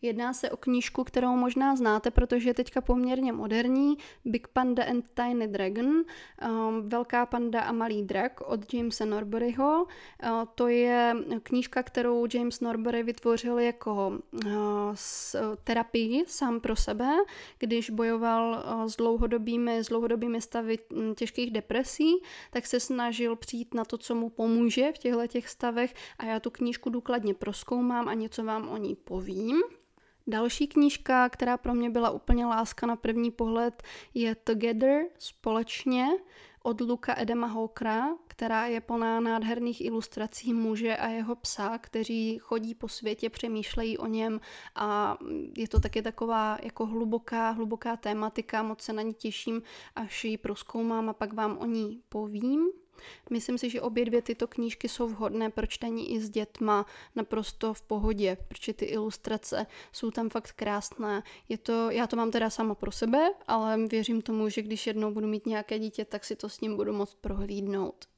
Jedná 0.05 0.33
se 0.33 0.51
o 0.51 0.57
knížku, 0.57 1.05
kterou 1.05 1.37
možná 1.37 1.77
znáte, 1.77 2.11
protože 2.11 2.51
je 2.51 2.55
teďka 2.55 2.81
poměrně 2.81 3.33
moderní, 3.33 3.97
Big 4.25 4.49
Panda 4.49 4.85
and 4.85 5.05
Tiny 5.15 5.49
Dragon, 5.49 5.87
um, 5.87 6.05
Velká 6.89 7.27
panda 7.27 7.61
a 7.61 7.73
malý 7.73 8.03
drak 8.03 8.41
od 8.41 8.75
Jamesa 8.75 9.05
Norburyho. 9.05 9.85
Uh, 9.85 10.45
to 10.55 10.69
je 10.69 11.17
knížka, 11.43 11.83
kterou 11.83 12.27
James 12.35 12.61
Norbury 12.61 13.03
vytvořil 13.03 13.59
jako 13.59 14.19
uh, 14.33 14.51
s, 14.95 15.37
terapii 15.65 16.25
sám 16.27 16.61
pro 16.61 16.77
sebe, 16.77 17.11
když 17.59 17.91
bojoval 17.91 18.65
uh, 18.75 18.85
s 18.85 18.97
dlouhodobými, 18.97 19.79
s 19.79 19.89
dlouhodobými 19.89 20.41
stavy 20.41 20.79
hm, 20.93 21.15
těžkých 21.15 21.51
depresí, 21.51 22.13
tak 22.51 22.67
se 22.67 22.81
snažil 22.81 23.37
přijít 23.37 23.75
na 23.75 23.85
to, 23.85 23.99
co 23.99 24.15
mu 24.15 24.31
pomůže 24.31 24.93
v 24.93 24.99
těchto 24.99 25.27
těch 25.27 25.49
stavech 25.49 25.95
a 26.19 26.25
já 26.25 26.41
tu 26.41 26.51
knížku 26.51 26.91
důkladně 26.91 27.35
proskoumám 27.35 28.09
a 28.09 28.15
něco 28.15 28.45
vám 28.45 28.69
o 28.69 28.77
ní 28.77 28.95
povím. 28.95 29.63
Další 30.27 30.67
knížka, 30.67 31.29
která 31.29 31.57
pro 31.57 31.75
mě 31.75 31.91
byla 31.91 32.11
úplně 32.11 32.47
láska 32.47 32.87
na 32.87 32.97
první 32.97 33.31
pohled, 33.31 33.83
je 34.15 34.35
Together, 34.35 35.05
společně, 35.19 36.07
od 36.63 36.81
Luka 36.81 37.15
Edema 37.19 37.47
Hawkera, 37.47 38.09
která 38.27 38.67
je 38.67 38.81
plná 38.81 39.21
nádherných 39.21 39.85
ilustrací 39.85 40.55
muže 40.55 40.97
a 40.97 41.09
jeho 41.09 41.37
psa, 41.37 41.79
kteří 41.79 42.39
chodí 42.39 42.75
po 42.75 42.89
světě, 42.89 43.31
přemýšlejí 43.31 43.99
o 43.99 44.07
něm 44.07 44.41
a 44.75 45.19
je 45.57 45.69
to 45.69 45.81
taky 45.81 46.03
taková 46.03 46.59
jako 46.63 46.87
hluboká, 46.87 47.51
hluboká 47.51 47.97
tématika, 47.97 48.63
moc 48.63 48.83
se 48.83 48.93
na 48.93 49.03
ní 49.03 49.15
těším, 49.15 49.63
až 49.97 50.25
ji 50.25 50.39
proskoumám 50.39 51.09
a 51.09 51.13
pak 51.13 51.33
vám 51.33 51.59
o 51.59 51.67
ní 51.67 52.03
povím. 52.09 52.84
Myslím 53.31 53.59
si, 53.59 53.71
že 53.71 53.81
obě 53.81 54.05
dvě 54.05 54.23
tyto 54.23 54.47
knížky 54.47 54.89
jsou 54.89 55.09
vhodné 55.09 55.51
pro 55.51 55.67
čtení 55.67 56.13
i 56.13 56.21
s 56.21 56.31
dětma 56.31 56.87
naprosto 57.17 57.75
v 57.75 57.83
pohodě, 57.83 58.37
protože 58.49 58.73
ty 58.73 58.85
ilustrace 58.85 59.67
jsou 59.93 60.11
tam 60.11 60.31
fakt 60.31 60.53
krásné. 60.53 61.23
Je 61.49 61.59
to, 61.59 61.91
já 61.91 62.07
to 62.07 62.17
mám 62.17 62.31
teda 62.31 62.51
sama 62.51 62.75
pro 62.75 62.93
sebe, 62.93 63.35
ale 63.47 63.87
věřím 63.87 64.23
tomu, 64.23 64.49
že 64.49 64.63
když 64.63 64.87
jednou 64.87 65.13
budu 65.13 65.27
mít 65.27 65.47
nějaké 65.47 65.79
dítě, 65.79 66.05
tak 66.05 66.25
si 66.25 66.37
to 66.37 66.49
s 66.49 66.61
ním 66.61 66.77
budu 66.77 66.93
moct 66.93 67.15
prohlídnout. 67.15 68.14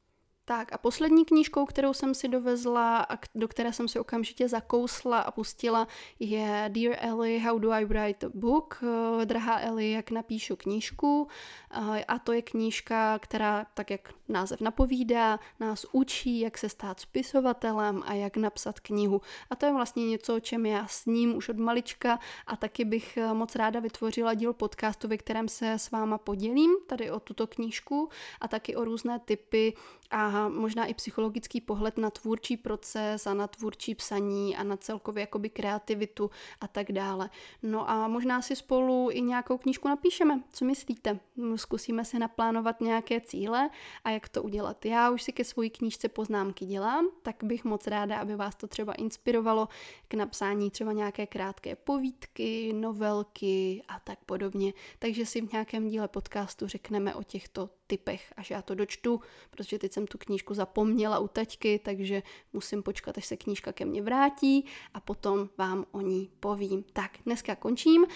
Tak 0.49 0.73
a 0.73 0.79
poslední 0.79 1.25
knížkou, 1.25 1.67
kterou 1.67 1.93
jsem 1.93 2.15
si 2.15 2.29
dovezla 2.29 2.99
a 2.99 3.19
do 3.35 3.49
které 3.49 3.73
jsem 3.73 3.89
si 3.89 3.99
okamžitě 3.99 4.49
zakousla 4.49 5.21
a 5.21 5.31
pustila, 5.31 5.89
je 6.19 6.65
Dear 6.69 6.97
Ellie, 7.01 7.41
How 7.41 7.59
do 7.59 7.71
I 7.73 7.85
Write 7.85 8.27
a 8.27 8.31
Book? 8.35 8.81
Drahá 9.25 9.61
Ellie, 9.61 9.97
jak 9.97 10.11
napíšu 10.11 10.57
knížku. 10.57 11.29
Eh, 11.71 12.05
a 12.05 12.19
to 12.19 12.33
je 12.33 12.43
knížka, 12.43 13.19
která, 13.19 13.67
tak 13.75 13.91
jak 13.91 14.15
název 14.29 14.61
napovídá, 14.61 15.39
nás 15.61 15.87
učí, 15.93 16.41
jak 16.41 16.59
se 16.59 16.69
stát 16.69 17.01
spisovatelem 17.01 18.03
a 18.07 18.15
jak 18.15 18.37
napsat 18.37 18.81
knihu. 18.81 19.21
A 19.51 19.57
to 19.57 19.67
je 19.67 19.73
vlastně 19.73 20.09
něco, 20.09 20.37
o 20.37 20.41
čem 20.41 20.67
já 20.67 20.87
s 20.87 21.07
ním 21.07 21.37
už 21.37 21.49
od 21.49 21.59
malička 21.59 22.19
a 22.47 22.57
taky 22.57 22.85
bych 22.85 23.17
eh, 23.17 23.35
moc 23.35 23.57
ráda 23.57 23.81
vytvořila 23.81 24.35
díl 24.35 24.53
podcastu, 24.53 25.09
ve 25.09 25.17
kterém 25.17 25.49
se 25.49 25.73
s 25.73 25.91
váma 25.91 26.19
podělím 26.19 26.71
tady 26.87 27.11
o 27.11 27.21
tuto 27.21 27.47
knížku 27.47 28.09
a 28.41 28.49
taky 28.49 28.77
o 28.77 28.85
různé 28.85 29.19
typy 29.19 29.75
a 30.11 30.36
a 30.37 30.49
možná 30.49 30.87
i 30.87 30.95
psychologický 30.95 31.61
pohled 31.61 31.99
na 31.99 32.11
tvůrčí 32.11 32.57
proces 32.57 33.27
a 33.27 33.35
na 33.35 33.47
tvůrčí 33.47 33.95
psaní 33.95 34.57
a 34.57 34.63
na 34.63 34.77
celkově 34.77 35.21
jakoby 35.21 35.51
kreativitu 35.51 36.31
a 36.61 36.69
tak 36.69 36.93
dále. 36.93 37.31
No 37.63 37.91
a 37.91 38.09
možná 38.09 38.43
si 38.43 38.57
spolu 38.57 39.09
i 39.13 39.21
nějakou 39.21 39.59
knížku 39.59 39.89
napíšeme. 39.89 40.43
Co 40.53 40.65
myslíte? 40.65 41.19
Zkusíme 41.57 42.05
si 42.05 42.19
naplánovat 42.19 42.81
nějaké 42.81 43.21
cíle 43.21 43.71
a 44.05 44.11
jak 44.11 44.29
to 44.29 44.43
udělat. 44.43 44.85
Já 44.85 45.11
už 45.11 45.23
si 45.23 45.33
ke 45.33 45.45
své 45.45 45.69
knížce 45.69 46.09
poznámky 46.09 46.67
dělám, 46.67 47.09
tak 47.23 47.37
bych 47.45 47.65
moc 47.65 47.87
ráda, 47.87 48.19
aby 48.19 48.37
vás 48.37 48.55
to 48.55 48.67
třeba 48.67 48.93
inspirovalo 48.93 49.69
k 50.09 50.15
napsání 50.15 50.71
třeba 50.71 50.93
nějaké 50.93 51.27
krátké 51.27 51.77
povídky, 51.77 52.73
novelky 52.73 53.83
a 53.89 54.01
tak 54.01 54.19
podobně. 54.27 54.73
Takže 54.99 55.27
si 55.27 55.41
v 55.41 55.53
nějakém 55.53 55.89
díle 55.89 56.09
podcastu 56.09 56.67
řekneme 56.67 57.15
o 57.15 57.23
těchto 57.23 57.71
typech, 57.87 58.33
až 58.37 58.51
já 58.51 58.63
to 58.63 58.75
dočtu, 58.75 59.21
protože 59.51 59.79
teď 59.79 59.93
jsem 59.93 60.07
tu 60.07 60.19
knížku 60.19 60.55
zapomněla 60.55 61.19
u 61.19 61.29
taťky, 61.29 61.79
takže 61.79 62.23
musím 62.53 62.83
počkat, 62.83 63.19
až 63.19 63.27
se 63.27 63.37
knížka 63.37 63.73
ke 63.73 63.85
mně 63.85 64.03
vrátí 64.03 64.65
a 64.95 65.01
potom 65.01 65.49
vám 65.59 65.85
o 65.91 66.01
ní 66.01 66.31
povím. 66.41 66.85
Tak, 66.93 67.11
dneska 67.25 67.55
končím. 67.55 68.07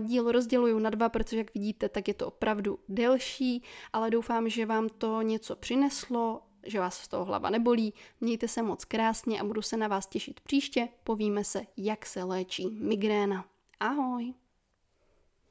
Díl 0.00 0.32
rozděluju 0.32 0.78
na 0.78 0.90
dva, 0.90 1.08
protože 1.08 1.38
jak 1.38 1.54
vidíte, 1.54 1.88
tak 1.88 2.08
je 2.08 2.14
to 2.14 2.26
opravdu 2.26 2.78
delší, 2.88 3.62
ale 3.92 4.10
doufám, 4.10 4.48
že 4.48 4.66
vám 4.66 4.88
to 4.88 5.22
něco 5.22 5.56
přineslo 5.56 6.42
že 6.68 6.80
vás 6.80 6.98
z 6.98 7.08
toho 7.08 7.24
hlava 7.24 7.50
nebolí. 7.50 7.94
Mějte 8.20 8.48
se 8.48 8.62
moc 8.62 8.84
krásně 8.84 9.40
a 9.40 9.44
budu 9.44 9.62
se 9.62 9.76
na 9.76 9.88
vás 9.88 10.06
těšit 10.06 10.40
příště. 10.40 10.88
Povíme 11.04 11.44
se, 11.44 11.62
jak 11.76 12.06
se 12.06 12.24
léčí 12.24 12.70
migréna. 12.70 13.44
Ahoj! 13.80 14.34